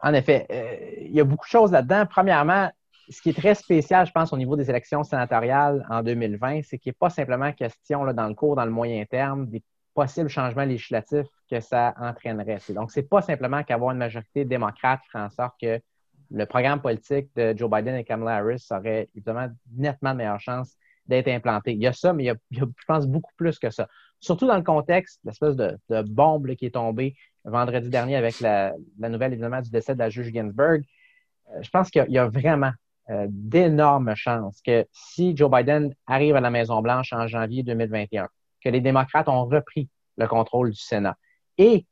En 0.00 0.12
effet, 0.12 0.46
euh, 0.50 1.04
il 1.06 1.12
y 1.12 1.20
a 1.20 1.24
beaucoup 1.24 1.46
de 1.46 1.50
choses 1.50 1.72
là-dedans. 1.72 2.04
Premièrement, 2.08 2.70
ce 3.08 3.20
qui 3.22 3.30
est 3.30 3.38
très 3.38 3.54
spécial, 3.54 4.06
je 4.06 4.12
pense, 4.12 4.32
au 4.32 4.36
niveau 4.36 4.56
des 4.56 4.68
élections 4.68 5.02
sénatoriales 5.02 5.86
en 5.90 6.02
2020, 6.02 6.60
c'est 6.62 6.78
qu'il 6.78 6.90
n'est 6.90 6.96
pas 6.98 7.10
simplement 7.10 7.52
question, 7.52 8.04
dans 8.12 8.28
le 8.28 8.34
court, 8.34 8.56
dans 8.56 8.64
le 8.64 8.70
moyen 8.70 9.04
terme, 9.04 9.46
des 9.46 9.62
possibles 10.00 10.30
changements 10.30 10.64
législatifs 10.64 11.26
que 11.50 11.60
ça 11.60 11.92
entraînerait. 11.98 12.58
Donc, 12.70 12.90
ce 12.90 13.00
n'est 13.00 13.06
pas 13.06 13.20
simplement 13.20 13.62
qu'avoir 13.62 13.90
une 13.90 13.98
majorité 13.98 14.46
démocrate 14.46 15.00
ferait 15.12 15.24
en 15.24 15.28
sorte 15.28 15.54
que 15.60 15.78
le 16.30 16.46
programme 16.46 16.80
politique 16.80 17.28
de 17.36 17.54
Joe 17.54 17.70
Biden 17.70 17.96
et 17.96 18.04
Kamala 18.04 18.36
Harris 18.36 18.66
aurait 18.70 19.10
évidemment 19.14 19.48
nettement 19.76 20.12
de 20.12 20.16
meilleures 20.16 20.40
chances 20.40 20.74
d'être 21.04 21.28
implanté. 21.28 21.72
Il 21.72 21.82
y 21.82 21.86
a 21.86 21.92
ça, 21.92 22.14
mais 22.14 22.24
il 22.24 22.26
y 22.28 22.30
a, 22.30 22.36
je 22.50 22.64
pense, 22.86 23.06
beaucoup 23.06 23.32
plus 23.36 23.58
que 23.58 23.68
ça. 23.68 23.88
Surtout 24.20 24.46
dans 24.46 24.56
le 24.56 24.62
contexte, 24.62 25.20
l'espèce 25.24 25.54
de, 25.54 25.76
de, 25.90 26.00
bombe 26.00 26.54
qui 26.54 26.64
est 26.64 26.74
tombée 26.74 27.14
vendredi 27.44 27.90
dernier 27.90 28.16
avec 28.16 28.40
la, 28.40 28.72
nouvelle, 28.98 29.32
évidemment, 29.32 29.60
du 29.60 29.68
décès 29.68 29.92
de 29.92 29.98
la 29.98 30.08
juge 30.08 30.32
Ginsburg. 30.32 30.80
Euh, 31.50 31.58
je 31.60 31.68
pense 31.68 31.90
qu'il 31.90 32.06
y, 32.08 32.18
a 32.18 32.26
vraiment 32.26 32.72
euh, 33.10 33.26
d'énormes 33.28 34.14
chances 34.14 34.62
que 34.62 34.86
si 34.92 35.36
Joe 35.36 35.50
Biden 35.50 35.92
arrive 36.06 36.36
à 36.36 36.40
la 36.40 36.50
Maison-Blanche 36.50 37.12
en 37.12 37.26
janvier 37.26 37.62
2021, 37.64 38.28
que 38.62 38.68
les 38.68 38.80
démocrates 38.80 39.28
ont 39.28 39.44
repris 39.46 39.88
le 40.16 40.26
contrôle 40.26 40.70
du 40.70 40.80
Sénat 40.80 41.16
et 41.58 41.86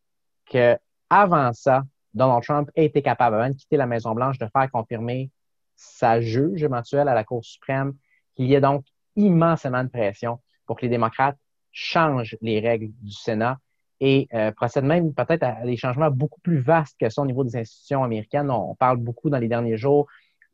qu'avant 0.46 1.52
ça, 1.52 1.84
Donald 2.14 2.42
Trump 2.42 2.70
ait 2.74 2.86
été 2.86 3.02
capable, 3.02 3.36
avant 3.36 3.48
de 3.48 3.54
quitter 3.54 3.76
la 3.76 3.86
Maison-Blanche, 3.86 4.38
de 4.38 4.46
faire 4.46 4.70
confirmer 4.70 5.30
sa 5.76 6.20
juge 6.20 6.62
éventuelle 6.62 7.08
à 7.08 7.14
la 7.14 7.24
Cour 7.24 7.44
suprême, 7.44 7.94
qu'il 8.34 8.46
y 8.46 8.54
ait 8.54 8.60
donc 8.60 8.84
immensément 9.16 9.82
de 9.84 9.88
pression 9.88 10.40
pour 10.66 10.76
que 10.76 10.82
les 10.82 10.88
démocrates 10.88 11.38
changent 11.72 12.36
les 12.40 12.60
règles 12.60 12.90
du 13.00 13.12
Sénat 13.12 13.58
et 14.00 14.28
euh, 14.32 14.52
procèdent 14.52 14.84
même 14.84 15.12
peut-être 15.12 15.42
à 15.42 15.64
des 15.64 15.76
changements 15.76 16.10
beaucoup 16.10 16.40
plus 16.40 16.60
vastes 16.60 16.96
que 17.00 17.08
ça 17.08 17.22
au 17.22 17.26
niveau 17.26 17.44
des 17.44 17.56
institutions 17.56 18.04
américaines. 18.04 18.50
On, 18.50 18.74
parle 18.74 18.98
beaucoup 18.98 19.28
dans 19.28 19.38
les 19.38 19.48
derniers 19.48 19.76
jours 19.76 20.06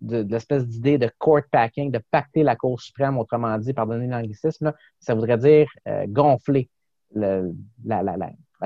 de, 0.05 0.27
l'espèce 0.29 0.67
d'idée 0.67 0.99
de 0.99 1.11
court 1.19 1.41
packing, 1.51 1.91
de 1.91 2.01
pacter 2.11 2.43
la 2.43 2.57
Cour 2.57 2.81
suprême, 2.81 3.19
autrement 3.19 3.57
dit, 3.59 3.73
pardonnez 3.73 4.07
l'anglicisme, 4.07 4.73
ça 5.01 5.15
voudrait 5.15 5.39
dire 5.39 5.69
euh, 5.89 6.05
gonfler 6.09 6.69
la, 7.15 7.43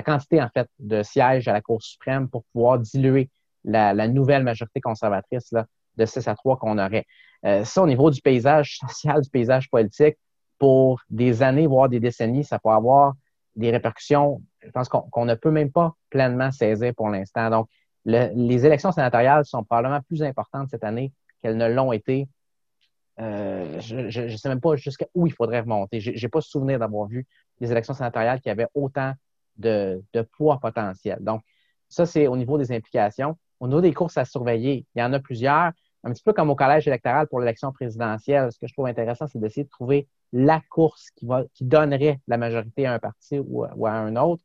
quantité 0.04 0.42
en 0.42 0.48
fait 0.48 0.68
de 0.78 1.02
sièges 1.02 1.48
à 1.48 1.52
la 1.52 1.60
Cour 1.60 1.82
suprême 1.82 2.28
pour 2.28 2.44
pouvoir 2.52 2.78
diluer 2.78 3.30
la, 3.64 4.08
nouvelle 4.08 4.42
majorité 4.42 4.80
conservatrice 4.80 5.52
là, 5.52 5.66
de 5.96 6.04
6 6.04 6.26
à 6.28 6.34
3 6.34 6.56
qu'on 6.58 6.78
aurait. 6.78 7.06
Euh, 7.44 7.64
ça, 7.64 7.82
au 7.82 7.86
niveau 7.86 8.10
du 8.10 8.20
paysage 8.20 8.78
social, 8.78 9.20
du 9.20 9.30
paysage 9.30 9.70
politique, 9.70 10.16
pour 10.58 11.00
des 11.08 11.42
années, 11.42 11.68
voire 11.68 11.88
des 11.88 12.00
décennies, 12.00 12.44
ça 12.44 12.58
peut 12.58 12.70
avoir 12.70 13.14
des 13.54 13.70
répercussions, 13.70 14.42
je 14.60 14.70
pense 14.70 14.88
qu'on 14.88 15.24
ne 15.24 15.34
peut 15.34 15.50
même 15.50 15.70
pas 15.70 15.94
pleinement 16.10 16.50
saisir 16.50 16.92
pour 16.96 17.08
l'instant. 17.08 17.50
Donc, 17.50 17.68
les 18.04 18.66
élections 18.66 18.90
sénatoriales 18.90 19.44
sont 19.44 19.62
probablement 19.62 20.00
plus 20.08 20.22
importantes 20.22 20.68
cette 20.70 20.84
année 20.84 21.12
qu'elles 21.42 21.56
ne 21.56 21.68
l'ont 21.68 21.92
été. 21.92 22.28
Euh, 23.20 23.80
je 23.80 24.20
ne 24.20 24.36
sais 24.36 24.48
même 24.48 24.60
pas 24.60 24.76
jusqu'à 24.76 25.06
où 25.14 25.26
il 25.26 25.32
faudrait 25.32 25.60
remonter. 25.60 26.00
Je 26.00 26.10
n'ai 26.10 26.28
pas 26.28 26.40
souvenir 26.40 26.78
d'avoir 26.78 27.06
vu 27.06 27.26
des 27.60 27.70
élections 27.70 27.94
sénatoriales 27.94 28.40
qui 28.40 28.50
avaient 28.50 28.68
autant 28.74 29.12
de, 29.56 30.02
poids 30.32 30.58
potentiel. 30.60 31.18
Donc, 31.20 31.42
ça, 31.88 32.06
c'est 32.06 32.26
au 32.26 32.36
niveau 32.36 32.58
des 32.58 32.70
implications. 32.72 33.36
Au 33.60 33.66
niveau 33.66 33.80
des 33.80 33.92
courses 33.92 34.18
à 34.18 34.24
surveiller, 34.24 34.86
il 34.94 35.00
y 35.00 35.02
en 35.02 35.12
a 35.12 35.18
plusieurs 35.18 35.72
un 36.04 36.12
petit 36.12 36.22
peu 36.22 36.32
comme 36.32 36.50
au 36.50 36.54
collège 36.54 36.86
électoral 36.86 37.26
pour 37.26 37.40
l'élection 37.40 37.72
présidentielle, 37.72 38.52
ce 38.52 38.58
que 38.58 38.66
je 38.66 38.72
trouve 38.72 38.86
intéressant, 38.86 39.26
c'est 39.26 39.38
d'essayer 39.38 39.64
de 39.64 39.68
trouver 39.68 40.08
la 40.32 40.60
course 40.70 41.10
qui, 41.16 41.26
donnerait 41.64 42.20
la 42.28 42.36
majorité 42.36 42.86
à 42.86 42.94
un 42.94 42.98
parti 42.98 43.40
ou, 43.40 43.86
à 43.86 43.92
un 43.92 44.16
autre. 44.16 44.42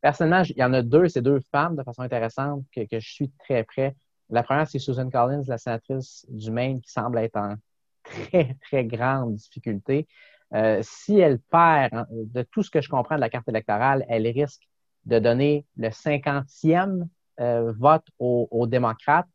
Personnellement, 0.00 0.42
il 0.42 0.58
y 0.58 0.64
en 0.64 0.72
a 0.74 0.82
deux, 0.82 1.08
ces 1.08 1.22
deux 1.22 1.40
femmes 1.50 1.76
de 1.76 1.82
façon 1.82 2.02
intéressante 2.02 2.64
que, 2.74 2.82
je 2.90 3.12
suis 3.12 3.30
très 3.38 3.64
près. 3.64 3.96
La 4.30 4.42
première, 4.42 4.68
c'est 4.68 4.78
Susan 4.78 5.08
Collins, 5.10 5.44
la 5.46 5.58
sénatrice 5.58 6.26
du 6.28 6.50
Maine, 6.50 6.80
qui 6.80 6.90
semble 6.90 7.18
être 7.18 7.36
en 7.36 7.54
très, 8.02 8.56
très 8.62 8.84
grande 8.84 9.34
difficulté. 9.34 10.06
Euh, 10.54 10.80
si 10.82 11.18
elle 11.18 11.38
perd, 11.38 12.06
de 12.10 12.42
tout 12.42 12.62
ce 12.62 12.70
que 12.70 12.80
je 12.80 12.88
comprends 12.88 13.16
de 13.16 13.20
la 13.20 13.30
carte 13.30 13.48
électorale, 13.48 14.04
elle 14.08 14.26
risque 14.26 14.62
de 15.04 15.18
donner 15.18 15.66
le 15.76 15.90
cinquantième 15.90 17.08
euh, 17.40 17.72
vote 17.76 18.06
aux 18.18 18.66
démocrates 18.66 19.26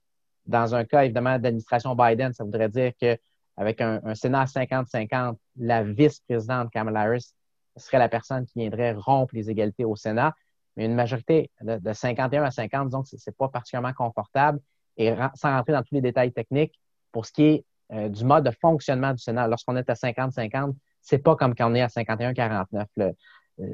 dans 0.50 0.74
un 0.74 0.84
cas, 0.84 1.06
évidemment, 1.06 1.38
d'administration 1.38 1.96
Biden, 1.96 2.34
ça 2.34 2.44
voudrait 2.44 2.70
dire 2.70 2.92
qu'avec 3.00 3.82
un, 3.82 4.02
un 4.04 4.16
Sénat 4.16 4.46
50-50, 4.46 5.38
la 5.58 5.84
vice-présidente 5.84 6.72
Kamala 6.72 7.02
Harris 7.02 7.34
serait 7.78 8.00
la 8.00 8.10
personne 8.10 8.46
qui 8.48 8.60
viendrait 8.60 8.94
rompre 8.94 9.36
les 9.36 9.50
égalités 9.50 9.86
au 9.86 9.96
Sénat. 9.96 10.34
Mais 10.76 10.86
une 10.86 10.96
majorité 10.96 11.52
de, 11.62 11.94
51 11.94 12.44
à 12.44 12.52
50, 12.52 12.88
disons 12.88 13.04
que 13.04 13.10
ce 13.10 13.16
n'est 13.16 13.36
pas 13.38 13.48
particulièrement 13.48 13.94
confortable. 13.94 14.60
Et 15.00 15.14
sans 15.34 15.56
rentrer 15.56 15.74
dans 15.74 15.82
tous 15.82 15.96
les 15.96 16.02
détails 16.02 16.32
techniques, 16.34 16.80
pour 17.12 17.26
ce 17.26 17.32
qui 17.32 17.44
est 17.44 17.66
euh, 17.92 18.10
du 18.10 18.24
mode 18.24 18.46
de 18.46 18.52
fonctionnement 18.52 19.14
du 19.14 19.18
Sénat, 19.18 19.48
lorsqu'on 19.48 19.76
est 19.76 19.90
à 19.90 19.94
50-50, 19.94 20.76
c'est 21.02 21.18
pas 21.18 21.36
comme 21.36 21.56
quand 21.56 21.72
on 21.72 21.74
est 21.74 21.82
à 21.82 21.88
51-49. 21.88 22.66
Euh, 23.00 23.12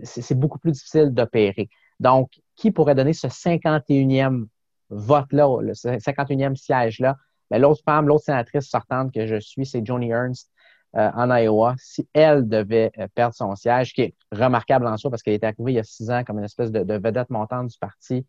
c'est 0.03 0.37
beaucoup 0.37 0.59
plus 0.59 0.71
difficile 0.71 1.09
d'opérer. 1.09 1.67
Donc, 1.99 2.31
qui 2.55 2.71
pourrait 2.71 2.95
donner 2.95 3.13
ce 3.13 3.27
51e 3.27 4.45
vote-là, 4.89 5.61
le 5.61 5.73
51e 5.73 6.55
siège-là, 6.55 7.17
mais 7.51 7.59
l'autre 7.59 7.81
femme, 7.83 8.07
l'autre 8.07 8.25
sénatrice 8.25 8.69
sortante 8.69 9.13
que 9.13 9.27
je 9.27 9.39
suis, 9.39 9.65
c'est 9.65 9.85
Joni 9.85 10.09
Ernst 10.09 10.49
euh, 10.95 11.11
en 11.13 11.35
Iowa. 11.35 11.75
Si 11.77 12.07
elle 12.13 12.47
devait 12.47 12.91
perdre 13.15 13.35
son 13.35 13.55
siège, 13.55 13.93
qui 13.93 14.01
est 14.01 14.15
remarquable 14.31 14.87
en 14.87 14.97
soi 14.97 15.09
parce 15.11 15.23
qu'elle 15.23 15.33
était 15.33 15.47
arrivée 15.47 15.73
il 15.73 15.75
y 15.75 15.79
a 15.79 15.83
six 15.83 16.09
ans 16.09 16.23
comme 16.23 16.39
une 16.39 16.45
espèce 16.45 16.71
de, 16.71 16.97
vedette 16.97 17.29
montante 17.29 17.67
du 17.67 17.77
parti, 17.77 18.25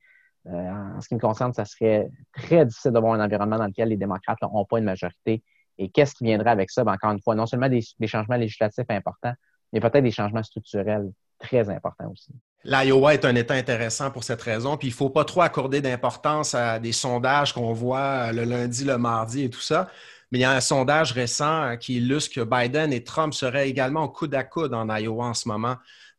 en 0.48 1.00
ce 1.00 1.08
qui 1.08 1.14
me 1.14 1.20
concerne, 1.20 1.52
ça 1.52 1.64
serait 1.64 2.08
très 2.32 2.64
difficile 2.64 2.92
d'avoir 2.92 3.14
un 3.14 3.24
environnement 3.24 3.58
dans 3.58 3.66
lequel 3.66 3.88
les 3.88 3.96
démocrates 3.96 4.40
n'ont 4.42 4.64
pas 4.64 4.78
une 4.78 4.84
majorité. 4.84 5.42
Et 5.78 5.90
qu'est-ce 5.90 6.14
qui 6.14 6.24
viendrait 6.24 6.50
avec 6.50 6.70
ça? 6.70 6.84
Ben, 6.84 6.92
encore 6.92 7.12
une 7.12 7.20
fois, 7.20 7.34
non 7.34 7.46
seulement 7.46 7.68
des 7.68 8.06
changements 8.06 8.36
législatifs 8.36 8.86
importants, 8.88 9.34
mais 9.72 9.80
peut-être 9.80 10.04
des 10.04 10.10
changements 10.10 10.42
structurels 10.42 11.10
très 11.38 11.68
importants 11.68 12.10
aussi. 12.10 12.32
L'Iowa 12.64 13.14
est 13.14 13.24
un 13.24 13.34
État 13.34 13.54
intéressant 13.54 14.10
pour 14.10 14.24
cette 14.24 14.42
raison, 14.42 14.76
puis 14.76 14.88
il 14.88 14.90
ne 14.90 14.96
faut 14.96 15.10
pas 15.10 15.24
trop 15.24 15.42
accorder 15.42 15.80
d'importance 15.80 16.54
à 16.54 16.78
des 16.78 16.92
sondages 16.92 17.52
qu'on 17.52 17.72
voit 17.72 18.32
le 18.32 18.44
lundi, 18.44 18.84
le 18.84 18.98
mardi 18.98 19.44
et 19.44 19.50
tout 19.50 19.60
ça. 19.60 19.88
Mais 20.32 20.38
il 20.38 20.42
y 20.42 20.44
a 20.44 20.52
un 20.52 20.60
sondage 20.60 21.12
récent 21.12 21.76
qui 21.78 21.98
illustre 21.98 22.34
que 22.34 22.40
Biden 22.40 22.92
et 22.92 23.04
Trump 23.04 23.34
seraient 23.34 23.68
également 23.68 24.08
coude 24.08 24.34
à 24.34 24.42
coude 24.42 24.74
en 24.74 24.88
Iowa 24.88 25.26
en 25.26 25.34
ce 25.34 25.46
moment. 25.46 25.76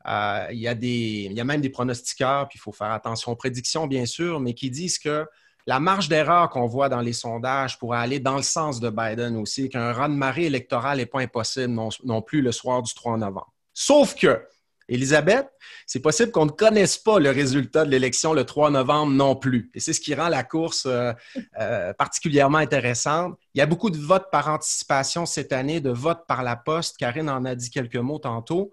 Euh, 0.08 0.48
il, 0.52 0.60
y 0.60 0.68
a 0.68 0.74
y 0.74 1.40
a 1.40 1.44
même 1.44 1.62
des 1.62 1.70
pronostiqueurs, 1.70 2.48
puis 2.48 2.58
il 2.58 2.62
faut 2.62 2.72
faire 2.72 2.92
attention 2.92 3.32
aux 3.32 3.36
prédictions, 3.36 3.88
bien 3.88 4.06
sûr, 4.06 4.40
mais 4.40 4.54
qui 4.54 4.70
disent 4.70 5.00
que 5.00 5.26
la 5.66 5.82
marge 5.82 6.08
d'erreur 6.08 6.50
qu'on 6.50 6.66
voit 6.66 6.88
dans 6.88 7.02
les 7.02 7.14
sondages 7.14 7.78
pourrait 7.78 8.00
aller 8.00 8.20
dans 8.20 8.38
le 8.38 8.42
sens 8.42 8.80
de 8.80 8.90
Biden 8.90 9.36
aussi, 9.36 9.68
qu'un 9.68 9.92
raz 9.92 10.08
de 10.08 10.14
marée 10.14 10.46
électoral 10.46 10.98
n'est 10.98 11.06
pas 11.06 11.20
impossible 11.20 11.74
non, 11.74 11.90
non 12.06 12.22
plus 12.22 12.42
le 12.42 12.54
soir 12.54 12.82
du 12.82 12.94
3 12.94 13.18
novembre. 13.18 13.52
Sauf 13.74 14.16
que, 14.16 14.42
Elisabeth, 14.88 15.50
c'est 15.86 16.00
possible 16.00 16.32
qu'on 16.32 16.46
ne 16.46 16.52
connaisse 16.52 16.98
pas 16.98 17.20
le 17.20 17.30
résultat 17.30 17.84
de 17.84 17.92
l'élection 17.92 18.34
le 18.34 18.46
3 18.46 18.72
novembre 18.72 19.12
non 19.12 19.36
plus. 19.36 19.70
Et 19.74 19.82
c'est 19.82 19.92
ce 19.92 20.00
qui 20.00 20.16
rend 20.16 20.30
la 20.30 20.44
course 20.44 20.86
euh, 20.86 21.12
euh, 21.60 21.94
particulièrement 21.94 22.60
intéressante. 22.60 23.38
Il 23.54 23.60
y 23.60 23.62
a 23.62 23.66
beaucoup 23.66 23.90
de 23.90 23.98
votes 23.98 24.28
par 24.32 24.48
anticipation 24.48 25.26
cette 25.26 25.52
année, 25.52 25.82
de 25.82 25.90
votes 25.90 26.26
par 26.26 26.44
la 26.44 26.56
poste. 26.56 26.96
Karine 26.96 27.30
en 27.30 27.44
a 27.44 27.56
dit 27.56 27.70
quelques 27.70 27.98
mots 27.98 28.20
tantôt. 28.20 28.72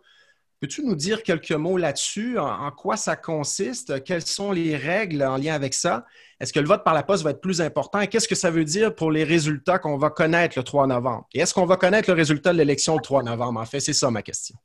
Peux-tu 0.64 0.82
nous 0.82 0.94
dire 0.94 1.22
quelques 1.22 1.52
mots 1.52 1.76
là-dessus? 1.76 2.38
En, 2.38 2.70
quoi 2.70 2.96
ça 2.96 3.16
consiste? 3.16 4.02
Quelles 4.02 4.24
sont 4.24 4.50
les 4.50 4.78
règles 4.78 5.22
en 5.22 5.36
lien 5.36 5.52
avec 5.52 5.74
ça? 5.74 6.06
Est-ce 6.40 6.54
que 6.54 6.58
le 6.58 6.66
vote 6.66 6.82
par 6.82 6.94
la 6.94 7.02
poste 7.02 7.22
va 7.22 7.32
être 7.32 7.42
plus 7.42 7.60
important? 7.60 8.00
Et 8.00 8.08
qu'est-ce 8.08 8.26
que 8.26 8.34
ça 8.34 8.50
veut 8.50 8.64
dire 8.64 8.94
pour 8.94 9.10
les 9.10 9.24
résultats 9.24 9.78
qu'on 9.78 9.98
va 9.98 10.08
connaître 10.08 10.58
le 10.58 10.64
3 10.64 10.86
novembre? 10.86 11.28
Et 11.34 11.40
est-ce 11.40 11.52
qu'on 11.52 11.66
va 11.66 11.76
connaître 11.76 12.08
le 12.08 12.16
résultat 12.16 12.54
de 12.54 12.56
l'élection 12.56 12.96
le 12.96 13.02
3 13.02 13.24
novembre? 13.24 13.60
En 13.60 13.66
fait, 13.66 13.80
c'est 13.80 13.92
ça 13.92 14.10
ma 14.10 14.22
question. 14.22 14.56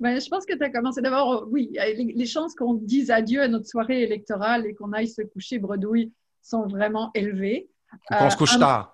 Ben, 0.00 0.20
je 0.20 0.28
pense 0.28 0.44
que 0.44 0.56
tu 0.56 0.64
as 0.64 0.70
commencé 0.70 1.00
d'abord, 1.02 1.46
oui, 1.48 1.70
les, 1.72 2.26
chances 2.26 2.56
qu'on 2.56 2.74
dise 2.74 3.12
adieu 3.12 3.40
à 3.40 3.46
notre 3.46 3.68
soirée 3.68 4.02
électorale 4.02 4.66
et 4.66 4.74
qu'on 4.74 4.92
aille 4.92 5.06
se 5.06 5.22
coucher 5.22 5.60
bredouille 5.60 6.12
sont 6.42 6.66
vraiment 6.66 7.12
élevées. 7.14 7.70
Qu'on 8.08 8.28
se 8.28 8.36
couche 8.36 8.56
euh, 8.56 8.58
tard. 8.58 8.92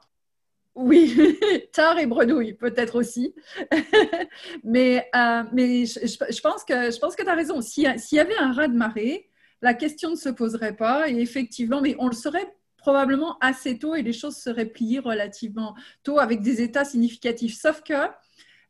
Oui, 0.75 1.17
tard 1.73 1.99
et 1.99 2.07
bredouille, 2.07 2.55
peut-être 2.55 2.97
aussi. 2.97 3.35
mais 4.65 5.09
euh, 5.15 5.45
mais 5.53 5.87
je, 5.87 6.41
pense 6.41 6.65
que, 6.65 6.91
je 6.91 6.99
pense 6.99 7.15
que 7.15 7.23
tu 7.23 7.29
as 7.29 7.35
raison. 7.35 7.61
S'il 7.61 7.85
y 7.85 8.19
avait 8.19 8.37
un 8.37 8.53
raz 8.53 8.69
de 8.69 8.77
marée, 8.77 9.31
la 9.63 9.75
question 9.75 10.11
ne 10.11 10.17
se 10.17 10.29
poserait 10.29 10.75
pas. 10.75 11.09
Et 11.09 11.21
effectivement, 11.21 11.81
mais 11.81 11.95
on 11.99 12.09
le 12.09 12.15
saurait 12.15 12.55
probablement 12.77 13.39
assez 13.41 13.79
tôt 13.79 13.95
et 13.95 14.03
les 14.03 14.13
choses 14.13 14.37
seraient 14.37 14.67
pliées 14.67 14.99
relativement 14.99 15.75
tôt 16.03 16.19
avec 16.19 16.43
des 16.43 16.61
états 16.61 16.85
significatifs. 16.85 17.59
Sauf 17.59 17.83
que 17.83 17.95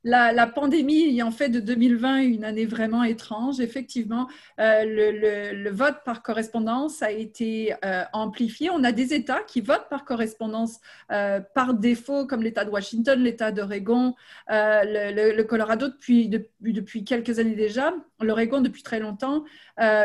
la, 0.05 0.46
pandémie 0.46 1.05
ayant 1.05 1.30
fait 1.30 1.48
de 1.48 1.61
2020 1.61 2.18
une 2.18 2.44
année 2.44 2.66
vraiment 2.66 3.02
étrange, 3.05 3.61
effectivement, 3.61 4.28
euh, 4.61 4.84
le, 4.84 5.70
vote 5.70 5.96
par 6.05 6.22
correspondance 6.22 7.02
a 7.02 7.11
été 7.11 7.74
euh, 7.84 8.05
amplifié. 8.12 8.70
On 8.70 8.84
a 8.84 8.92
des 8.92 9.14
États 9.14 9.42
qui 9.42 9.61
votent 9.61 9.88
par 9.88 10.05
correspondance 10.05 10.78
euh, 11.11 11.40
par 11.55 11.74
défaut, 11.74 12.26
comme 12.26 12.42
l'État 12.42 12.64
de 12.64 12.70
Washington, 12.70 13.18
l'État 13.20 13.50
d'Oregon, 13.50 14.14
le, 14.48 15.42
Colorado 15.42 15.88
depuis, 15.88 16.28
depuis, 16.61 17.05
quelques 17.05 17.38
années 17.38 17.57
déjà, 17.57 17.94
l'Oregon 18.20 18.61
depuis 18.61 18.82
très 18.82 19.00
longtemps, 19.00 19.44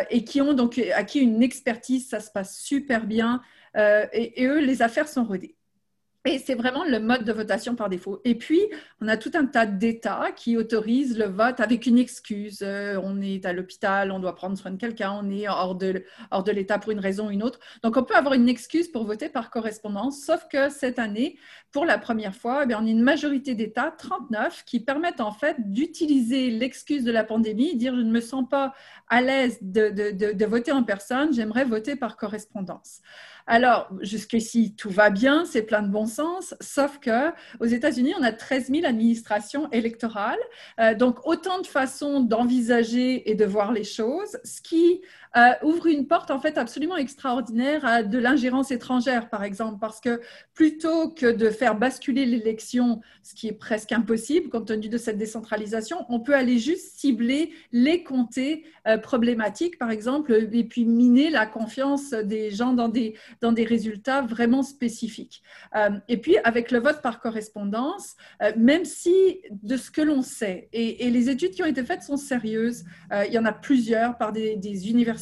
et 0.09 0.23
qui 0.23 0.41
ont 0.41 0.53
donc 0.53 0.79
acquis 0.95 1.19
une 1.19 1.43
expertise. 1.43 2.07
Ça 2.07 2.19
se 2.19 2.31
passe 2.31 2.57
super 2.59 3.05
bien. 3.05 3.41
Et, 3.77 4.41
et, 4.41 4.47
eux, 4.47 4.59
les 4.59 4.81
affaires 4.81 5.07
sont 5.07 5.25
rodées. 5.25 5.58
Et 6.25 6.37
c'est 6.37 6.55
vraiment 6.55 6.83
le 6.83 6.99
mode 6.99 7.23
de 7.23 7.31
votation 7.31 7.75
par 7.75 7.87
défaut. 7.87 8.19
Et 8.25 8.35
puis, 8.35 8.59
on 8.99 9.07
a 9.07 9.15
tout 9.15 9.31
un 9.35 9.45
tas 9.45 9.65
d'États 9.65 10.31
qui 10.35 10.57
autorisent 10.57 11.17
le 11.17 11.25
vote 11.25 11.61
avec 11.61 11.85
une 11.85 11.97
excuse. 11.97 12.59
Euh, 12.61 12.99
on 13.01 13.21
est 13.21 13.45
à 13.45 13.53
l'hôpital, 13.53 14.11
on 14.11 14.19
doit 14.19 14.35
prendre 14.35 14.57
soin 14.57 14.71
de 14.71 14.75
quelqu'un, 14.75 15.13
on 15.13 15.29
est 15.29 15.47
hors 15.47 15.75
de, 15.75 16.03
l'État 16.51 16.77
pour 16.77 16.91
une 16.91 16.99
raison 16.99 17.27
ou 17.27 17.31
une 17.31 17.41
autre. 17.41 17.59
Donc, 17.83 17.95
on 17.95 18.03
peut 18.03 18.15
avoir 18.15 18.33
une 18.33 18.49
excuse 18.49 18.89
pour 18.89 19.05
voter 19.05 19.29
par 19.29 19.49
correspondance, 19.49 20.21
sauf 20.21 20.45
que 20.51 20.69
cette 20.69 20.99
année, 20.99 21.37
pour 21.71 21.85
la 21.85 21.97
première 21.97 22.35
fois, 22.35 22.65
eh 22.69 22.75
on 22.75 22.85
a 22.85 22.89
une 22.89 23.01
majorité 23.01 23.55
d'États, 23.55 23.91
39, 23.91 24.65
qui 24.65 24.81
permettent 24.81 25.21
en 25.21 25.31
fait 25.31 25.71
d'utiliser 25.71 26.49
l'excuse 26.49 27.05
de 27.05 27.11
la 27.13 27.23
pandémie, 27.23 27.77
dire 27.77 27.95
je 27.95 28.01
ne 28.01 28.11
me 28.11 28.21
sens 28.21 28.43
pas 28.49 28.73
à 29.07 29.21
l'aise 29.21 29.57
de 29.61 30.45
voter 30.45 30.73
en 30.73 30.83
personne, 30.83 31.33
j'aimerais 31.33 31.63
voter 31.63 31.95
par 31.95 32.17
correspondance. 32.17 33.01
Alors, 33.51 33.89
jusqu'ici, 34.01 34.75
tout 34.75 34.91
va 34.91 35.09
bien, 35.09 35.43
c'est 35.43 35.63
plein 35.63 35.81
de 35.81 35.87
bon 35.87 36.05
sens, 36.05 36.53
sauf 36.61 36.99
que 36.99 37.31
aux 37.59 37.65
États-Unis, 37.65 38.13
on 38.19 38.21
a 38.21 38.31
13 38.31 38.67
000 38.67 38.85
administrations 38.85 39.67
électorales, 39.71 40.37
euh, 40.79 40.93
donc 40.93 41.25
autant 41.25 41.59
de 41.59 41.65
façons 41.65 42.19
d'envisager 42.19 43.27
et 43.27 43.33
de 43.33 43.45
voir 43.45 43.71
les 43.71 43.83
choses, 43.83 44.37
ce 44.43 44.61
qui 44.61 45.01
euh, 45.37 45.51
ouvre 45.61 45.87
une 45.87 46.07
porte 46.07 46.31
en 46.31 46.39
fait 46.39 46.57
absolument 46.57 46.97
extraordinaire 46.97 47.85
à 47.85 48.01
de 48.01 48.17
l'ingérence 48.17 48.71
étrangère, 48.71 49.29
par 49.29 49.43
exemple, 49.43 49.77
parce 49.79 50.01
que 50.01 50.21
plutôt 50.55 51.09
que 51.09 51.27
de 51.27 51.49
faire 51.49 51.75
basculer 51.75 52.25
l'élection, 52.25 53.01
ce 53.21 53.35
qui 53.35 53.47
est 53.47 53.53
presque 53.53 53.91
impossible 53.91 54.49
compte 54.49 54.67
tenu 54.67 54.89
de 54.89 54.97
cette 54.97 55.17
décentralisation, 55.17 56.05
on 56.09 56.19
peut 56.19 56.33
aller 56.33 56.57
juste 56.57 56.97
cibler 56.97 57.51
les 57.71 58.03
comtés 58.03 58.65
euh, 58.87 58.97
problématiques, 58.97 59.77
par 59.77 59.91
exemple, 59.91 60.47
et 60.51 60.63
puis 60.63 60.85
miner 60.85 61.29
la 61.29 61.45
confiance 61.45 62.09
des 62.09 62.49
gens 62.49 62.73
dans 62.73 62.89
des, 62.89 63.15
dans 63.39 63.51
des 63.51 63.65
résultats 63.65 64.21
vraiment 64.21 64.63
spécifiques. 64.63 65.43
Euh, 65.75 65.91
et 66.07 66.17
puis, 66.17 66.37
avec 66.43 66.71
le 66.71 66.79
vote 66.79 67.01
par 67.03 67.19
correspondance, 67.19 68.15
même 68.57 68.85
si 68.85 69.41
de 69.51 69.77
ce 69.77 69.91
que 69.91 70.01
l'on 70.01 70.21
sait, 70.21 70.69
et, 70.73 71.09
les 71.09 71.29
études 71.29 71.51
qui 71.51 71.63
ont 71.63 71.67
été 71.67 71.83
faites 71.83 72.03
sont 72.03 72.17
sérieuses, 72.17 72.83
il 73.27 73.33
y 73.33 73.39
en 73.39 73.45
a 73.45 73.51
plusieurs 73.51 74.17
par 74.17 74.31
des, 74.31 74.55
des 74.55 74.89
universités 74.89 75.18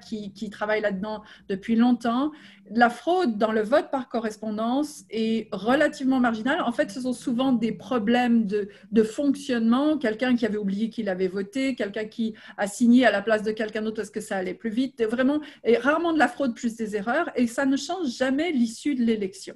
qui, 0.00 0.32
qui 0.32 0.50
travaillent 0.50 0.80
là-dedans 0.80 1.22
depuis 1.48 1.76
longtemps. 1.76 2.32
La 2.70 2.88
fraude 2.88 3.36
dans 3.36 3.52
le 3.52 3.62
vote 3.62 3.90
par 3.90 4.08
correspondance 4.08 5.04
est 5.10 5.48
relativement 5.52 6.18
marginale. 6.18 6.62
En 6.62 6.72
fait, 6.72 6.90
ce 6.90 7.02
sont 7.02 7.12
souvent 7.12 7.52
des 7.52 7.72
problèmes 7.72 8.46
de, 8.46 8.68
de 8.90 9.02
fonctionnement. 9.02 9.98
Quelqu'un 9.98 10.34
qui 10.34 10.46
avait 10.46 10.56
oublié 10.56 10.88
qu'il 10.88 11.08
avait 11.08 11.28
voté, 11.28 11.74
quelqu'un 11.74 12.06
qui 12.06 12.34
a 12.56 12.66
signé 12.66 13.06
à 13.06 13.10
la 13.10 13.22
place 13.22 13.42
de 13.42 13.52
quelqu'un 13.52 13.82
d'autre 13.82 13.96
parce 13.96 14.10
que 14.10 14.20
ça 14.20 14.36
allait 14.36 14.54
plus 14.54 14.70
vite. 14.70 15.02
Vraiment, 15.04 15.40
et 15.62 15.76
rarement 15.76 16.12
de 16.12 16.18
la 16.18 16.28
fraude 16.28 16.54
plus 16.54 16.76
des 16.76 16.96
erreurs. 16.96 17.30
Et 17.36 17.46
ça 17.46 17.66
ne 17.66 17.76
change 17.76 18.08
jamais 18.08 18.50
l'issue 18.50 18.94
de 18.94 19.02
l'élection. 19.02 19.54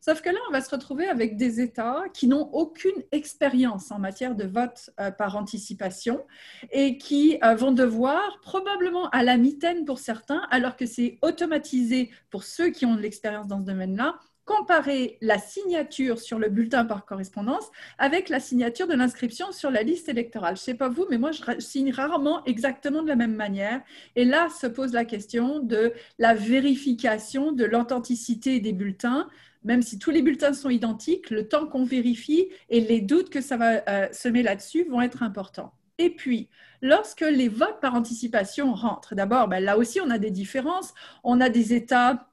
Sauf 0.00 0.20
que 0.20 0.30
là, 0.30 0.38
on 0.48 0.52
va 0.52 0.60
se 0.60 0.70
retrouver 0.70 1.08
avec 1.08 1.36
des 1.36 1.60
États 1.60 2.04
qui 2.14 2.26
n'ont 2.26 2.48
aucune 2.52 3.02
expérience 3.12 3.90
en 3.90 3.98
matière 3.98 4.34
de 4.34 4.44
vote 4.44 4.90
euh, 5.00 5.10
par 5.10 5.36
anticipation 5.36 6.24
et 6.70 6.98
qui 6.98 7.38
euh, 7.42 7.54
vont 7.54 7.72
devoir, 7.72 8.40
probablement 8.42 9.08
à 9.10 9.22
la 9.22 9.36
mitaine 9.36 9.84
pour 9.84 9.98
certains, 9.98 10.42
alors 10.50 10.76
que 10.76 10.86
c'est 10.86 11.18
automatisé 11.22 12.10
pour 12.30 12.44
ceux 12.44 12.70
qui 12.70 12.86
ont 12.86 12.94
de 12.94 13.00
l'expérience 13.00 13.46
dans 13.46 13.58
ce 13.58 13.64
domaine-là, 13.64 14.18
comparer 14.48 15.18
la 15.20 15.38
signature 15.38 16.18
sur 16.18 16.38
le 16.38 16.48
bulletin 16.48 16.86
par 16.86 17.04
correspondance 17.04 17.70
avec 17.98 18.30
la 18.30 18.40
signature 18.40 18.86
de 18.86 18.94
l'inscription 18.94 19.52
sur 19.52 19.70
la 19.70 19.82
liste 19.82 20.08
électorale. 20.08 20.56
Je 20.56 20.62
ne 20.62 20.64
sais 20.64 20.74
pas 20.74 20.88
vous, 20.88 21.06
mais 21.10 21.18
moi, 21.18 21.32
je 21.32 21.42
signe 21.60 21.92
rarement 21.92 22.42
exactement 22.46 23.02
de 23.02 23.08
la 23.08 23.14
même 23.14 23.34
manière. 23.34 23.82
Et 24.16 24.24
là 24.24 24.48
se 24.48 24.66
pose 24.66 24.94
la 24.94 25.04
question 25.04 25.60
de 25.60 25.92
la 26.18 26.32
vérification 26.32 27.52
de 27.52 27.66
l'authenticité 27.66 28.58
des 28.58 28.72
bulletins 28.72 29.28
même 29.64 29.82
si 29.82 29.98
tous 29.98 30.10
les 30.10 30.22
bulletins 30.22 30.52
sont 30.52 30.70
identiques, 30.70 31.30
le 31.30 31.48
temps 31.48 31.66
qu'on 31.66 31.84
vérifie 31.84 32.48
et 32.68 32.80
les 32.80 33.00
doutes 33.00 33.30
que 33.30 33.40
ça 33.40 33.56
va 33.56 33.82
euh, 33.88 34.08
semer 34.12 34.42
là-dessus 34.42 34.84
vont 34.84 35.00
être 35.00 35.22
importants. 35.22 35.72
Et 35.98 36.10
puis, 36.10 36.48
lorsque 36.80 37.22
les 37.22 37.48
votes 37.48 37.80
par 37.80 37.94
anticipation 37.94 38.72
rentrent, 38.72 39.14
d'abord, 39.14 39.48
ben, 39.48 39.62
là 39.62 39.76
aussi, 39.76 40.00
on 40.00 40.10
a 40.10 40.18
des 40.18 40.30
différences. 40.30 40.94
On 41.24 41.40
a 41.40 41.48
des 41.48 41.74
États 41.74 42.28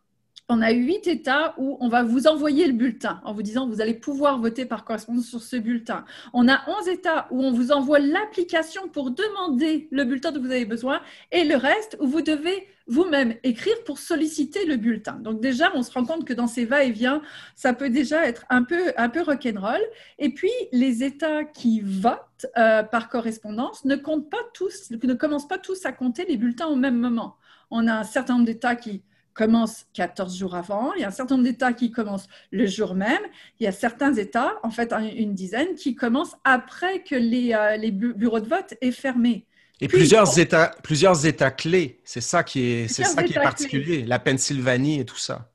on 0.48 0.62
a 0.62 0.72
huit 0.72 1.08
États 1.08 1.56
où 1.58 1.78
on 1.80 1.90
va 1.90 2.04
vous 2.04 2.28
envoyer 2.28 2.68
le 2.68 2.74
bulletin 2.74 3.20
en 3.24 3.34
vous 3.34 3.42
disant 3.42 3.68
vous 3.68 3.82
allez 3.82 3.96
pouvoir 3.96 4.40
voter 4.40 4.66
par 4.66 4.86
correspondance 4.86 5.26
sur 5.26 5.42
ce 5.42 5.56
bulletin. 5.56 6.06
On 6.34 6.48
a 6.48 6.62
onze 6.70 6.88
États 6.88 7.28
où 7.32 7.44
on 7.44 7.52
vous 7.52 7.72
envoie 7.72 8.00
l'application 8.00 8.88
pour 8.88 9.12
demander 9.12 9.88
le 9.92 10.04
bulletin 10.04 10.32
dont 10.32 10.42
vous 10.42 10.52
avez 10.52 10.66
besoin 10.66 11.02
et 11.32 11.44
le 11.44 11.56
reste 11.56 11.98
où 12.00 12.08
vous 12.08 12.22
devez 12.22 12.68
vous-même 12.88 13.34
écrire 13.44 13.76
pour 13.86 13.98
solliciter 13.98 14.66
le 14.66 14.76
bulletin. 14.76 15.14
Donc 15.14 15.42
déjà, 15.42 15.72
on 15.74 15.82
se 15.82 15.92
rend 15.92 16.06
compte 16.06 16.26
que 16.26 16.34
dans 16.34 16.46
ces 16.46 16.66
va-et-vient, 16.66 17.24
ça 17.56 17.74
peut 17.74 17.90
déjà 17.90 18.28
être 18.28 18.46
un 18.52 18.62
peu, 18.62 18.94
un 18.98 19.10
peu 19.10 19.24
rock'n'roll. 19.24 19.82
Et 20.20 20.30
puis, 20.30 20.52
les 20.72 21.04
États 21.04 21.44
qui 21.46 21.82
votent 21.82 22.46
euh, 22.58 22.84
par 22.84 23.10
correspondance 23.10 23.86
ne 23.86 23.96
comptent 23.96 24.30
pas 24.30 24.38
tous, 24.54 24.92
ne 24.92 25.14
commencent 25.16 25.48
pas 25.48 25.58
tous 25.58 25.84
à 25.88 25.92
compter 25.92 26.26
les 26.26 26.38
bulletins 26.38 26.68
au 26.68 26.76
même 26.76 27.00
moment. 27.00 27.38
On 27.72 27.88
a 27.88 27.94
un 27.96 28.04
certain 28.04 28.34
nombre 28.34 28.46
d'États 28.46 28.76
qui 28.76 29.02
commence 29.36 29.86
14 29.94 30.36
jours 30.36 30.56
avant, 30.56 30.94
il 30.94 31.02
y 31.02 31.04
a 31.04 31.10
un 31.10 31.12
certain 31.12 31.36
nombre 31.36 31.48
d'États 31.48 31.74
qui 31.74 31.92
commencent 31.92 32.28
le 32.52 32.66
jour 32.66 32.96
même, 32.96 33.22
il 33.60 33.66
y 33.66 33.68
a 33.68 33.72
certains 33.72 34.14
États, 34.16 34.54
en 34.64 34.72
fait 34.72 34.92
une 34.94 35.36
dizaine, 35.36 35.76
qui 35.76 35.94
commencent 35.94 36.36
après 36.44 37.04
que 37.04 37.16
les, 37.16 37.54
euh, 37.54 37.78
les 37.78 37.92
bureaux 37.92 38.40
de 38.40 38.48
vote 38.48 38.74
aient 38.82 38.92
fermé. 38.92 39.46
Et 39.82 39.90
plusieurs, 39.90 40.40
états, 40.40 40.72
plusieurs 40.84 41.26
États 41.26 41.52
clés, 41.52 42.00
c'est 42.06 42.22
ça 42.22 42.44
qui 42.44 42.62
est, 42.62 42.88
c'est 42.88 43.04
ça 43.04 43.24
qui 43.24 43.34
est 43.34 43.42
particulier, 43.42 44.06
la 44.06 44.20
Pennsylvanie 44.20 45.02
et 45.02 45.06
tout 45.06 45.18
ça. 45.18 45.52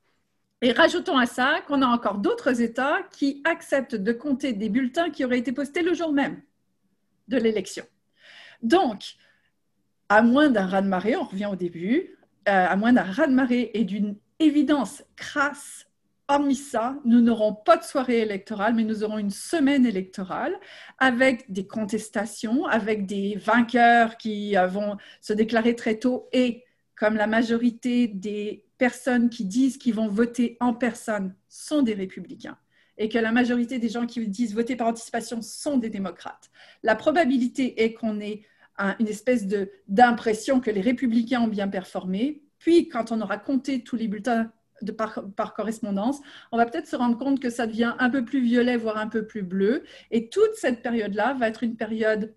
Et 0.60 0.72
rajoutons 0.72 1.16
à 1.16 1.24
ça 1.24 1.62
qu'on 1.66 1.80
a 1.80 1.86
encore 1.86 2.18
d'autres 2.18 2.60
États 2.60 2.98
qui 3.10 3.40
acceptent 3.44 3.94
de 3.94 4.12
compter 4.12 4.52
des 4.52 4.68
bulletins 4.68 5.08
qui 5.08 5.24
auraient 5.24 5.38
été 5.38 5.52
postés 5.52 5.82
le 5.82 5.94
jour 5.94 6.12
même 6.12 6.42
de 7.28 7.38
l'élection. 7.38 7.84
Donc, 8.62 9.14
à 10.10 10.20
moins 10.20 10.50
d'un 10.50 10.66
raz-de-marée, 10.66 11.16
on 11.16 11.24
revient 11.24 11.46
au 11.46 11.56
début, 11.56 12.18
euh, 12.48 12.66
à 12.66 12.76
moins 12.76 12.92
d'un 12.92 13.02
raz-de-marée 13.02 13.70
et 13.74 13.84
d'une 13.84 14.16
évidence 14.38 15.02
crasse, 15.16 15.86
hormis 16.28 16.54
ça, 16.54 16.96
nous 17.04 17.20
n'aurons 17.20 17.54
pas 17.54 17.76
de 17.76 17.82
soirée 17.82 18.20
électorale, 18.20 18.74
mais 18.74 18.84
nous 18.84 19.04
aurons 19.04 19.18
une 19.18 19.30
semaine 19.30 19.84
électorale 19.84 20.54
avec 20.98 21.50
des 21.52 21.66
contestations, 21.66 22.66
avec 22.66 23.06
des 23.06 23.36
vainqueurs 23.36 24.16
qui 24.16 24.54
vont 24.54 24.96
se 25.20 25.32
déclarer 25.32 25.74
très 25.74 25.98
tôt 25.98 26.28
et 26.32 26.64
comme 26.94 27.14
la 27.14 27.26
majorité 27.26 28.08
des 28.08 28.64
personnes 28.78 29.28
qui 29.28 29.44
disent 29.44 29.78
qu'ils 29.78 29.94
vont 29.94 30.08
voter 30.08 30.56
en 30.60 30.72
personne 30.72 31.34
sont 31.48 31.82
des 31.82 31.94
républicains 31.94 32.58
et 32.96 33.08
que 33.08 33.18
la 33.18 33.32
majorité 33.32 33.78
des 33.78 33.88
gens 33.88 34.06
qui 34.06 34.26
disent 34.28 34.54
voter 34.54 34.76
par 34.76 34.86
anticipation 34.86 35.40
sont 35.40 35.78
des 35.78 35.88
démocrates, 35.88 36.50
la 36.82 36.94
probabilité 36.94 37.82
est 37.82 37.94
qu'on 37.94 38.20
ait 38.20 38.42
une 38.98 39.08
espèce 39.08 39.46
d'impression 39.88 40.60
que 40.60 40.70
les 40.70 40.80
républicains 40.80 41.42
ont 41.42 41.48
bien 41.48 41.68
performé. 41.68 42.42
Puis, 42.58 42.88
quand 42.88 43.12
on 43.12 43.20
aura 43.20 43.38
compté 43.38 43.82
tous 43.82 43.96
les 43.96 44.08
bulletins 44.08 44.50
de 44.82 44.92
par, 44.92 45.22
par, 45.36 45.54
correspondance, 45.54 46.20
on 46.52 46.56
va 46.56 46.66
peut-être 46.66 46.86
se 46.86 46.96
rendre 46.96 47.18
compte 47.18 47.40
que 47.40 47.50
ça 47.50 47.66
devient 47.66 47.94
un 47.98 48.10
peu 48.10 48.24
plus 48.24 48.40
violet, 48.40 48.76
voire 48.76 48.96
un 48.96 49.08
peu 49.08 49.26
plus 49.26 49.42
bleu. 49.42 49.84
Et 50.10 50.28
toute 50.28 50.54
cette 50.54 50.82
période-là 50.82 51.34
va 51.34 51.48
être 51.48 51.62
une 51.62 51.76
période 51.76 52.34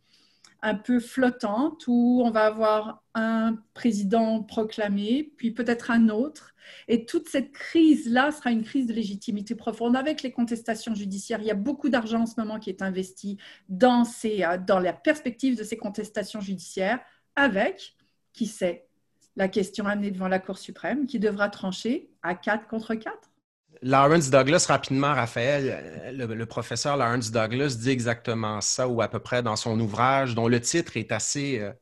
un 0.64 0.76
peu 0.76 1.02
flottante 1.02 1.84
où 1.88 2.22
on 2.24 2.32
va 2.32 2.46
avoir 2.46 3.04
un 3.14 3.58
président 3.74 4.42
proclamé, 4.42 5.34
puis 5.38 5.52
peut-être 5.52 5.92
un 5.92 6.08
autre. 6.08 6.56
Et 6.88 7.06
toute 7.06 7.28
cette 7.28 7.52
crise-là 7.52 8.32
sera 8.32 8.50
une 8.52 8.64
crise 8.64 8.88
de 8.88 8.94
légitimité 8.94 9.56
profonde 9.56 9.98
avec 9.98 10.24
les 10.24 10.32
contestations 10.32 10.96
judiciaires. 10.96 11.42
Il 11.42 11.48
y 11.48 11.52
a 11.52 11.56
beaucoup 11.56 11.90
d'argent 11.90 12.22
en 12.22 12.26
ce 12.26 12.40
moment 12.40 12.60
qui 12.60 12.70
est 12.70 12.82
investi 12.82 13.38
dans, 13.68 14.06
ces, 14.06 14.44
euh, 14.44 14.58
dans 14.58 14.80
la 14.80 14.94
perspective 14.94 15.58
de 15.58 15.64
ces 15.64 15.76
contestations 15.76 16.40
judiciaires, 16.40 17.02
avec, 17.36 17.98
qui 18.32 18.46
sait, 18.46 18.88
la 19.36 19.50
question 19.50 19.86
amenée 19.86 20.12
devant 20.12 20.30
la 20.30 20.40
Cour 20.40 20.58
suprême 20.58 21.08
qui 21.08 21.20
devra 21.20 21.50
trancher 21.50 22.10
à 22.22 22.36
4 22.36 22.68
contre 22.68 22.96
4. 22.96 23.33
Lawrence 23.86 24.30
Douglas, 24.30 24.66
rapidement, 24.70 25.14
Raphaël, 25.14 26.16
le, 26.16 26.46
professeur 26.46 26.96
Lawrence 26.96 27.32
Douglas 27.32 27.76
dit 27.78 27.90
exactement 27.90 28.62
ça, 28.62 28.88
ou 28.88 29.02
à 29.02 29.10
peu 29.10 29.20
près 29.20 29.44
dans 29.44 29.58
son 29.58 29.78
ouvrage, 29.78 30.36
dont 30.36 30.48
le 30.48 30.62
titre 30.62 30.96
est 30.96 31.12
assez 31.12 31.60
euh, 31.60 31.74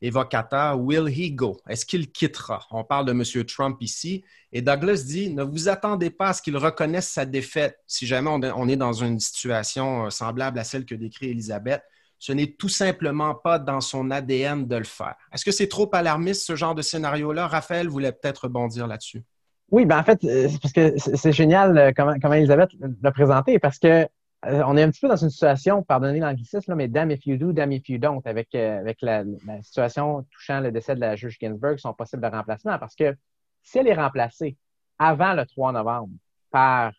évocateur, 0.00 0.78
Will 0.78 1.08
he 1.08 1.32
go? 1.32 1.56
Est-ce 1.68 1.84
qu'il 1.84 2.12
quittera? 2.12 2.64
On 2.70 2.84
parle 2.84 3.04
de 3.06 3.10
M. 3.10 3.44
Trump 3.46 3.78
ici, 3.80 4.24
et 4.52 4.62
Douglas 4.62 5.02
dit, 5.04 5.34
ne 5.34 5.42
vous 5.42 5.68
attendez 5.68 6.10
pas 6.10 6.28
à 6.28 6.32
ce 6.34 6.42
qu'il 6.42 6.56
reconnaisse 6.56 7.08
sa 7.08 7.26
défaite 7.26 7.80
si 7.84 8.06
jamais 8.06 8.30
on, 8.30 8.68
est 8.68 8.76
dans 8.76 8.92
une 8.92 9.18
situation 9.18 10.06
euh, 10.06 10.10
semblable 10.10 10.56
à 10.56 10.62
celle 10.62 10.84
que 10.84 10.94
décrit 10.94 11.30
Elisabeth. 11.30 11.82
Ce 12.20 12.30
n'est 12.30 12.52
tout 12.52 12.68
simplement 12.68 13.34
pas 13.34 13.58
dans 13.58 13.80
son 13.80 14.12
ADN 14.12 14.68
de 14.68 14.76
le 14.76 14.84
faire. 14.84 15.16
Est-ce 15.32 15.44
que 15.44 15.50
c'est 15.50 15.68
trop 15.68 15.90
alarmiste, 15.94 16.46
ce 16.46 16.54
genre 16.54 16.76
de 16.76 16.82
scénario-là? 16.82 17.48
Raphaël 17.48 17.88
voulait 17.88 18.12
peut-être 18.12 18.44
rebondir 18.44 18.86
là-dessus. 18.86 19.24
Oui, 19.70 19.84
ben 19.84 19.98
en 19.98 20.02
fait, 20.02 20.24
euh, 20.24 20.48
parce 20.60 20.72
que 20.72 20.98
c'est 20.98 21.32
génial 21.32 21.78
euh, 21.78 21.92
comment, 21.94 22.14
comment 22.20 22.34
Elisabeth 22.34 22.70
l'a 23.02 23.12
présenté, 23.12 23.58
parce 23.58 23.78
que 23.78 24.08
euh, 24.46 24.62
on 24.66 24.76
est 24.76 24.82
un 24.82 24.90
petit 24.90 25.00
peu 25.00 25.08
dans 25.08 25.16
une 25.16 25.30
situation, 25.30 25.82
pardonnez 25.82 26.18
l'anglicisme, 26.18 26.74
mais 26.74 26.88
damn 26.88 27.10
if 27.10 27.24
you 27.26 27.36
do, 27.36 27.52
damn 27.52 27.70
if 27.70 27.88
you 27.88 27.98
don't, 27.98 28.22
avec, 28.24 28.54
avec 28.54 28.98
la, 29.02 29.22
situation 29.62 30.26
touchant 30.32 30.60
le 30.60 30.72
décès 30.72 30.94
de 30.94 31.00
la 31.00 31.14
juge 31.14 31.38
Ginsburg, 31.40 31.78
son 31.78 31.92
possible 31.92 32.26
remplacement, 32.26 32.78
parce 32.78 32.94
que 32.94 33.14
si 33.62 33.78
elle 33.78 33.86
est 33.86 33.94
remplacée 33.94 34.56
avant 34.98 35.34
le 35.34 35.46
3 35.46 35.72
novembre 35.72 36.12
par 36.50 36.92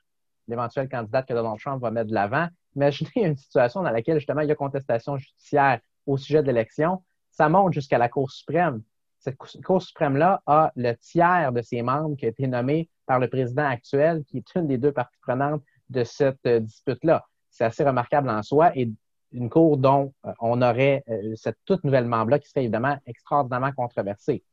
l'éventuelle 0.48 0.90
candidate 0.90 1.28
que 1.28 1.34
Donald 1.34 1.60
Trump 1.60 1.82
va 1.82 1.92
mettre 1.92 2.10
de 2.10 2.14
l'avant. 2.14 2.48
Imaginez 2.76 3.12
une 3.16 3.38
situation 3.38 3.84
dans 3.84 3.92
laquelle, 3.92 4.18
justement, 4.18 4.42
il 4.42 4.50
y 4.50 4.52
a 4.52 4.56
contestation 4.56 5.18
judiciaire 5.18 5.80
au 6.06 6.18
sujet 6.18 6.42
de 6.42 6.48
l'élection. 6.48 7.04
Ça 7.32 7.50
monte 7.50 7.74
jusqu'à 7.74 7.98
la 7.98 8.10
Cour 8.10 8.32
suprême. 8.32 8.82
Cette 9.22 9.38
Cour 9.38 9.84
suprême-là 9.84 10.42
a 10.48 10.72
le 10.76 10.94
tiers 10.94 11.52
de 11.52 11.62
ses 11.62 11.84
membres 11.84 12.16
qui 12.18 12.26
a 12.26 12.30
été 12.30 12.48
nommé 12.48 12.90
par 13.06 13.20
le 13.20 13.28
président 13.28 13.66
actuel, 13.66 14.24
qui 14.26 14.38
est 14.38 14.56
une 14.56 14.66
des 14.68 14.80
deux 14.80 14.92
parties 14.92 15.18
prenantes 15.22 15.62
de 15.90 16.04
cette 16.04 16.44
euh, 16.48 16.60
dispute-là. 16.60 17.24
C'est 17.52 17.64
assez 17.64 17.84
remarquable 17.84 18.30
en 18.32 18.42
soi 18.42 18.76
et 18.76 18.90
une 19.32 19.50
cour 19.50 19.78
dont 19.78 20.12
euh, 20.26 20.32
on 20.40 20.64
aurait 20.64 21.04
euh, 21.08 21.36
cette 21.36 21.58
toute 21.66 21.84
nouvelle 21.84 22.06
membre-là 22.06 22.40
qui 22.40 22.50
serait 22.50 22.62
évidemment 22.62 22.98
extraordinairement 23.06 23.72
controversée. 23.74 24.44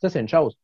Ça, 0.00 0.08
c'est 0.08 0.20
une 0.20 0.28
chose. 0.28 0.56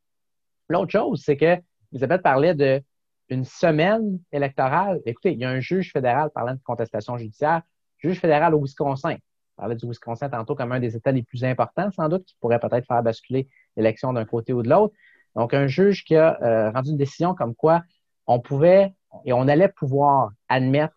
L'autre 0.68 0.92
chose, 0.92 1.22
c'est 1.22 1.36
que 1.36 1.58
Elisabeth 1.92 2.22
parlait 2.22 2.54
d'une 2.54 3.44
semaine 3.44 4.20
électorale. 4.32 5.00
Écoutez, 5.04 5.32
il 5.32 5.38
y 5.38 5.44
a 5.44 5.50
un 5.50 5.60
juge 5.60 5.92
fédéral 5.92 6.30
parlant 6.30 6.54
de 6.54 6.60
contestation 6.64 7.18
judiciaire, 7.18 7.60
juge 7.98 8.20
fédéral 8.20 8.54
au 8.54 8.62
Wisconsin. 8.62 9.16
On 9.60 9.64
parlait 9.64 9.76
du 9.76 9.86
Wisconsin 9.86 10.30
tantôt 10.30 10.54
comme 10.54 10.72
un 10.72 10.80
des 10.80 10.96
États 10.96 11.12
les 11.12 11.22
plus 11.22 11.44
importants, 11.44 11.90
sans 11.90 12.08
doute, 12.08 12.24
qui 12.24 12.34
pourrait 12.40 12.58
peut-être 12.58 12.86
faire 12.86 13.02
basculer 13.02 13.46
l'élection 13.76 14.10
d'un 14.14 14.24
côté 14.24 14.54
ou 14.54 14.62
de 14.62 14.70
l'autre. 14.70 14.94
Donc, 15.36 15.52
un 15.52 15.66
juge 15.66 16.02
qui 16.02 16.16
a 16.16 16.40
euh, 16.42 16.70
rendu 16.70 16.92
une 16.92 16.96
décision 16.96 17.34
comme 17.34 17.54
quoi 17.54 17.82
on 18.26 18.40
pouvait 18.40 18.94
et 19.26 19.34
on 19.34 19.46
allait 19.48 19.68
pouvoir 19.68 20.30
admettre 20.48 20.94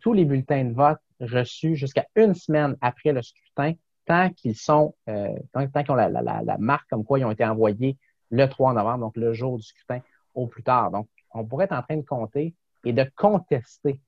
tous 0.00 0.12
les 0.12 0.26
bulletins 0.26 0.64
de 0.64 0.74
vote 0.74 0.98
reçus 1.18 1.76
jusqu'à 1.76 2.04
une 2.14 2.34
semaine 2.34 2.76
après 2.82 3.12
le 3.12 3.22
scrutin, 3.22 3.72
tant 4.04 4.28
qu'ils 4.28 4.56
sont, 4.56 4.94
euh, 5.08 5.34
tant, 5.54 5.66
qu'ils 5.66 5.92
ont 5.92 5.94
la, 5.94 6.58
marque 6.58 6.90
comme 6.90 7.04
quoi 7.04 7.18
ils 7.18 7.24
ont 7.24 7.30
été 7.30 7.46
envoyés 7.46 7.96
le 8.30 8.46
3 8.46 8.74
novembre, 8.74 8.98
donc 8.98 9.16
le 9.16 9.32
jour 9.32 9.56
du 9.56 9.62
scrutin 9.62 10.00
au 10.34 10.46
plus 10.46 10.62
tard. 10.62 10.90
Donc, 10.90 11.08
on 11.32 11.42
pourrait 11.42 11.64
être 11.64 11.72
en 11.72 11.82
train 11.82 11.96
de 11.96 12.02
compter 12.02 12.54
et 12.84 12.92
de 12.92 13.10
contester 13.16 13.98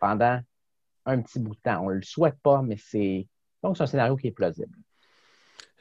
pendant 0.00 0.40
un 1.04 1.22
petit 1.22 1.38
bout 1.38 1.54
de 1.54 1.60
temps. 1.60 1.84
On 1.84 1.90
ne 1.90 1.94
le 1.94 2.02
souhaite 2.02 2.40
pas, 2.42 2.60
mais 2.62 2.76
c'est 2.76 3.28
donc 3.62 3.76
c'est 3.76 3.82
un 3.82 3.86
scénario 3.86 4.16
qui 4.16 4.28
est 4.28 4.32
plausible. 4.32 4.76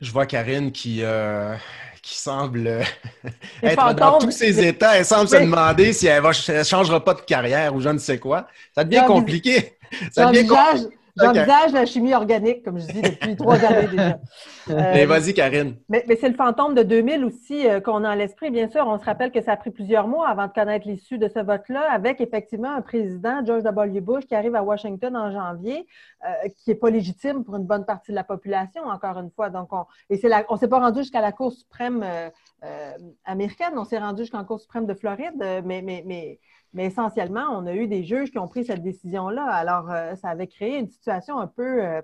Je 0.01 0.11
vois 0.11 0.25
Karine 0.25 0.71
qui, 0.71 0.99
euh, 1.03 1.55
qui 2.01 2.15
semble 2.15 2.67
être 3.63 3.93
dans 3.93 4.17
tous 4.19 4.31
ses 4.31 4.65
états. 4.65 4.97
Elle 4.97 5.05
semble 5.05 5.29
se 5.29 5.37
demander 5.37 5.93
si 5.93 6.07
elle 6.07 6.23
ne 6.23 6.63
changera 6.63 7.03
pas 7.03 7.13
de 7.13 7.21
carrière 7.21 7.73
ou 7.73 7.79
je 7.79 7.89
ne 7.89 7.97
sais 7.97 8.19
quoi. 8.19 8.47
Ça 8.73 8.83
devient 8.83 9.05
compliqué. 9.07 9.77
Ça 10.11 10.31
devient 10.31 10.47
compliqué. 10.47 10.95
J'envisage 11.17 11.71
la 11.71 11.85
chimie 11.85 12.13
organique, 12.13 12.63
comme 12.63 12.79
je 12.79 12.87
dis 12.87 13.01
depuis 13.01 13.35
trois 13.37 13.63
années 13.63 13.87
déjà. 13.87 14.19
mais 14.67 15.05
vas-y, 15.05 15.33
Karine. 15.33 15.75
Mais, 15.87 16.03
mais 16.07 16.17
c'est 16.17 16.27
le 16.27 16.35
fantôme 16.35 16.75
de 16.75 16.83
2000 16.83 17.23
aussi 17.23 17.67
euh, 17.67 17.79
qu'on 17.79 18.03
a 18.03 18.09
à 18.09 18.15
l'esprit. 18.15 18.49
Bien 18.49 18.69
sûr, 18.69 18.85
on 18.85 18.97
se 18.97 19.05
rappelle 19.05 19.31
que 19.31 19.41
ça 19.41 19.53
a 19.53 19.57
pris 19.57 19.71
plusieurs 19.71 20.07
mois 20.07 20.27
avant 20.27 20.47
de 20.47 20.51
connaître 20.51 20.87
l'issue 20.87 21.17
de 21.17 21.29
ce 21.29 21.39
vote-là, 21.39 21.89
avec 21.91 22.19
effectivement 22.19 22.71
un 22.71 22.81
président, 22.81 23.45
George 23.45 23.63
W. 23.63 24.01
Bush, 24.01 24.25
qui 24.25 24.35
arrive 24.35 24.55
à 24.55 24.63
Washington 24.63 25.15
en 25.15 25.31
janvier, 25.31 25.87
euh, 26.25 26.49
qui 26.57 26.69
n'est 26.69 26.75
pas 26.75 26.89
légitime 26.89 27.43
pour 27.45 27.55
une 27.55 27.65
bonne 27.65 27.85
partie 27.85 28.11
de 28.11 28.15
la 28.15 28.25
population, 28.25 28.83
encore 28.83 29.17
une 29.17 29.31
fois. 29.31 29.49
Donc, 29.49 29.71
on, 29.71 29.85
ne 30.09 30.17
s'est 30.57 30.67
pas 30.67 30.79
rendu 30.79 30.99
jusqu'à 30.99 31.21
la 31.21 31.31
Cour 31.31 31.53
suprême 31.53 32.03
euh, 32.03 32.91
américaine, 33.23 33.73
on 33.77 33.85
s'est 33.85 33.99
rendu 33.99 34.23
jusqu'en 34.23 34.43
Cour 34.43 34.59
suprême 34.59 34.85
de 34.85 34.93
Floride, 34.93 35.61
mais, 35.63 35.81
mais, 35.81 36.03
mais 36.05 36.39
mais 36.75 36.85
essentiellement, 36.87 37.47
on 37.51 37.65
a 37.67 37.73
eu 37.73 37.87
des 37.87 38.03
juges 38.03 38.31
qui 38.31 38.37
ont 38.37 38.49
pris 38.49 38.65
cette 38.65 38.83
décision-là. 38.83 39.45
Alors, 39.45 39.89
euh, 39.89 40.13
ça 40.15 40.27
avait 40.29 40.47
créé 40.47 40.77
une 40.77 40.89
situation 40.89 41.39
un 41.39 41.47
peu, 41.47 41.81
euh, 41.81 42.01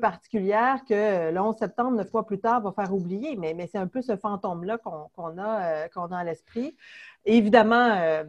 particulière 0.00 0.84
que 0.88 1.30
le 1.30 1.40
11 1.40 1.56
septembre, 1.56 1.92
neuf 1.92 2.12
mois 2.12 2.26
plus 2.26 2.40
tard, 2.40 2.60
va 2.62 2.72
faire 2.72 2.92
oublier. 2.92 3.36
Mais, 3.36 3.54
c'est 3.70 3.78
un 3.78 3.86
peu 3.86 4.02
ce 4.02 4.16
fantôme-là 4.16 4.78
qu'on 4.78 5.38
a, 5.38 5.84
euh, 5.84 5.88
qu'on 5.88 6.06
a 6.06 6.18
à 6.18 6.24
l'esprit. 6.24 6.76
Évidemment, 7.24 8.24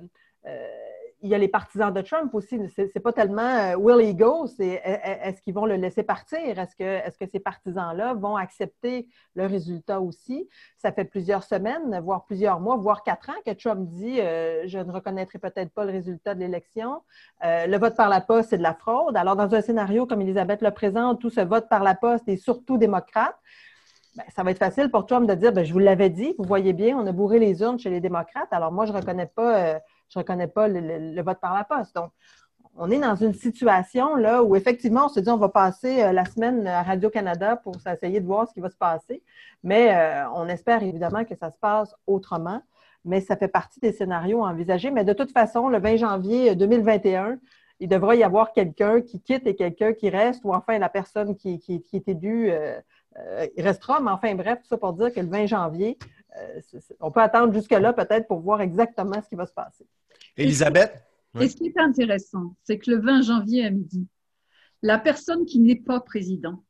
il 1.24 1.30
y 1.30 1.36
a 1.36 1.38
les 1.38 1.48
partisans 1.48 1.92
de 1.92 2.02
Trump 2.02 2.36
aussi. 2.36 2.60
C'est 2.76 3.00
pas 3.00 3.14
tellement 3.14 3.42
euh, 3.42 3.76
will 3.78 4.06
he 4.06 4.14
go, 4.14 4.46
c'est 4.46 4.82
est-ce 5.24 5.42
qu'ils 5.42 5.54
vont 5.54 5.66
le 5.66 5.76
laisser 5.76 6.04
partir? 6.04 6.60
Est-ce 6.60 6.76
que, 6.76 6.84
est 6.84 7.10
-ce 7.10 7.18
que 7.18 7.26
ces 7.26 7.40
partisans-là 7.40 8.14
vont 8.14 8.36
accepter 8.36 9.08
le 9.34 9.46
résultat 9.46 10.02
aussi? 10.02 10.50
Ça 10.78 10.92
fait 10.92 11.06
plusieurs 11.06 11.44
semaines, 11.44 12.02
voire 12.04 12.26
plusieurs 12.26 12.60
mois, 12.60 12.76
voire 12.76 13.04
quatre 13.04 13.30
ans 13.30 13.42
que 13.46 13.52
Trump 13.52 13.88
dit 13.88 14.20
euh, 14.20 14.68
je 14.68 14.80
ne 14.80 14.92
reconnaîtrai 14.92 15.40
peut-être 15.40 15.72
pas 15.72 15.86
le 15.86 15.94
résultat 15.94 16.36
de 16.36 16.42
l'élection. 16.42 17.02
Euh, 17.46 17.68
le 17.68 17.78
vote 17.78 17.96
par 17.96 18.10
la 18.10 18.20
poste, 18.20 18.50
c'est 18.50 18.58
de 18.58 18.64
la 18.64 18.74
fraude. 18.74 19.16
Alors, 19.16 19.38
dans 19.38 19.56
un 19.56 19.62
scénario 19.62 20.06
comme 20.06 20.22
Elisabeth 20.22 20.62
le 20.62 20.72
présente, 20.72 21.22
tout 21.22 21.30
ce 21.30 21.42
vote 21.42 21.70
par 21.70 21.84
la 21.84 21.96
poste 21.96 22.28
est 22.28 22.36
surtout 22.36 22.78
démocrate. 22.78 23.38
Ben, 24.18 24.26
ça 24.36 24.44
va 24.44 24.52
être 24.52 24.60
facile 24.60 24.92
pour 24.92 25.06
Trump 25.06 25.26
de 25.26 25.36
dire 25.36 25.54
ben, 25.54 25.64
je 25.64 25.72
vous 25.72 25.80
l'avais 25.80 26.10
dit, 26.10 26.36
vous 26.38 26.44
voyez 26.46 26.74
bien, 26.74 26.98
on 26.98 27.08
a 27.08 27.14
bourré 27.14 27.40
les 27.40 27.62
urnes 27.62 27.80
chez 27.80 27.90
les 27.90 28.02
démocrates. 28.02 28.52
Alors, 28.52 28.74
moi, 28.74 28.86
je 28.86 28.92
ne 28.92 28.98
reconnais 28.98 29.26
pas 29.26 29.80
je 30.14 30.20
ne 30.20 30.24
reconnais 30.24 30.48
pas 30.48 30.68
le, 30.68 31.22
vote 31.22 31.40
par 31.40 31.56
la 31.56 31.64
poste. 31.64 31.96
Donc, 31.96 32.12
on 32.76 32.90
est 32.90 33.00
dans 33.00 33.16
une 33.16 33.34
situation 33.34 34.16
là 34.16 34.44
où 34.44 34.56
effectivement, 34.56 35.06
on 35.06 35.10
se 35.10 35.20
dit 35.20 35.30
on 35.30 35.38
va 35.38 35.50
passer 35.50 36.02
euh, 36.02 36.12
la 36.12 36.26
semaine 36.26 36.66
à 36.68 36.82
Radio-Canada 36.84 37.56
pour 37.58 37.76
essayer 37.88 38.20
de 38.20 38.26
voir 38.26 38.48
ce 38.48 38.54
qui 38.54 38.60
va 38.60 38.70
se 38.70 38.78
passer. 38.78 39.24
Mais 39.64 39.96
euh, 39.96 40.28
on 40.34 40.48
espère 40.48 40.82
évidemment 40.82 41.24
que 41.24 41.36
ça 41.36 41.52
se 41.52 41.58
passe 41.60 41.96
autrement. 42.08 42.62
Mais 43.06 43.22
ça 43.22 43.36
fait 43.36 43.50
partie 43.50 43.80
des 43.80 43.92
scénarios 43.92 44.44
envisagés. 44.44 44.90
Mais 44.90 45.04
de 45.04 45.14
toute 45.14 45.32
façon, 45.32 45.68
le 45.68 45.80
20 45.80 45.98
janvier 45.98 46.56
2021, 46.56 47.38
il 47.80 47.90
devra 47.90 48.16
y 48.16 48.24
avoir 48.24 48.54
quelqu'un 48.54 49.02
qui 49.02 49.20
quitte 49.20 49.46
et 49.46 49.56
quelqu'un 49.56 49.94
qui 49.94 50.10
reste, 50.10 50.46
ou 50.46 50.54
enfin 50.54 50.80
la 50.80 50.90
personne 50.90 51.36
qui, 51.36 51.62
est 51.94 52.08
élue 52.08 52.50
euh, 52.52 52.80
restera. 53.58 54.00
Mais 54.00 54.12
enfin, 54.12 54.34
bref, 54.36 54.60
tout 54.62 54.68
ça 54.68 54.78
pour 54.78 54.94
dire 54.94 55.14
que 55.14 55.20
le 55.20 55.28
20 55.28 55.48
janvier, 55.48 55.98
on 57.00 57.12
peut 57.12 57.22
attendre 57.22 57.54
jusque-là 57.54 57.94
peut-être 57.94 58.28
pour 58.28 58.40
voir 58.40 58.62
exactement 58.62 59.22
ce 59.22 59.30
qui 59.30 59.36
va 59.36 59.46
se 59.46 59.54
passer. 59.54 59.86
Elisabeth? 60.38 61.04
Et 61.40 61.48
ce 61.48 61.56
qui 61.56 61.68
est 61.68 61.80
intéressant, 61.80 62.56
c'est 62.64 62.78
que 62.78 62.92
le 62.92 63.00
20 63.00 63.22
janvier 63.24 63.66
à 63.66 63.72
midi, 63.72 64.08
la 64.82 65.00
personne 65.00 65.46
qui 65.46 65.60
n'est 65.60 65.76
pas 65.76 66.00
président 66.00 66.64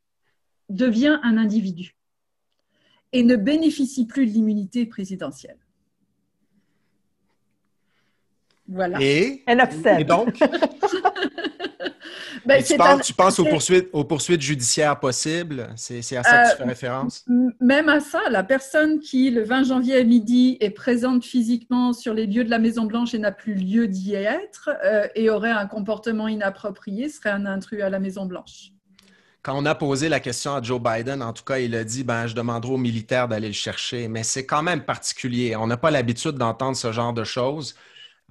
devient 0.68 1.18
un 1.22 1.36
individu 1.36 1.96
et 3.12 3.22
ne 3.22 3.36
bénéficie 3.36 4.06
plus 4.06 4.26
de 4.26 4.32
l'immunité 4.32 4.86
présidentielle. 4.86 5.58
Voilà. 8.66 8.98
Et, 9.00 9.44
et 9.46 10.04
donc? 10.04 10.38
Ben, 12.46 12.62
tu, 12.62 13.14
penses, 13.14 13.38
aux, 13.38 13.44
poursuites, 13.44 13.88
aux 13.92 14.04
poursuites 14.04 14.40
judiciaires 14.40 14.98
possibles? 14.98 15.68
C'est 15.76 15.98
à 16.16 16.22
ça 16.22 16.44
que 16.44 16.50
tu 16.50 16.56
fais 16.56 16.62
euh, 16.62 16.66
référence? 16.66 17.24
Même 17.60 17.88
à 17.88 18.00
ça, 18.00 18.20
la 18.30 18.42
personne 18.42 19.00
qui, 19.00 19.30
le 19.30 19.44
20 19.44 19.64
janvier 19.64 19.96
à 19.96 20.04
midi, 20.04 20.56
est 20.60 20.70
présente 20.70 21.24
physiquement 21.24 21.92
sur 21.92 22.14
les 22.14 22.26
lieux 22.26 22.44
de 22.44 22.50
la 22.50 22.58
Maison-Blanche 22.58 23.14
et 23.14 23.18
n'a 23.18 23.32
plus 23.32 23.54
lieu 23.54 23.88
d'y 23.88 24.14
être 24.14 24.70
euh, 24.84 25.06
et 25.14 25.30
aurait 25.30 25.50
un 25.50 25.66
comportement 25.66 26.28
inapproprié 26.28 27.08
serait 27.08 27.30
un 27.30 27.46
intrus 27.46 27.82
à 27.82 27.90
la 27.90 27.98
Maison-Blanche. 27.98 28.72
Quand 29.42 29.58
on 29.58 29.66
a 29.66 29.74
posé 29.74 30.08
la 30.08 30.20
question 30.20 30.54
à 30.54 30.62
Joe 30.62 30.80
Biden, 30.80 31.22
en 31.22 31.34
tout 31.34 31.44
cas, 31.44 31.58
il 31.58 31.74
a 31.74 31.84
dit 31.84 32.02
ben, 32.02 32.26
je 32.26 32.34
demanderai 32.34 32.72
aux 32.72 32.78
militaires 32.78 33.28
d'aller 33.28 33.48
le 33.48 33.54
chercher. 33.54 34.08
Mais 34.08 34.22
c'est 34.22 34.46
quand 34.46 34.62
même 34.62 34.84
particulier. 34.84 35.54
On 35.54 35.66
n'a 35.66 35.76
pas 35.76 35.90
l'habitude 35.90 36.32
d'entendre 36.32 36.76
ce 36.76 36.92
genre 36.92 37.12
de 37.12 37.24
choses. 37.24 37.74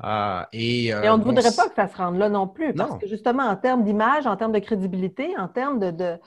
Ah, 0.06 0.50
et, 0.52 0.94
on 0.94 1.18
ne 1.18 1.24
voudrait 1.24 1.56
pas 1.56 1.70
que 1.70 1.76
ça 1.76 1.88
se 1.88 1.96
rende 1.96 2.18
là 2.18 2.28
non 2.28 2.46
plus, 2.46 2.74
parce 2.74 3.00
que 3.00 3.08
justement, 3.08 3.44
en 3.44 3.56
termes 3.56 3.86
d'image, 3.86 4.28
en 4.28 4.36
termes 4.36 4.52
de 4.52 4.60
crédibilité, 4.60 5.34
en 5.38 5.48
termes 5.48 5.80
de, 5.80 6.20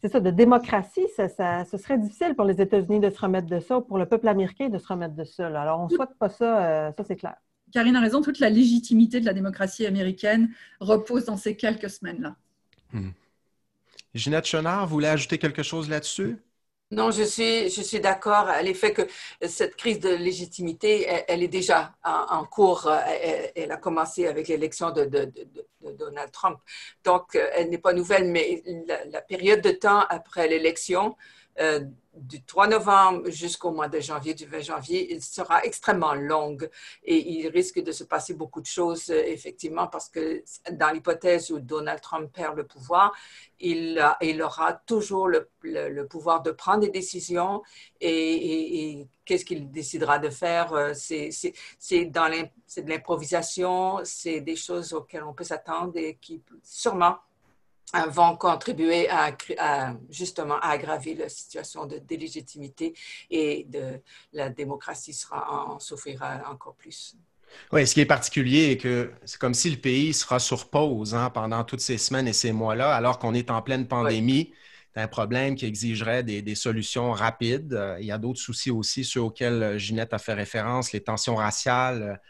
c'est 0.00 0.10
ça, 0.10 0.20
de 0.20 0.30
démocratie, 0.30 1.06
ça, 1.14 1.64
ce 1.66 1.76
serait 1.76 1.98
difficile 1.98 2.34
pour 2.34 2.46
les 2.46 2.62
États-Unis 2.62 3.00
de 3.00 3.10
se 3.10 3.20
remettre 3.20 3.46
de 3.46 3.60
ça, 3.60 3.76
ou 3.76 3.82
pour 3.82 3.98
le 3.98 4.06
peuple 4.06 4.26
américain 4.26 4.70
de 4.70 4.78
se 4.78 4.88
remettre 4.88 5.14
de 5.14 5.24
ça. 5.24 5.46
Alors, 5.48 5.80
on 5.80 5.84
ne 5.84 5.90
souhaite 5.90 6.16
pas 6.18 6.30
ça, 6.30 6.64
euh, 6.64 6.92
ça 6.96 7.04
c'est 7.04 7.16
clair. 7.16 7.34
Karine 7.72 7.96
a 7.96 8.00
raison, 8.00 8.22
toute 8.22 8.38
la 8.38 8.48
légitimité 8.48 9.20
de 9.20 9.26
la 9.26 9.34
démocratie 9.34 9.84
américaine 9.84 10.50
repose 10.80 11.26
dans 11.26 11.36
ces 11.36 11.56
quelques 11.56 11.90
semaines-là. 11.90 12.36
Hmm. 12.92 13.10
Ginette 14.14 14.46
Chenard, 14.46 14.86
vous 14.86 14.94
voulez 14.94 15.08
ajouter 15.08 15.36
quelque 15.36 15.62
chose 15.62 15.90
là-dessus? 15.90 16.38
Non, 16.94 17.10
je 17.10 17.24
suis, 17.24 17.70
je 17.70 17.82
suis 17.82 17.98
d'accord 17.98 18.48
à 18.48 18.62
l'effet 18.62 18.92
que 18.92 19.02
cette 19.42 19.74
crise 19.74 19.98
de 19.98 20.10
légitimité, 20.10 21.08
elle, 21.26 21.42
est 21.42 21.48
déjà 21.48 21.92
en, 22.04 22.44
cours. 22.44 22.88
Elle, 23.56 23.72
a 23.72 23.76
commencé 23.76 24.28
avec 24.28 24.46
l'élection 24.46 24.92
de, 24.92 25.04
de, 25.04 25.32
Donald 25.98 26.30
Trump. 26.30 26.58
Donc, 27.02 27.36
elle 27.54 27.68
n'est 27.70 27.78
pas 27.78 27.92
nouvelle, 27.92 28.26
mais 28.26 28.62
la 29.10 29.22
période 29.22 29.60
de 29.60 29.72
temps 29.72 30.04
après 30.08 30.46
l'élection, 30.46 31.16
euh, 31.60 31.80
du 32.16 32.42
3 32.44 32.68
novembre 32.68 33.28
jusqu'au 33.30 33.72
mois 33.72 33.88
de 33.88 34.00
janvier, 34.00 34.34
du 34.34 34.46
20 34.46 34.60
janvier, 34.60 35.12
il 35.12 35.22
sera 35.22 35.64
extrêmement 35.64 36.14
longue 36.14 36.70
et 37.02 37.16
il 37.16 37.48
risque 37.48 37.82
de 37.82 37.92
se 37.92 38.04
passer 38.04 38.34
beaucoup 38.34 38.60
de 38.60 38.66
choses, 38.66 39.10
euh, 39.10 39.22
effectivement, 39.26 39.88
parce 39.88 40.08
que 40.08 40.42
dans 40.72 40.90
l'hypothèse 40.90 41.50
où 41.50 41.58
Donald 41.58 42.00
Trump 42.00 42.30
perd 42.32 42.56
le 42.56 42.66
pouvoir, 42.66 43.12
il, 43.60 44.04
il 44.20 44.42
aura 44.42 44.74
toujours 44.74 45.28
le, 45.28 45.48
pouvoir 46.08 46.42
de 46.42 46.50
prendre 46.50 46.80
des 46.80 46.90
décisions 46.90 47.62
et, 48.00 49.06
qu'est-ce 49.24 49.44
qu'il 49.44 49.70
décidera 49.70 50.18
de 50.18 50.30
faire. 50.30 50.72
Euh, 50.72 50.92
c'est 50.94 51.30
de 52.04 52.88
l'improvisation, 52.88 54.00
c'est 54.04 54.40
des 54.40 54.56
choses 54.56 54.92
auxquelles 54.92 55.24
on 55.24 55.32
peut 55.32 55.44
s'attendre 55.44 55.92
et 55.96 56.16
qui 56.20 56.42
sûrement 56.62 57.16
vont 58.08 58.36
contribuer 58.36 59.08
à, 59.08 59.30
justement 60.10 60.58
à 60.60 60.70
aggraver 60.70 61.14
la 61.14 61.28
situation 61.28 61.86
de 61.86 61.98
délégitimité 61.98 62.94
et 63.30 63.64
de 63.68 64.00
la 64.32 64.50
démocratie 64.50 65.12
sera 65.12 65.74
en, 65.74 65.78
souffrira 65.78 66.42
encore 66.50 66.74
plus. 66.74 67.16
Oui, 67.72 67.86
ce 67.86 67.94
qui 67.94 68.00
est 68.00 68.06
particulier 68.06 68.72
est 68.72 68.76
que 68.78 69.12
c'est 69.24 69.38
comme 69.38 69.54
si 69.54 69.70
le 69.70 69.76
pays 69.76 70.12
sera 70.12 70.38
sur 70.38 70.70
pause 70.70 71.14
hein, 71.14 71.30
pendant 71.30 71.62
toutes 71.62 71.80
ces 71.80 71.98
semaines 71.98 72.26
et 72.26 72.32
ces 72.32 72.52
mois-là, 72.52 72.94
alors 72.94 73.18
qu'on 73.18 73.34
est 73.34 73.50
en 73.50 73.62
pleine 73.62 73.86
pandémie. 73.86 74.52
C'est 74.94 75.00
un 75.00 75.08
problème 75.08 75.56
qui 75.56 75.66
exigerait 75.66 76.22
des, 76.22 76.54
solutions 76.54 77.10
rapides. 77.12 77.74
Euh, 77.74 77.96
il 78.00 78.06
y 78.06 78.12
a 78.12 78.18
d'autres 78.18 78.40
soucis 78.40 78.70
aussi, 78.70 79.04
ceux 79.04 79.20
auxquels 79.20 79.62
euh, 79.62 79.78
Ginette 79.78 80.14
a 80.14 80.18
fait 80.18 80.34
référence, 80.34 80.92
les 80.92 81.02
tensions 81.02 81.34
raciales. 81.34 82.20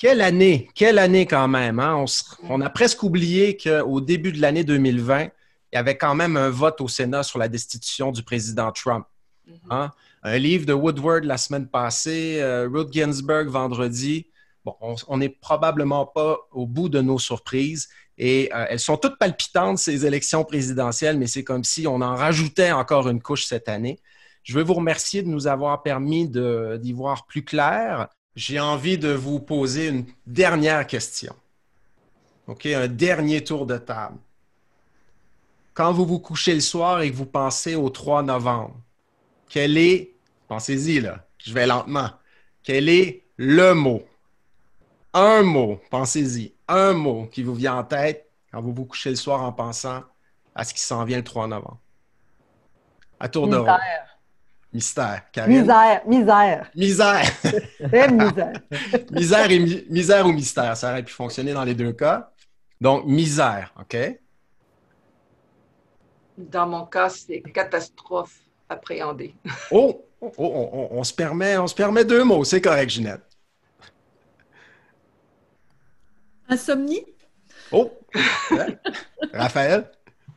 Quelle 0.00 0.22
année, 0.22 0.70
quelle 0.74 0.98
année 0.98 1.26
quand 1.26 1.46
même. 1.46 1.78
Hein? 1.78 2.06
On, 2.48 2.62
a 2.62 2.70
presque 2.70 3.02
oublié 3.02 3.58
qu'au 3.58 4.00
début 4.00 4.32
de 4.32 4.40
l'année 4.40 4.64
2020, 4.64 5.24
il 5.24 5.30
y 5.74 5.76
avait 5.76 5.98
quand 5.98 6.14
même 6.14 6.38
un 6.38 6.48
vote 6.48 6.80
au 6.80 6.88
Sénat 6.88 7.22
sur 7.22 7.38
la 7.38 7.48
destitution 7.48 8.10
du 8.10 8.22
président 8.22 8.72
Trump. 8.72 9.04
Mm-hmm. 9.46 9.54
Hein? 9.68 9.90
Un 10.22 10.38
livre 10.38 10.64
de 10.64 10.72
Woodward 10.72 11.24
la 11.24 11.36
semaine 11.36 11.68
passée, 11.68 12.38
euh, 12.40 12.66
Ruth 12.72 12.90
Ginsburg 12.90 13.48
vendredi. 13.48 14.26
Bon, 14.64 14.74
on 15.06 15.18
n'est 15.18 15.28
probablement 15.28 16.06
pas 16.06 16.38
au 16.50 16.66
bout 16.66 16.88
de 16.88 17.02
nos 17.02 17.18
surprises 17.18 17.90
et 18.16 18.50
euh, 18.54 18.64
elles 18.70 18.80
sont 18.80 18.96
toutes 18.96 19.18
palpitantes, 19.18 19.76
ces 19.76 20.06
élections 20.06 20.44
présidentielles, 20.44 21.18
mais 21.18 21.26
c'est 21.26 21.44
comme 21.44 21.64
si 21.64 21.86
on 21.86 22.00
en 22.00 22.14
rajoutait 22.14 22.72
encore 22.72 23.06
une 23.10 23.20
couche 23.20 23.44
cette 23.44 23.68
année. 23.68 24.00
Je 24.44 24.54
veux 24.54 24.64
vous 24.64 24.74
remercier 24.74 25.22
de 25.22 25.28
nous 25.28 25.46
avoir 25.46 25.82
permis 25.82 26.26
d'y 26.26 26.92
voir 26.94 27.26
plus 27.26 27.44
clair. 27.44 28.08
J'ai 28.36 28.60
envie 28.60 28.98
de 28.98 29.10
vous 29.10 29.40
poser 29.40 29.88
une 29.88 30.06
dernière 30.26 30.86
question. 30.86 31.34
OK, 32.46 32.66
un 32.66 32.88
dernier 32.88 33.44
tour 33.44 33.66
de 33.66 33.78
table. 33.78 34.18
Quand 35.74 35.92
vous 35.92 36.04
vous 36.04 36.18
couchez 36.18 36.54
le 36.54 36.60
soir 36.60 37.00
et 37.00 37.10
que 37.10 37.16
vous 37.16 37.26
pensez 37.26 37.74
au 37.74 37.90
3 37.90 38.22
novembre, 38.22 38.76
quel 39.48 39.78
est, 39.78 40.12
pensez-y 40.48 41.00
là, 41.00 41.26
je 41.38 41.52
vais 41.52 41.66
lentement, 41.66 42.10
quel 42.62 42.88
est 42.88 43.24
le 43.36 43.74
mot? 43.74 44.02
Un 45.12 45.42
mot, 45.42 45.80
pensez-y, 45.90 46.54
un 46.68 46.92
mot 46.92 47.26
qui 47.26 47.42
vous 47.42 47.54
vient 47.54 47.76
en 47.76 47.84
tête 47.84 48.30
quand 48.52 48.60
vous 48.60 48.72
vous 48.72 48.84
couchez 48.84 49.10
le 49.10 49.16
soir 49.16 49.42
en 49.42 49.52
pensant 49.52 50.02
à 50.54 50.64
ce 50.64 50.74
qui 50.74 50.80
s'en 50.80 51.04
vient 51.04 51.18
le 51.18 51.24
3 51.24 51.48
novembre. 51.48 51.78
À 53.18 53.28
tour 53.28 53.48
de 53.48 53.56
rôle. 53.56 53.70
Mystère. 54.72 55.24
Misère. 55.48 56.02
Misère. 56.06 56.70
Misère. 56.76 57.24
misère. 58.12 58.52
misère, 59.10 59.50
et 59.50 59.58
misère 59.90 60.26
ou 60.26 60.32
mystère. 60.32 60.76
Ça 60.76 60.90
aurait 60.90 61.02
pu 61.02 61.12
fonctionner 61.12 61.52
dans 61.52 61.64
les 61.64 61.74
deux 61.74 61.92
cas. 61.92 62.30
Donc, 62.80 63.04
misère, 63.04 63.74
OK? 63.80 63.96
Dans 66.38 66.66
mon 66.66 66.86
cas, 66.86 67.08
c'est 67.08 67.42
catastrophe 67.52 68.38
appréhendée. 68.68 69.34
oh, 69.72 70.06
oh, 70.20 70.32
oh 70.38 70.88
on, 70.92 71.02
se 71.02 71.12
permet, 71.12 71.58
on 71.58 71.66
se 71.66 71.74
permet 71.74 72.04
deux 72.04 72.22
mots. 72.22 72.44
C'est 72.44 72.60
correct, 72.60 72.90
Ginette. 72.90 73.22
Insomnie? 76.48 77.04
Oh! 77.72 77.92
Raphaël? 79.32 79.90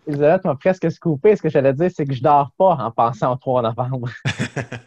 Elisabeth 0.08 0.44
m'a 0.46 0.56
presque 0.56 0.92
scoopé. 0.92 1.36
Ce 1.36 1.42
que 1.42 1.50
j'allais 1.50 1.74
dire, 1.74 1.90
c'est 1.96 2.06
que 2.06 2.14
je 2.14 2.22
dors 2.22 2.52
pas 2.58 2.76
en 2.76 2.92
pensant 2.92 3.34
au 3.34 3.36
3 3.36 3.62
novembre. 3.62 4.10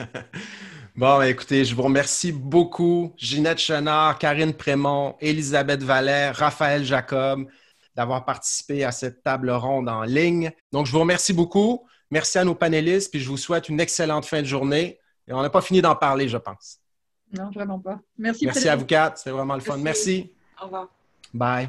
bon, 0.96 1.22
écoutez, 1.22 1.64
je 1.64 1.74
vous 1.74 1.82
remercie 1.82 2.32
beaucoup, 2.32 3.12
Ginette 3.16 3.58
Chenard, 3.58 4.18
Karine 4.18 4.52
Prémont, 4.52 5.16
Elisabeth 5.20 5.82
Valère, 5.82 6.36
Raphaël 6.36 6.84
Jacob, 6.84 7.46
d'avoir 7.94 8.24
participé 8.24 8.84
à 8.84 8.92
cette 8.92 9.22
table 9.22 9.50
ronde 9.50 9.88
en 9.88 10.02
ligne. 10.02 10.52
Donc, 10.72 10.86
je 10.86 10.92
vous 10.92 11.00
remercie 11.00 11.32
beaucoup. 11.32 11.86
Merci 12.10 12.38
à 12.38 12.44
nos 12.44 12.54
panélistes, 12.54 13.10
puis 13.10 13.20
je 13.20 13.28
vous 13.28 13.36
souhaite 13.36 13.68
une 13.68 13.80
excellente 13.80 14.26
fin 14.26 14.40
de 14.40 14.46
journée. 14.46 14.98
Et 15.26 15.32
on 15.32 15.42
n'a 15.42 15.50
pas 15.50 15.60
fini 15.60 15.82
d'en 15.82 15.96
parler, 15.96 16.28
je 16.28 16.36
pense. 16.36 16.78
Non, 17.32 17.50
vraiment 17.50 17.80
pas. 17.80 17.98
Merci. 18.18 18.44
Merci 18.44 18.68
à 18.68 18.76
vous 18.76 18.86
quatre. 18.86 19.18
C'était 19.18 19.30
vraiment 19.30 19.54
le 19.54 19.60
fun. 19.60 19.76
Merci. 19.78 20.30
Au 20.60 20.66
revoir. 20.66 20.88
Bye. 21.34 21.68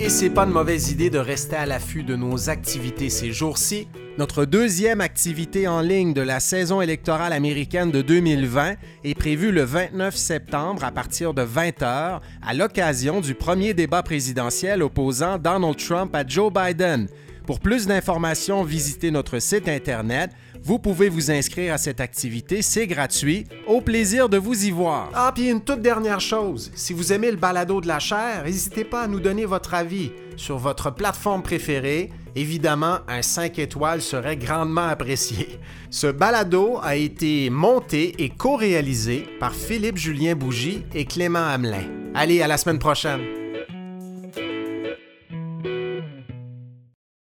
Et 0.00 0.08
c'est 0.08 0.30
pas 0.30 0.44
une 0.44 0.50
mauvaise 0.50 0.90
idée 0.90 1.08
de 1.08 1.18
rester 1.18 1.54
à 1.54 1.66
l'affût 1.66 2.02
de 2.02 2.16
nos 2.16 2.50
activités 2.50 3.10
ces 3.10 3.32
jours-ci. 3.32 3.86
Notre 4.18 4.44
deuxième 4.44 5.00
activité 5.00 5.68
en 5.68 5.80
ligne 5.80 6.12
de 6.12 6.20
la 6.20 6.40
saison 6.40 6.80
électorale 6.80 7.32
américaine 7.32 7.92
de 7.92 8.02
2020 8.02 8.74
est 9.04 9.14
prévue 9.14 9.52
le 9.52 9.62
29 9.62 10.16
septembre 10.16 10.82
à 10.84 10.90
partir 10.90 11.32
de 11.32 11.42
20h 11.42 12.20
à 12.42 12.54
l'occasion 12.54 13.20
du 13.20 13.34
premier 13.34 13.72
débat 13.72 14.02
présidentiel 14.02 14.82
opposant 14.82 15.38
Donald 15.38 15.76
Trump 15.76 16.14
à 16.14 16.26
Joe 16.26 16.52
Biden. 16.52 17.08
Pour 17.46 17.60
plus 17.60 17.86
d'informations, 17.86 18.64
visitez 18.64 19.10
notre 19.10 19.38
site 19.38 19.68
Internet 19.68 20.30
vous 20.64 20.78
pouvez 20.78 21.10
vous 21.10 21.30
inscrire 21.30 21.74
à 21.74 21.78
cette 21.78 22.00
activité, 22.00 22.62
c'est 22.62 22.86
gratuit. 22.86 23.44
Au 23.66 23.82
plaisir 23.82 24.30
de 24.30 24.38
vous 24.38 24.64
y 24.64 24.70
voir. 24.70 25.10
Ah, 25.12 25.30
puis 25.34 25.50
une 25.50 25.60
toute 25.60 25.82
dernière 25.82 26.20
chose. 26.20 26.72
Si 26.74 26.94
vous 26.94 27.12
aimez 27.12 27.30
le 27.30 27.36
balado 27.36 27.82
de 27.82 27.86
la 27.86 27.98
chair, 27.98 28.44
n'hésitez 28.46 28.84
pas 28.84 29.02
à 29.02 29.06
nous 29.06 29.20
donner 29.20 29.44
votre 29.44 29.74
avis 29.74 30.10
sur 30.36 30.56
votre 30.56 30.90
plateforme 30.90 31.42
préférée. 31.42 32.10
Évidemment, 32.34 33.00
un 33.08 33.20
5 33.20 33.58
étoiles 33.58 34.00
serait 34.00 34.38
grandement 34.38 34.88
apprécié. 34.88 35.60
Ce 35.90 36.06
balado 36.06 36.78
a 36.82 36.96
été 36.96 37.50
monté 37.50 38.14
et 38.24 38.30
co-réalisé 38.30 39.26
par 39.38 39.54
Philippe 39.54 39.98
Julien 39.98 40.34
Bougie 40.34 40.86
et 40.94 41.04
Clément 41.04 41.46
Hamelin. 41.46 41.84
Allez, 42.14 42.40
à 42.40 42.46
la 42.46 42.56
semaine 42.56 42.78
prochaine. 42.78 43.43